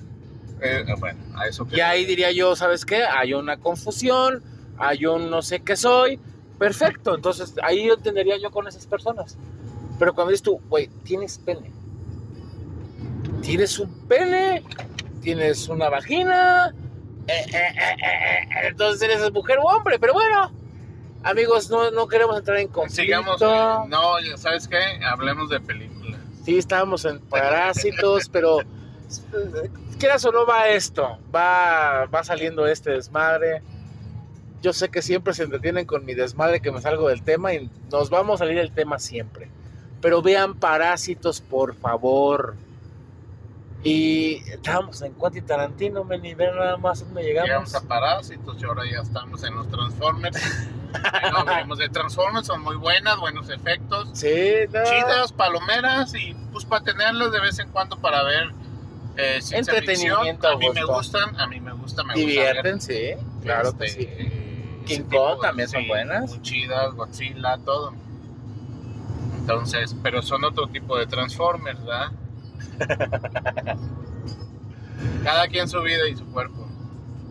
eh, 0.60 0.84
bueno, 0.98 1.18
a 1.36 1.46
eso 1.46 1.66
que... 1.66 1.76
Y 1.76 1.80
ahí 1.80 2.04
diría 2.06 2.32
yo, 2.32 2.56
¿sabes 2.56 2.84
qué? 2.84 3.04
Hay 3.04 3.34
una 3.34 3.56
confusión, 3.58 4.42
hay 4.78 5.06
un 5.06 5.30
no 5.30 5.42
sé 5.42 5.60
qué 5.60 5.76
soy. 5.76 6.18
Perfecto, 6.58 7.14
entonces 7.14 7.54
ahí 7.62 7.86
yo 7.86 7.94
entendería 7.94 8.36
yo 8.38 8.50
con 8.50 8.66
esas 8.68 8.86
personas. 8.86 9.36
Pero 9.98 10.14
cuando 10.14 10.30
dices 10.30 10.42
tú, 10.42 10.60
güey, 10.68 10.88
tienes 11.04 11.38
pene. 11.38 11.70
Tienes 13.42 13.78
un 13.78 13.92
pene, 14.08 14.62
tienes 15.20 15.68
una 15.68 15.88
vagina. 15.88 16.72
eh, 17.26 17.32
eh, 17.32 17.52
eh, 17.52 17.96
eh, 17.98 17.98
eh, 18.02 18.68
entonces 18.68 19.02
eres 19.02 19.32
mujer 19.32 19.58
o 19.58 19.64
hombre, 19.64 19.98
pero 19.98 20.12
bueno. 20.14 20.52
Amigos, 21.22 21.70
no, 21.70 21.90
no 21.90 22.06
queremos 22.06 22.36
entrar 22.38 22.58
en 22.58 22.68
conflicto. 22.68 23.02
Sigamos, 23.02 23.40
eh, 23.40 23.88
no, 23.88 24.36
¿sabes 24.36 24.68
qué? 24.68 24.78
Hablemos 25.06 25.48
de 25.48 25.58
películas. 25.60 26.20
Sí, 26.44 26.58
estábamos 26.58 27.04
en 27.06 27.18
parásitos, 27.20 28.28
pero 28.28 28.60
eh, 28.60 28.66
quieras 29.98 30.22
o 30.26 30.32
no 30.32 30.44
va 30.44 30.68
esto, 30.68 31.18
va, 31.34 32.04
va 32.06 32.24
saliendo 32.24 32.66
este 32.66 32.90
desmadre. 32.90 33.62
Yo 34.64 34.72
sé 34.72 34.88
que 34.88 35.02
siempre 35.02 35.34
se 35.34 35.42
entretienen 35.42 35.84
con 35.84 36.06
mi 36.06 36.14
desmadre 36.14 36.60
que 36.60 36.72
me 36.72 36.80
salgo 36.80 37.10
del 37.10 37.22
tema 37.22 37.52
y 37.52 37.68
nos 37.92 38.08
vamos 38.08 38.40
a 38.40 38.44
salir 38.44 38.56
del 38.56 38.72
tema 38.72 38.98
siempre. 38.98 39.50
Pero 40.00 40.22
vean 40.22 40.54
parásitos, 40.54 41.42
por 41.42 41.74
favor. 41.74 42.54
Y 43.82 44.36
estábamos 44.48 45.02
en 45.02 45.12
Quentin 45.16 45.44
Tarantino, 45.44 46.02
men, 46.04 46.24
y 46.24 46.32
vean 46.32 46.56
nada 46.56 46.78
más 46.78 47.00
dónde 47.00 47.24
llegamos. 47.24 47.46
Llegamos 47.46 47.74
a 47.74 47.82
Parásitos 47.82 48.56
y 48.58 48.64
ahora 48.64 48.84
ya 48.90 49.02
estamos 49.02 49.44
en 49.44 49.54
los 49.54 49.68
Transformers. 49.68 50.42
no 51.30 51.38
hablemos 51.40 51.76
de 51.76 51.90
Transformers, 51.90 52.46
son 52.46 52.62
muy 52.62 52.76
buenas, 52.76 53.18
buenos 53.18 53.50
efectos. 53.50 54.08
Sí, 54.14 54.54
no. 54.72 54.82
Chidas, 54.82 55.30
palomeras 55.32 56.14
y 56.14 56.34
pues 56.52 56.64
para 56.64 56.82
tenerlas 56.82 57.32
de 57.32 57.40
vez 57.40 57.58
en 57.58 57.68
cuando 57.68 57.98
para 57.98 58.22
ver 58.22 58.50
eh. 59.18 59.40
Entretenimiento, 59.50 60.48
A 60.48 60.56
mí 60.56 60.70
me 60.70 60.84
gustan, 60.84 61.38
a 61.38 61.46
mí 61.48 61.60
me 61.60 61.72
gusta, 61.74 62.02
me 62.02 62.14
Divierten, 62.14 62.80
sí, 62.80 63.12
gusta 63.12 63.26
ver, 63.26 63.42
claro 63.42 63.76
que 63.76 63.84
este, 63.84 64.02
sí. 64.02 64.43
King 64.84 65.02
Kong 65.10 65.40
también 65.40 65.68
son 65.68 65.82
sí, 65.82 65.88
buenas. 65.88 66.30
Muy 66.30 66.42
chidas, 66.42 66.94
Godzilla, 66.94 67.58
todo. 67.64 67.92
Entonces, 69.40 69.94
pero 70.02 70.22
son 70.22 70.44
otro 70.44 70.66
tipo 70.68 70.96
de 70.96 71.06
Transformers, 71.06 71.78
¿verdad? 71.84 72.12
Cada 75.24 75.48
quien 75.48 75.68
su 75.68 75.80
vida 75.82 76.08
y 76.08 76.16
su 76.16 76.24
cuerpo. 76.26 76.66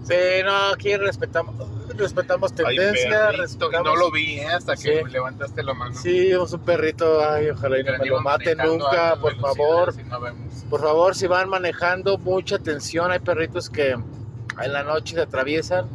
Sí, 0.04 0.14
no, 0.43 0.74
aquí 0.74 0.95
respetamos, 0.97 1.56
respetamos 1.95 2.54
tendencia, 2.54 3.32
respetamos... 3.32 3.86
no 3.86 3.95
lo 3.95 4.12
vi 4.12 4.39
¿eh? 4.39 4.47
hasta 4.47 4.76
que 4.76 5.01
Sí. 5.06 5.12
levantaste 5.12 5.64
la 5.64 5.74
mano. 5.74 5.95
Sí, 5.95 6.34
un 6.34 6.60
perrito, 6.60 7.24
ay, 7.26 7.49
ojalá 7.51 7.80
y 7.80 7.84
no 7.84 7.91
me 7.93 7.97
lo 7.99 8.06
Íbamos 8.06 8.24
mate 8.26 8.56
manejando 8.56 8.86
nunca, 8.86 9.16
por 9.16 9.39
favor. 9.39 9.95
no. 10.06 10.20
Por 10.70 10.82
favor, 10.82 11.16
si 11.16 11.28
van 11.28 11.47
manejando, 11.49 12.18
mucha 12.18 12.58
atención. 12.58 13.12
Hay 13.12 13.20
perritos 13.20 13.70
que 13.70 13.91
en 13.91 14.74
la 14.74 14.84
noche 14.84 15.16
se 15.16 15.22
atraviesan. 15.22 15.88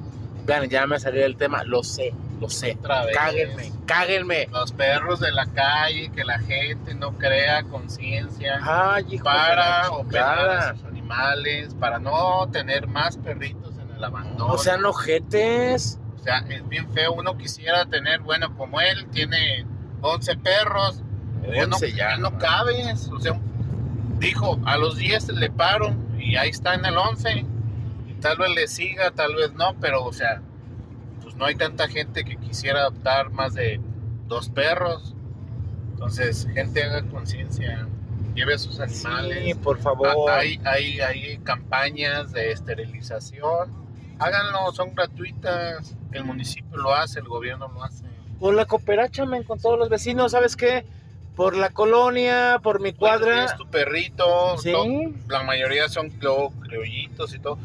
Vean, 0.49 0.67
ya 0.71 0.87
me 0.87 0.99
salió 0.99 1.27
el 1.27 1.37
tema, 1.37 1.63
lo 1.63 1.85
sé, 1.85 2.15
lo 2.41 2.49
sé. 2.49 2.79
Otra 2.81 3.05
vez. 3.05 3.15
Cáguenme, 3.15 3.71
cáguenme. 3.85 4.49
Los 4.51 4.73
perros 4.73 5.21
de 5.21 5.31
la 5.31 5.45
calle, 5.45 6.11
que 6.11 6.25
la 6.25 6.39
gente 6.39 6.95
no 6.95 7.13
crea 7.19 7.65
conciencia 7.65 8.59
para 9.23 9.91
operar 9.91 10.49
a 10.49 10.75
sus 10.75 10.85
animales, 10.87 11.75
para 11.75 11.99
no 11.99 12.49
tener 12.51 12.87
más 12.87 13.19
perritos 13.19 13.75
en 13.77 13.95
el 13.95 14.03
abandono. 14.03 14.55
O 14.55 14.57
sea, 14.57 14.79
no 14.79 14.95
jetes. 14.95 16.01
O 16.19 16.25
sea, 16.25 16.39
es 16.49 16.67
bien 16.67 16.91
feo. 16.95 17.13
Uno 17.13 17.37
quisiera 17.37 17.85
tener, 17.85 18.21
bueno, 18.21 18.57
como 18.57 18.81
él 18.81 19.07
tiene 19.13 19.67
11 20.01 20.35
perros, 20.39 21.03
ya 21.43 21.67
no, 21.67 21.77
11 21.77 21.93
ya, 21.93 22.17
no. 22.17 22.39
cabes. 22.39 23.11
O 23.13 23.21
sea, 23.21 23.39
dijo, 24.19 24.59
a 24.65 24.79
los 24.79 24.97
10 24.97 25.29
le 25.29 25.51
paro 25.51 25.95
y 26.19 26.37
ahí 26.37 26.49
está 26.49 26.73
en 26.73 26.87
el 26.87 26.97
11. 26.97 27.45
Tal 28.21 28.37
vez 28.39 28.51
le 28.55 28.67
siga, 28.69 29.11
tal 29.13 29.35
vez 29.35 29.53
no, 29.55 29.75
pero 29.81 30.05
o 30.05 30.13
sea, 30.13 30.43
pues 31.23 31.35
no 31.37 31.45
hay 31.45 31.55
tanta 31.55 31.89
gente 31.89 32.25
que 32.25 32.37
quisiera 32.37 32.81
adoptar 32.81 33.31
más 33.31 33.55
de 33.55 33.81
dos 34.27 34.49
perros. 34.49 35.15
Entonces, 35.93 36.47
gente 36.55 36.83
haga 36.83 37.03
conciencia, 37.09 37.87
lleve 38.35 38.55
a 38.55 38.59
sus 38.59 38.79
animales. 38.81 39.45
Sí, 39.45 39.55
por 39.55 39.79
favor. 39.79 40.09
Ah, 40.29 40.39
Hay, 40.39 40.61
hay, 40.65 41.01
hay 41.01 41.39
campañas 41.39 42.33
de 42.33 42.53
esterilización. 42.53 43.73
Háganlo, 44.19 44.73
son 44.73 44.95
gratuitas. 44.95 45.95
El 46.13 46.25
municipio 46.25 46.77
lo 46.77 46.95
hace, 46.95 47.21
el 47.21 47.27
gobierno 47.29 47.69
lo 47.69 47.85
hace. 47.85 48.05
Por 48.41 48.55
la 48.55 48.65
cooperacha, 48.65 49.27
men, 49.27 49.43
con 49.45 49.61
todos 49.61 49.79
los 49.79 49.89
vecinos, 49.89 50.33
¿sabes 50.33 50.57
qué? 50.57 50.85
Por 51.37 51.57
la 51.57 51.71
colonia, 51.71 52.59
por 52.63 52.81
mi 52.81 52.93
cuadra. 52.93 53.33
Tienes 53.33 53.57
tu 53.57 53.69
perrito, 53.69 54.57
Sí. 54.59 54.73
la 55.29 55.43
mayoría 55.45 55.89
son 55.89 56.11
creo, 56.11 56.51
criollitos 56.63 57.35
y 57.35 57.39
todo. 57.39 57.59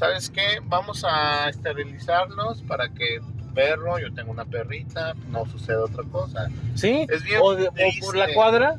¿Sabes 0.00 0.30
qué? 0.30 0.60
Vamos 0.64 1.04
a 1.06 1.50
esterilizarlos 1.50 2.62
para 2.62 2.88
que 2.88 3.20
perro, 3.54 3.98
yo 3.98 4.10
tengo 4.14 4.30
una 4.30 4.46
perrita, 4.46 5.12
no 5.28 5.44
sucede 5.44 5.76
otra 5.76 6.04
cosa. 6.04 6.48
¿Sí? 6.74 7.06
Es 7.10 7.22
bien 7.22 7.40
o, 7.42 7.54
de- 7.54 7.68
o 7.68 7.72
por 8.00 8.16
la 8.16 8.32
cuadra, 8.32 8.76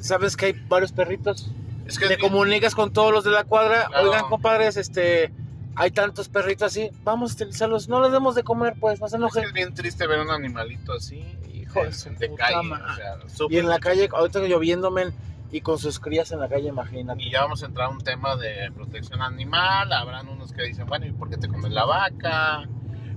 sabes 0.00 0.36
que 0.36 0.46
hay 0.46 0.52
varios 0.68 0.90
perritos. 0.90 1.52
Es 1.86 2.00
que 2.00 2.08
Te 2.08 2.14
es 2.14 2.18
bien- 2.18 2.30
comunicas 2.32 2.74
con 2.74 2.92
todos 2.92 3.12
los 3.12 3.22
de 3.22 3.30
la 3.30 3.44
cuadra. 3.44 3.86
Claro. 3.86 4.08
Oigan, 4.10 4.24
compadres, 4.28 4.76
este, 4.76 5.32
hay 5.76 5.92
tantos 5.92 6.28
perritos 6.28 6.66
así, 6.72 6.90
vamos 7.04 7.30
a 7.30 7.34
utilizarlos. 7.34 7.88
No 7.88 8.02
les 8.02 8.10
demos 8.10 8.34
de 8.34 8.42
comer, 8.42 8.74
pues, 8.80 9.00
no 9.00 9.06
se 9.08 9.16
es, 9.18 9.32
que 9.32 9.40
es 9.40 9.52
bien 9.52 9.72
triste 9.72 10.04
ver 10.08 10.18
un 10.18 10.30
animalito 10.30 10.94
así. 10.94 11.24
Hijo 11.52 11.80
de 11.84 11.90
de, 12.18 12.34
calle. 12.34 12.72
o 12.72 13.28
sea, 13.28 13.46
Y 13.50 13.58
en 13.58 13.68
la 13.68 13.78
calle, 13.78 14.08
ahorita 14.12 14.40
lloviendo, 14.40 14.90
men, 14.90 15.12
y 15.54 15.60
con 15.60 15.78
sus 15.78 16.00
crías 16.00 16.32
en 16.32 16.40
la 16.40 16.48
calle, 16.48 16.68
imagínate. 16.68 17.22
Y 17.22 17.30
ya 17.30 17.42
vamos 17.42 17.62
a 17.62 17.66
entrar 17.66 17.86
a 17.86 17.90
un 17.90 18.00
tema 18.00 18.34
de 18.34 18.72
protección 18.74 19.22
animal. 19.22 19.92
Habrán 19.92 20.28
unos 20.28 20.52
que 20.52 20.64
dicen, 20.64 20.84
bueno, 20.86 21.06
¿y 21.06 21.12
por 21.12 21.30
qué 21.30 21.36
te 21.36 21.46
comes 21.46 21.70
la 21.70 21.84
vaca? 21.84 22.68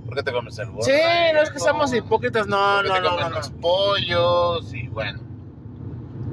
¿Por 0.06 0.14
qué 0.14 0.22
te 0.22 0.30
comes 0.30 0.56
el 0.60 0.66
Sí, 0.66 0.72
borrego? 0.72 1.34
no 1.34 1.42
es 1.42 1.50
que 1.50 1.58
seamos 1.58 1.92
hipócritas, 1.92 2.46
no, 2.46 2.56
¿Por 2.56 2.82
qué 2.84 2.88
no, 2.90 2.94
te 2.94 3.00
no, 3.00 3.08
comes 3.10 3.24
no, 3.24 3.30
no. 3.30 3.36
los 3.38 3.50
pollos? 3.50 4.72
Y 4.72 4.86
bueno, 4.86 5.18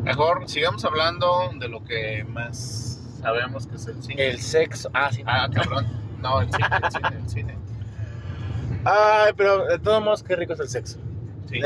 mejor 0.03 0.47
sigamos 0.47 0.85
hablando 0.85 1.49
de 1.59 1.69
lo 1.69 1.83
que 1.83 2.23
más 2.29 3.01
sabemos 3.19 3.65
que 3.65 3.77
es 3.77 3.87
el 3.87 4.03
cine. 4.03 4.27
El 4.27 4.39
sexo, 4.39 4.91
ah, 4.93 5.09
sí. 5.11 5.23
Ah, 5.25 5.49
cabrón. 5.51 5.87
No, 6.19 6.39
el 6.39 6.51
cine, 6.51 6.67
el 6.83 6.91
cine, 6.91 7.07
el 7.17 7.29
cine. 7.29 7.57
Ay, 8.85 9.33
pero 9.35 9.65
de 9.65 9.79
todos 9.79 10.03
modos, 10.03 10.21
qué 10.21 10.35
rico 10.35 10.53
es 10.53 10.59
el 10.59 10.69
sexo. 10.69 10.99
Sí, 11.47 11.59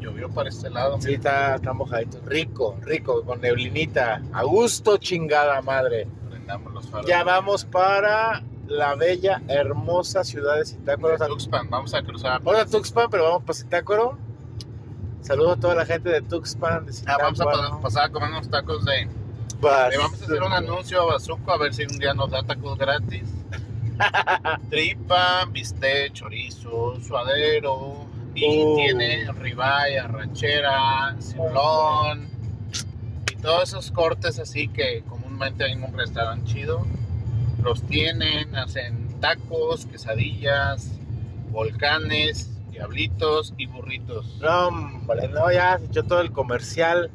llovió 0.00 0.28
para 0.30 0.48
este 0.48 0.68
lado. 0.70 1.00
Sí, 1.00 1.14
está, 1.14 1.54
está 1.56 1.72
mojadito. 1.72 2.18
Rico, 2.26 2.76
rico, 2.82 3.22
con 3.24 3.40
neblinita. 3.40 4.20
A 4.32 4.42
gusto, 4.44 4.96
chingada 4.98 5.60
madre. 5.62 6.06
Prendamos 6.28 6.72
los 6.74 6.86
faros. 6.88 7.06
Ya 7.06 7.24
vamos 7.24 7.64
para 7.64 8.42
la 8.66 8.94
bella, 8.94 9.40
hermosa 9.48 10.24
ciudad 10.24 10.56
de 10.56 10.66
Zitácuaro. 10.66 11.16
De 11.16 11.26
Tuxpan, 11.26 11.70
vamos 11.70 11.94
a 11.94 12.02
cruzar. 12.02 12.42
Ahora 12.44 12.66
Tuxpan, 12.66 13.08
pero 13.10 13.24
vamos 13.24 13.42
para 13.44 13.54
Zitácuaro. 13.54 14.18
Saludo 15.22 15.52
a 15.52 15.56
toda 15.56 15.74
la 15.74 15.84
gente 15.86 16.10
de 16.10 16.20
Tuxpan, 16.22 16.86
de 16.86 16.92
Ah, 17.06 17.16
vamos 17.18 17.40
a 17.40 17.44
Zitácuaro. 17.44 17.70
pa- 17.76 17.80
pasar 17.80 18.04
a 18.04 18.08
comer 18.10 18.28
unos 18.30 18.48
tacos 18.50 18.84
de... 18.84 19.08
Le 19.60 19.98
vamos 19.98 20.20
a 20.22 20.24
hacer 20.24 20.42
un 20.42 20.52
anuncio 20.52 21.00
a 21.02 21.04
Bazuco 21.06 21.50
a 21.50 21.58
ver 21.58 21.74
si 21.74 21.82
un 21.82 21.98
día 21.98 22.14
nos 22.14 22.30
da 22.30 22.42
tacos 22.44 22.78
gratis. 22.78 23.24
Tripa, 24.70 25.44
bistec, 25.50 26.12
chorizo, 26.12 26.94
suadero. 27.00 27.97
Y 28.40 28.62
Uh. 28.64 28.76
tiene 28.76 29.32
ribeye, 29.32 29.98
arrachera, 29.98 31.16
sirlón. 31.18 32.28
Y 33.32 33.36
todos 33.36 33.68
esos 33.70 33.90
cortes 33.90 34.38
así 34.38 34.68
que 34.68 35.02
comúnmente 35.08 35.64
hay 35.64 35.72
en 35.72 35.84
un 35.84 35.96
restaurante 35.96 36.44
chido. 36.52 36.86
Los 37.62 37.82
tienen, 37.82 38.54
hacen 38.54 39.20
tacos, 39.20 39.86
quesadillas, 39.86 40.92
volcanes, 41.50 42.50
diablitos 42.70 43.54
y 43.56 43.66
burritos. 43.66 44.38
No, 44.40 44.68
hombre, 44.68 45.28
no, 45.28 45.50
ya 45.50 45.78
se 45.78 45.86
echó 45.86 46.04
todo 46.04 46.20
el 46.20 46.30
comercial. 46.32 47.10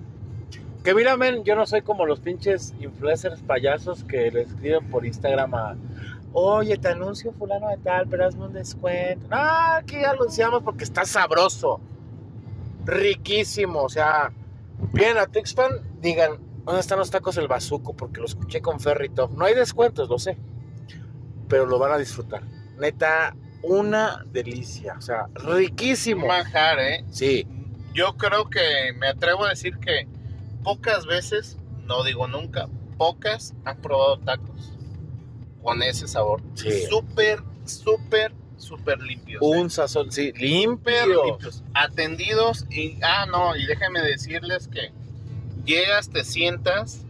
Que 0.84 0.93
mira, 0.93 1.15
men, 1.15 1.45
yo 1.45 1.55
no 1.55 1.65
soy 1.65 1.82
como 1.82 2.05
los 2.05 2.19
pinches 2.19 2.74
influencers 2.82 3.39
payasos 3.41 4.03
que 4.03 4.30
le 4.32 4.41
escriben 4.41 4.89
por 4.89 5.05
Instagram 5.05 5.55
a 5.55 5.76
Oye, 6.36 6.78
te 6.78 6.88
anuncio 6.88 7.32
fulano 7.32 7.70
de 7.70 7.78
tal, 7.78 8.08
pero 8.08 8.26
hazme 8.26 8.48
un 8.48 8.54
descuento. 8.54 9.28
No, 9.30 9.38
aquí 9.38 10.04
anunciamos 10.04 10.64
porque 10.64 10.84
está 10.84 11.06
sabroso. 11.06 11.80
Riquísimo. 12.86 13.84
O 13.84 13.90
sea, 13.90 14.32
bien 14.92 15.18
a 15.20 15.28
Tuxpan, 15.28 15.72
digan, 16.02 16.40
¿dónde 16.66 16.82
están 16.82 16.98
los 16.98 17.12
tacos 17.12 17.36
del 17.36 17.48
bazuco? 17.48 17.96
Porque 17.96 18.20
lo 18.20 18.26
escuché 18.26 18.62
con 18.62 18.80
Ferry 18.80 19.10
Top. 19.10 19.32
No 19.38 19.46
hay 19.46 19.54
descuentos, 19.54 20.10
lo 20.10 20.18
sé. 20.18 20.40
Pero 21.48 21.68
lo 21.68 21.78
van 21.78 21.92
a 21.92 21.98
disfrutar. 22.00 22.42
Neta, 22.80 23.36
una 23.62 24.24
delicia. 24.32 24.96
O 24.98 25.02
sea, 25.02 25.28
riquísimo. 25.36 26.26
manjar, 26.26 26.80
¿eh? 26.80 27.06
Sí. 27.12 27.48
Yo 27.94 28.18
creo 28.18 28.50
que 28.50 28.92
me 28.98 29.08
atrevo 29.08 29.46
a 29.46 29.50
decir 29.50 29.78
que 29.78 30.08
pocas 30.64 31.06
veces, 31.06 31.60
no 31.84 32.04
digo 32.04 32.28
nunca, 32.28 32.68
pocas 32.98 33.54
han 33.66 33.78
probado 33.78 34.18
tacos 34.18 34.72
con 35.64 35.82
ese 35.82 36.07
sabor. 36.07 36.41
Sí. 36.55 36.86
Súper, 36.89 37.41
súper, 37.66 38.32
súper 38.57 38.99
limpios. 39.01 39.41
¿eh? 39.41 39.45
Un 39.45 39.70
sazón, 39.70 40.11
sí, 40.11 40.32
limpios. 40.34 41.64
Atendidos 41.74 42.66
y, 42.70 42.97
ah, 43.01 43.26
no, 43.26 43.55
y 43.55 43.66
déjenme 43.66 44.01
decirles 44.01 44.68
que 44.68 44.91
llegas, 45.66 46.09
te 46.09 46.24
sientas 46.24 47.05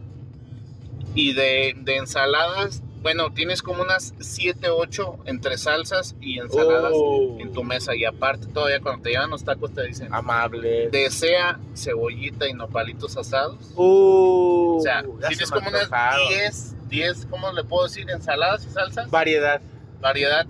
y 1.14 1.32
de, 1.32 1.74
de 1.82 1.96
ensaladas, 1.96 2.82
bueno, 3.02 3.32
tienes 3.34 3.60
como 3.62 3.82
unas 3.82 4.14
7, 4.18 4.70
8 4.70 5.18
entre 5.26 5.58
salsas 5.58 6.16
y 6.22 6.38
ensaladas 6.38 6.92
Oh, 6.94 7.36
en 7.38 7.52
tu 7.52 7.62
mesa. 7.62 7.94
Y 7.94 8.04
aparte, 8.06 8.46
todavía 8.46 8.80
cuando 8.80 9.02
te 9.02 9.10
llevan 9.10 9.28
los 9.30 9.44
tacos 9.44 9.74
te 9.74 9.86
dicen, 9.86 10.08
amable. 10.12 10.88
desea 10.90 11.60
cebollita 11.76 12.48
y 12.48 12.54
nopalitos 12.54 13.16
asados. 13.18 13.58
Uh, 13.76 14.78
O 14.78 14.80
sea, 14.80 15.02
tienes 15.28 15.48
se 15.48 15.54
como 15.54 15.68
unas 15.68 15.82
antojaron. 15.82 16.28
10, 16.30 16.76
10, 16.94 17.26
¿cómo 17.26 17.50
le 17.52 17.64
puedo 17.64 17.84
decir? 17.84 18.08
Ensaladas 18.08 18.64
y 18.66 18.70
salsas. 18.70 19.10
Variedad. 19.10 19.60
Variedad. 20.00 20.46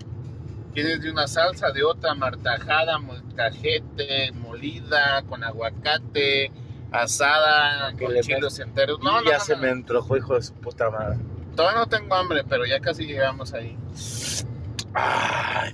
Tienes 0.73 1.01
de 1.01 1.09
una 1.09 1.27
salsa, 1.27 1.71
de 1.71 1.83
otra, 1.83 2.13
martajada, 2.13 2.99
molcajete, 2.99 4.31
molida, 4.33 5.23
con 5.27 5.43
aguacate, 5.43 6.51
asada, 6.91 7.93
Que 7.97 8.05
con 8.05 8.13
le 8.13 8.21
chiles 8.21 8.59
enteros. 8.59 8.99
No, 8.99 9.23
ya 9.23 9.37
no, 9.37 9.43
se 9.43 9.55
me 9.55 9.69
entrojó, 9.69 10.17
hijo 10.17 10.35
de 10.35 10.43
su 10.43 10.53
puta 10.53 10.89
madre. 10.91 11.17
Todavía 11.55 11.79
no 11.79 11.87
tengo 11.87 12.13
hambre, 12.13 12.43
pero 12.47 12.65
ya 12.65 12.79
casi 12.79 13.05
llegamos 13.05 13.53
ahí. 13.53 13.77
Ay, 14.93 15.73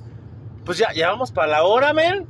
pues 0.63 0.77
ya, 0.77 0.93
ya 0.93 1.09
vamos 1.09 1.31
para 1.31 1.47
la 1.47 1.63
hora, 1.63 1.91
men. 1.93 2.27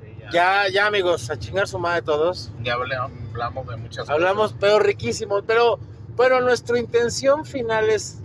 Sí, 0.00 0.16
ya. 0.20 0.30
Ya, 0.30 0.68
ya, 0.68 0.86
amigos, 0.86 1.28
a 1.30 1.38
chingar 1.38 1.66
su 1.66 1.78
madre 1.78 2.02
todos. 2.02 2.52
Ya 2.62 2.74
hablamos 2.74 3.66
de 3.66 3.76
muchas 3.76 4.08
Hablamos, 4.08 4.54
pero 4.60 4.78
riquísimo. 4.78 5.42
Pero, 5.42 5.80
bueno, 6.16 6.40
nuestra 6.40 6.78
intención 6.78 7.44
final 7.44 7.90
es: 7.90 8.18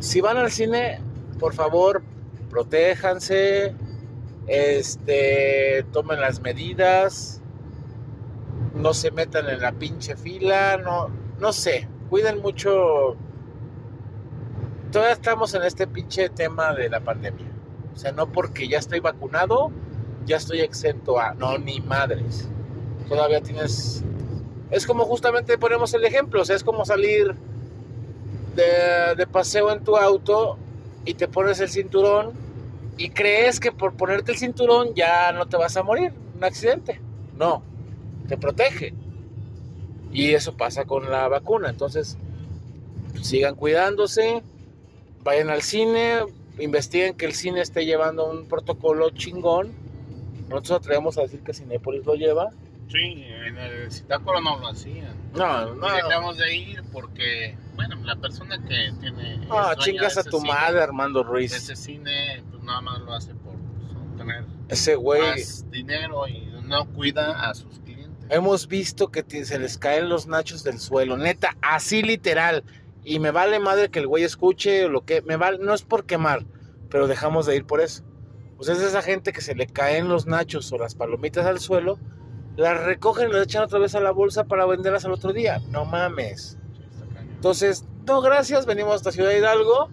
si 0.00 0.20
van 0.20 0.36
al 0.36 0.50
cine, 0.50 1.00
por 1.38 1.54
favor, 1.54 2.02
protéjanse. 2.50 3.74
Este, 4.46 5.84
tomen 5.92 6.20
las 6.20 6.40
medidas. 6.40 7.42
No 8.74 8.94
se 8.94 9.10
metan 9.10 9.48
en 9.48 9.60
la 9.60 9.72
pinche 9.72 10.16
fila. 10.16 10.76
No, 10.76 11.08
no 11.40 11.52
sé. 11.52 11.88
Cuiden 12.10 12.40
mucho. 12.40 13.16
Todavía 14.92 15.14
estamos 15.14 15.54
en 15.54 15.62
este 15.62 15.86
pinche 15.86 16.28
tema 16.28 16.72
de 16.74 16.88
la 16.88 17.00
pandemia. 17.00 17.50
O 17.92 17.96
sea, 17.96 18.12
no 18.12 18.30
porque 18.30 18.68
ya 18.68 18.78
estoy 18.78 19.00
vacunado, 19.00 19.72
ya 20.26 20.36
estoy 20.36 20.60
exento 20.60 21.18
a. 21.18 21.34
No, 21.34 21.58
ni 21.58 21.80
madres. 21.80 22.48
Todavía 23.08 23.40
tienes 23.40 24.04
es 24.76 24.86
como 24.86 25.04
justamente 25.04 25.56
ponemos 25.58 25.94
el 25.94 26.04
ejemplo, 26.04 26.42
o 26.42 26.44
sea, 26.44 26.56
es 26.56 26.64
como 26.64 26.84
salir 26.84 27.34
de, 28.54 29.14
de 29.16 29.26
paseo 29.26 29.72
en 29.72 29.82
tu 29.82 29.96
auto 29.96 30.58
y 31.04 31.14
te 31.14 31.28
pones 31.28 31.60
el 31.60 31.70
cinturón 31.70 32.32
y 32.98 33.10
crees 33.10 33.60
que 33.60 33.72
por 33.72 33.94
ponerte 33.94 34.32
el 34.32 34.38
cinturón 34.38 34.94
ya 34.94 35.32
no 35.32 35.46
te 35.46 35.56
vas 35.56 35.76
a 35.76 35.82
morir, 35.82 36.12
un 36.36 36.44
accidente. 36.44 37.00
No, 37.36 37.62
te 38.28 38.36
protege. 38.36 38.94
Y 40.12 40.32
eso 40.32 40.56
pasa 40.56 40.84
con 40.84 41.10
la 41.10 41.28
vacuna, 41.28 41.68
entonces 41.68 42.16
sigan 43.22 43.54
cuidándose, 43.54 44.42
vayan 45.22 45.50
al 45.50 45.62
cine, 45.62 46.20
investiguen 46.58 47.14
que 47.14 47.26
el 47.26 47.34
cine 47.34 47.60
esté 47.60 47.84
llevando 47.84 48.30
un 48.30 48.46
protocolo 48.46 49.10
chingón. 49.10 49.72
Nosotros 50.48 50.78
atrevemos 50.78 51.18
a 51.18 51.22
decir 51.22 51.40
que 51.40 51.52
Cinépolis 51.52 52.06
lo 52.06 52.14
lleva. 52.14 52.50
Sí, 52.88 53.24
en 53.46 53.58
el 53.58 53.90
Citácuaro 53.90 54.40
no 54.40 54.58
lo 54.58 54.68
hacían. 54.68 55.14
No, 55.34 55.74
no, 55.74 55.88
Y 55.88 55.96
dejamos 55.96 56.38
de 56.38 56.54
ir 56.56 56.82
porque, 56.92 57.56
bueno, 57.74 57.96
la 58.04 58.16
persona 58.16 58.58
que 58.62 58.92
tiene. 59.00 59.40
Ah, 59.50 59.74
chingas 59.76 60.16
a 60.18 60.22
tu 60.24 60.38
cine, 60.38 60.52
madre, 60.52 60.82
Armando 60.82 61.22
Ruiz. 61.24 61.52
Ese 61.52 61.74
cine, 61.74 62.42
pues 62.50 62.62
nada 62.62 62.80
más 62.80 63.00
lo 63.00 63.12
hace 63.12 63.34
por 63.34 63.54
pues, 63.54 63.92
obtener 64.12 64.44
Ese 64.68 64.94
güey. 64.94 65.20
más 65.22 65.68
dinero 65.70 66.28
y 66.28 66.48
no 66.64 66.86
cuida 66.92 67.48
a 67.50 67.54
sus 67.54 67.80
clientes. 67.80 68.26
Hemos 68.30 68.68
visto 68.68 69.08
que 69.10 69.22
te- 69.22 69.44
se 69.44 69.58
les 69.58 69.78
caen 69.78 70.08
los 70.08 70.26
nachos 70.26 70.62
del 70.64 70.78
suelo. 70.78 71.16
Neta, 71.16 71.56
así 71.62 72.02
literal. 72.02 72.62
Y 73.04 73.18
me 73.20 73.30
vale 73.30 73.58
madre 73.60 73.88
que 73.88 73.98
el 74.00 74.06
güey 74.06 74.24
escuche 74.24 74.84
o 74.84 74.88
lo 74.88 75.04
que. 75.04 75.22
Me 75.22 75.36
vale, 75.36 75.58
no 75.58 75.74
es 75.74 75.82
por 75.82 76.06
quemar, 76.06 76.44
pero 76.88 77.06
dejamos 77.08 77.46
de 77.46 77.56
ir 77.56 77.64
por 77.64 77.80
eso. 77.80 78.04
Pues 78.56 78.68
es 78.68 78.78
esa 78.80 79.02
gente 79.02 79.32
que 79.32 79.40
se 79.42 79.54
le 79.54 79.66
caen 79.66 80.08
los 80.08 80.26
nachos 80.26 80.72
o 80.72 80.78
las 80.78 80.94
palomitas 80.94 81.46
al 81.46 81.60
suelo, 81.60 81.98
las 82.56 82.82
recogen 82.84 83.28
y 83.28 83.32
las 83.32 83.42
echan 83.44 83.62
otra 83.64 83.78
vez 83.78 83.94
a 83.94 84.00
la 84.00 84.10
bolsa 84.10 84.44
para 84.44 84.64
venderlas 84.66 85.04
al 85.04 85.12
otro 85.12 85.32
día. 85.32 85.60
No 85.70 85.84
mames. 85.84 86.56
Entonces, 87.34 87.84
no, 88.06 88.20
gracias, 88.20 88.66
venimos 88.66 88.94
hasta 88.94 89.12
Ciudad 89.12 89.30
Hidalgo. 89.32 89.88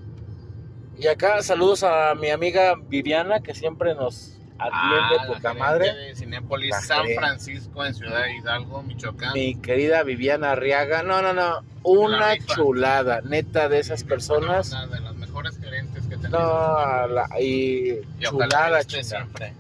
Y 0.98 1.08
acá 1.08 1.42
saludos 1.42 1.84
a 1.84 2.14
mi 2.16 2.30
amiga 2.30 2.76
Viviana, 2.88 3.40
que 3.42 3.54
siempre 3.56 3.96
nos 3.96 4.38
atiende 4.60 5.18
Ah, 5.20 5.28
poca 5.28 5.54
la 5.54 5.60
madre. 5.60 5.94
de 5.94 6.16
Cinépolis 6.16 6.70
La 6.70 6.82
San 6.82 6.98
gerente. 7.02 7.20
Francisco 7.20 7.84
en 7.86 7.94
Ciudad 7.96 8.26
Hidalgo, 8.28 8.84
Michoacán. 8.84 9.34
Mi 9.34 9.56
querida 9.56 10.04
Viviana 10.04 10.52
Arriaga, 10.52 11.02
no, 11.04 11.22
no, 11.22 11.34
no, 11.34 11.62
una 11.84 12.38
chulada, 12.38 13.22
neta 13.22 13.68
de 13.68 13.80
esas 13.80 14.04
personas. 14.04 14.72
Una 14.72 14.88
de 14.88 15.00
las 15.02 15.16
mejores 15.16 15.58
gerentes 15.60 16.04
que 16.08 16.16
tenido. 16.16 16.40
No, 16.40 17.08
la- 17.08 17.28
y 17.42 17.94
y 17.94 18.02
chulada, 18.22 18.80
esté 18.80 19.02
chingada. 19.02 19.24
siempre. 19.26 19.54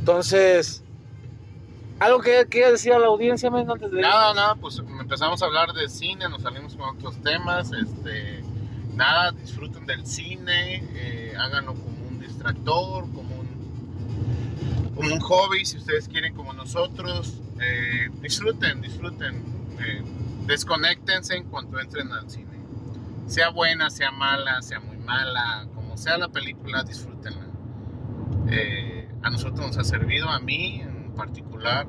Entonces, 0.00 0.81
¿algo 2.02 2.20
que 2.20 2.46
quieras 2.48 2.72
decir 2.72 2.92
a 2.92 2.98
la 2.98 3.06
audiencia, 3.06 3.50
men, 3.50 3.70
antes 3.70 3.90
de 3.90 4.00
Nada, 4.00 4.34
nada, 4.34 4.54
pues 4.56 4.78
empezamos 4.78 5.42
a 5.42 5.46
hablar 5.46 5.72
de 5.72 5.88
cine, 5.88 6.28
nos 6.28 6.42
salimos 6.42 6.74
con 6.74 6.96
otros 6.96 7.16
temas, 7.22 7.70
este, 7.72 8.42
nada, 8.94 9.30
disfruten 9.32 9.86
del 9.86 10.04
cine, 10.04 10.82
eh, 10.94 11.34
háganlo 11.38 11.74
como 11.74 12.08
un 12.08 12.18
distractor, 12.18 13.04
como 13.12 13.34
un, 13.36 14.92
como 14.96 15.14
un 15.14 15.20
hobby, 15.20 15.64
si 15.64 15.76
ustedes 15.76 16.08
quieren 16.08 16.34
como 16.34 16.52
nosotros, 16.52 17.40
eh, 17.60 18.10
disfruten, 18.20 18.80
disfruten, 18.80 19.44
eh, 19.80 20.02
desconéctense 20.46 21.36
en 21.36 21.44
cuanto 21.44 21.78
entren 21.78 22.12
al 22.12 22.28
cine, 22.28 22.58
sea 23.26 23.50
buena, 23.50 23.90
sea 23.90 24.10
mala, 24.10 24.60
sea 24.62 24.80
muy 24.80 24.96
mala, 24.96 25.68
como 25.74 25.96
sea 25.96 26.18
la 26.18 26.28
película, 26.28 26.82
disfrútenla. 26.82 27.46
Eh, 28.50 29.08
a 29.22 29.30
nosotros 29.30 29.60
nos 29.68 29.78
ha 29.78 29.84
servido, 29.84 30.28
a 30.28 30.40
mí 30.40 30.82
en 31.12 31.16
particular, 31.16 31.86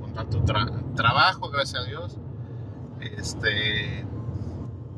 con 0.00 0.14
tanto 0.14 0.38
tra- 0.44 0.94
trabajo, 0.94 1.50
gracias 1.50 1.82
a 1.82 1.86
Dios, 1.86 2.16
este, 3.00 4.04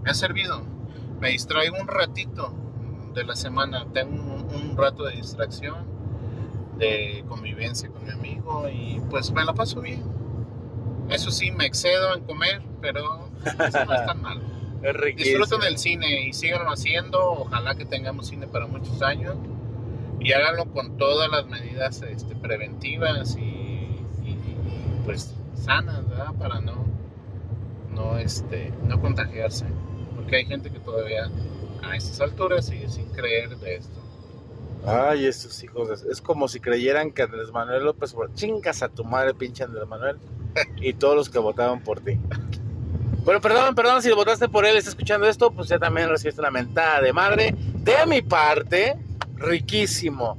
me 0.02 0.10
ha 0.10 0.14
servido. 0.14 0.62
Me 1.20 1.30
distraigo 1.30 1.76
un 1.80 1.88
ratito 1.88 2.52
de 3.14 3.24
la 3.24 3.34
semana, 3.34 3.86
tengo 3.92 4.12
un, 4.22 4.54
un 4.70 4.76
rato 4.76 5.04
de 5.04 5.16
distracción, 5.16 5.86
de 6.76 7.24
convivencia 7.28 7.88
con 7.90 8.04
mi 8.04 8.12
amigo 8.12 8.68
y 8.68 9.00
pues 9.10 9.32
me 9.32 9.44
la 9.44 9.52
paso 9.54 9.80
bien. 9.80 10.02
Eso 11.08 11.30
sí, 11.30 11.50
me 11.50 11.64
excedo 11.66 12.14
en 12.14 12.22
comer, 12.24 12.62
pero 12.80 13.28
eso 13.44 13.84
no 13.86 13.94
es 13.94 14.06
tan 14.06 14.22
malo. 14.22 14.42
Disfruten 15.16 15.60
del 15.60 15.78
cine 15.78 16.28
y 16.28 16.32
síganlo 16.32 16.70
haciendo. 16.70 17.18
Ojalá 17.32 17.74
que 17.74 17.84
tengamos 17.84 18.28
cine 18.28 18.46
para 18.46 18.66
muchos 18.68 19.02
años 19.02 19.36
y 20.20 20.32
háganlo 20.32 20.66
con 20.72 20.96
todas 20.96 21.30
las 21.30 21.46
medidas 21.46 22.02
este, 22.02 22.34
preventivas 22.36 23.36
y, 23.36 23.40
y- 23.42 24.30
y, 24.30 25.00
pues 25.04 25.34
sanas, 25.54 26.08
¿verdad? 26.08 26.32
Para 26.38 26.60
no, 26.60 26.84
no, 27.92 28.18
este, 28.18 28.72
no 28.84 29.00
contagiarse. 29.00 29.64
Porque 30.16 30.36
hay 30.36 30.46
gente 30.46 30.70
que 30.70 30.80
todavía 30.80 31.30
a 31.82 31.96
estas 31.96 32.20
alturas 32.20 32.66
sigue 32.66 32.88
sin 32.88 33.06
creer 33.10 33.56
de 33.58 33.76
esto. 33.76 33.98
Ay, 34.86 35.26
estos 35.26 35.62
hijos. 35.64 36.02
Es 36.02 36.20
como 36.20 36.46
si 36.48 36.60
creyeran 36.60 37.10
que 37.12 37.22
Andrés 37.22 37.50
Manuel 37.52 37.84
López. 37.84 38.14
Chingas 38.34 38.82
a 38.82 38.88
tu 38.88 39.04
madre, 39.04 39.34
pinche 39.34 39.64
Andrés 39.64 39.86
Manuel. 39.88 40.16
Y 40.80 40.94
todos 40.94 41.14
los 41.14 41.28
que 41.28 41.38
votaban 41.38 41.82
por 41.84 42.00
ti. 42.00 42.18
Bueno, 43.24 43.40
perdón, 43.40 43.74
perdón, 43.74 44.02
si 44.02 44.10
votaste 44.12 44.48
por 44.48 44.64
él 44.64 44.76
está 44.76 44.90
escuchando 44.90 45.28
esto, 45.28 45.50
pues 45.50 45.68
ya 45.68 45.78
también 45.78 46.08
recibiste 46.08 46.40
una 46.40 46.50
mentada 46.50 47.00
de 47.00 47.12
madre. 47.12 47.54
De 47.76 48.06
mi 48.06 48.22
parte, 48.22 48.96
riquísimo. 49.38 50.36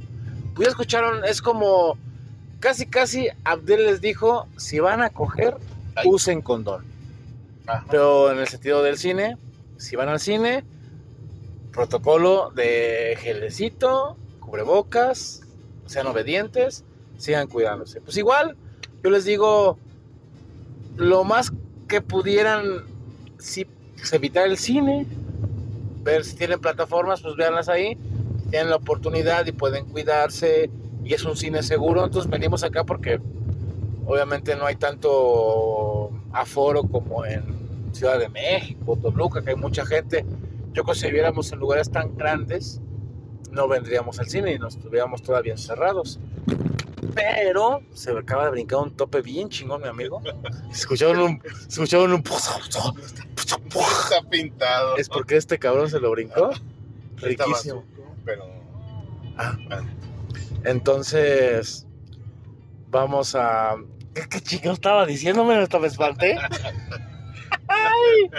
Pues 0.55 0.67
ya 0.67 0.71
escucharon, 0.71 1.25
es 1.25 1.41
como. 1.41 1.97
Casi, 2.59 2.85
casi 2.85 3.29
Abdel 3.43 3.85
les 3.85 4.01
dijo: 4.01 4.47
si 4.57 4.79
van 4.79 5.01
a 5.01 5.09
coger, 5.09 5.55
usen 6.05 6.41
condón. 6.41 6.83
Ajá. 7.67 7.85
Pero 7.89 8.31
en 8.31 8.39
el 8.39 8.47
sentido 8.47 8.83
del 8.83 8.97
cine, 8.97 9.37
si 9.77 9.95
van 9.95 10.09
al 10.09 10.19
cine, 10.19 10.63
protocolo 11.71 12.51
de 12.51 13.17
gelecito, 13.19 14.17
cubrebocas, 14.39 15.41
sean 15.85 16.07
obedientes, 16.07 16.83
sigan 17.17 17.47
cuidándose. 17.47 18.01
Pues 18.01 18.17
igual, 18.17 18.57
yo 19.03 19.09
les 19.09 19.25
digo, 19.25 19.77
lo 20.97 21.23
más 21.23 21.51
que 21.87 22.01
pudieran, 22.01 22.85
si 23.37 23.65
pues, 23.65 24.11
evitar 24.13 24.47
el 24.47 24.57
cine, 24.57 25.05
ver 26.03 26.25
si 26.25 26.35
tienen 26.35 26.59
plataformas, 26.59 27.21
pues 27.21 27.35
véanlas 27.35 27.69
ahí, 27.69 27.97
tienen 28.49 28.69
la 28.69 28.77
oportunidad 28.77 29.45
y 29.45 29.51
pueden 29.51 29.85
cuidarse 29.85 30.69
y 31.03 31.13
es 31.13 31.23
un 31.23 31.35
cine 31.35 31.63
seguro, 31.63 32.03
entonces 32.03 32.29
venimos 32.29 32.63
acá 32.63 32.83
porque 32.83 33.19
obviamente 34.05 34.55
no 34.55 34.65
hay 34.65 34.75
tanto 34.75 36.11
aforo 36.31 36.83
como 36.83 37.25
en 37.25 37.43
Ciudad 37.93 38.19
de 38.19 38.29
México, 38.29 38.97
Toluca, 39.01 39.41
que 39.41 39.51
hay 39.51 39.55
mucha 39.55 39.85
gente. 39.85 40.25
Yo 40.73 40.83
creo 40.83 40.93
que 40.93 40.99
si 40.99 41.11
viéramos 41.11 41.51
en 41.51 41.59
lugares 41.59 41.89
tan 41.89 42.15
grandes, 42.15 42.79
no 43.51 43.67
vendríamos 43.67 44.19
al 44.19 44.27
cine 44.27 44.53
y 44.53 44.59
nos 44.59 44.75
estuviéramos 44.75 45.23
todavía 45.23 45.53
encerrados. 45.53 46.19
Pero 47.15 47.81
se 47.93 48.13
me 48.13 48.19
acaba 48.19 48.45
de 48.45 48.51
brincar 48.51 48.79
un 48.79 48.95
tope 48.95 49.21
bien 49.21 49.49
chingón, 49.49 49.81
mi 49.81 49.87
amigo. 49.87 50.21
Escucharon 50.71 51.19
un. 51.19 51.41
Escucharon 51.67 52.13
un. 52.13 52.23
Está 53.35 54.21
pintado. 54.29 54.95
Es 54.97 55.09
porque 55.09 55.37
este 55.37 55.57
cabrón 55.57 55.89
se 55.89 55.99
lo 55.99 56.11
brincó. 56.11 56.51
Riquísimo. 57.17 57.83
Pero 58.29 58.45
Ah, 59.37 59.55
entonces. 60.65 61.87
Vamos 62.89 63.35
a. 63.35 63.75
¿Qué, 64.13 64.27
qué 64.29 64.41
chico 64.41 64.71
estaba 64.71 65.05
diciéndome? 65.05 65.55
Hasta 65.55 65.79
me 65.79 65.87
espanté. 65.87 66.37
Ay, 67.67 68.29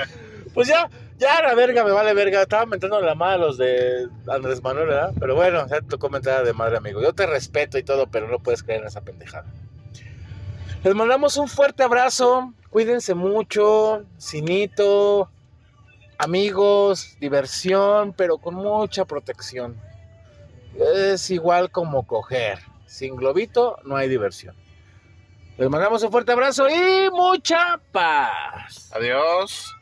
pues 0.52 0.68
ya, 0.68 0.90
ya 1.18 1.40
la 1.42 1.54
verga, 1.54 1.84
me 1.84 1.92
vale 1.92 2.12
verga. 2.14 2.42
Estaba 2.42 2.66
mentando 2.66 3.00
la 3.00 3.14
madre 3.14 3.34
a 3.36 3.38
los 3.38 3.56
de 3.58 4.08
Andrés 4.28 4.62
Manuel, 4.62 4.88
¿verdad? 4.88 5.12
Pero 5.18 5.34
bueno, 5.34 5.66
ya 5.68 5.80
te 5.80 5.86
tocó 5.86 6.10
mentada 6.10 6.42
de 6.42 6.52
madre, 6.52 6.76
amigo. 6.76 7.00
Yo 7.00 7.12
te 7.14 7.26
respeto 7.26 7.78
y 7.78 7.82
todo, 7.82 8.06
pero 8.08 8.28
no 8.28 8.38
puedes 8.40 8.62
creer 8.62 8.82
en 8.82 8.88
esa 8.88 9.00
pendejada. 9.00 9.46
Les 10.84 10.94
mandamos 10.94 11.36
un 11.38 11.48
fuerte 11.48 11.82
abrazo. 11.82 12.52
Cuídense 12.70 13.14
mucho. 13.14 14.04
Cinito. 14.20 15.30
Amigos, 16.22 17.16
diversión, 17.18 18.12
pero 18.12 18.36
con 18.36 18.54
mucha 18.54 19.06
protección. 19.06 19.80
Es 20.76 21.30
igual 21.30 21.70
como 21.70 22.06
coger. 22.06 22.58
Sin 22.84 23.16
globito 23.16 23.78
no 23.84 23.96
hay 23.96 24.06
diversión. 24.06 24.54
Les 25.56 25.70
mandamos 25.70 26.02
un 26.02 26.10
fuerte 26.10 26.32
abrazo 26.32 26.68
y 26.68 27.08
mucha 27.10 27.80
paz. 27.90 28.90
adiós. 28.94 29.74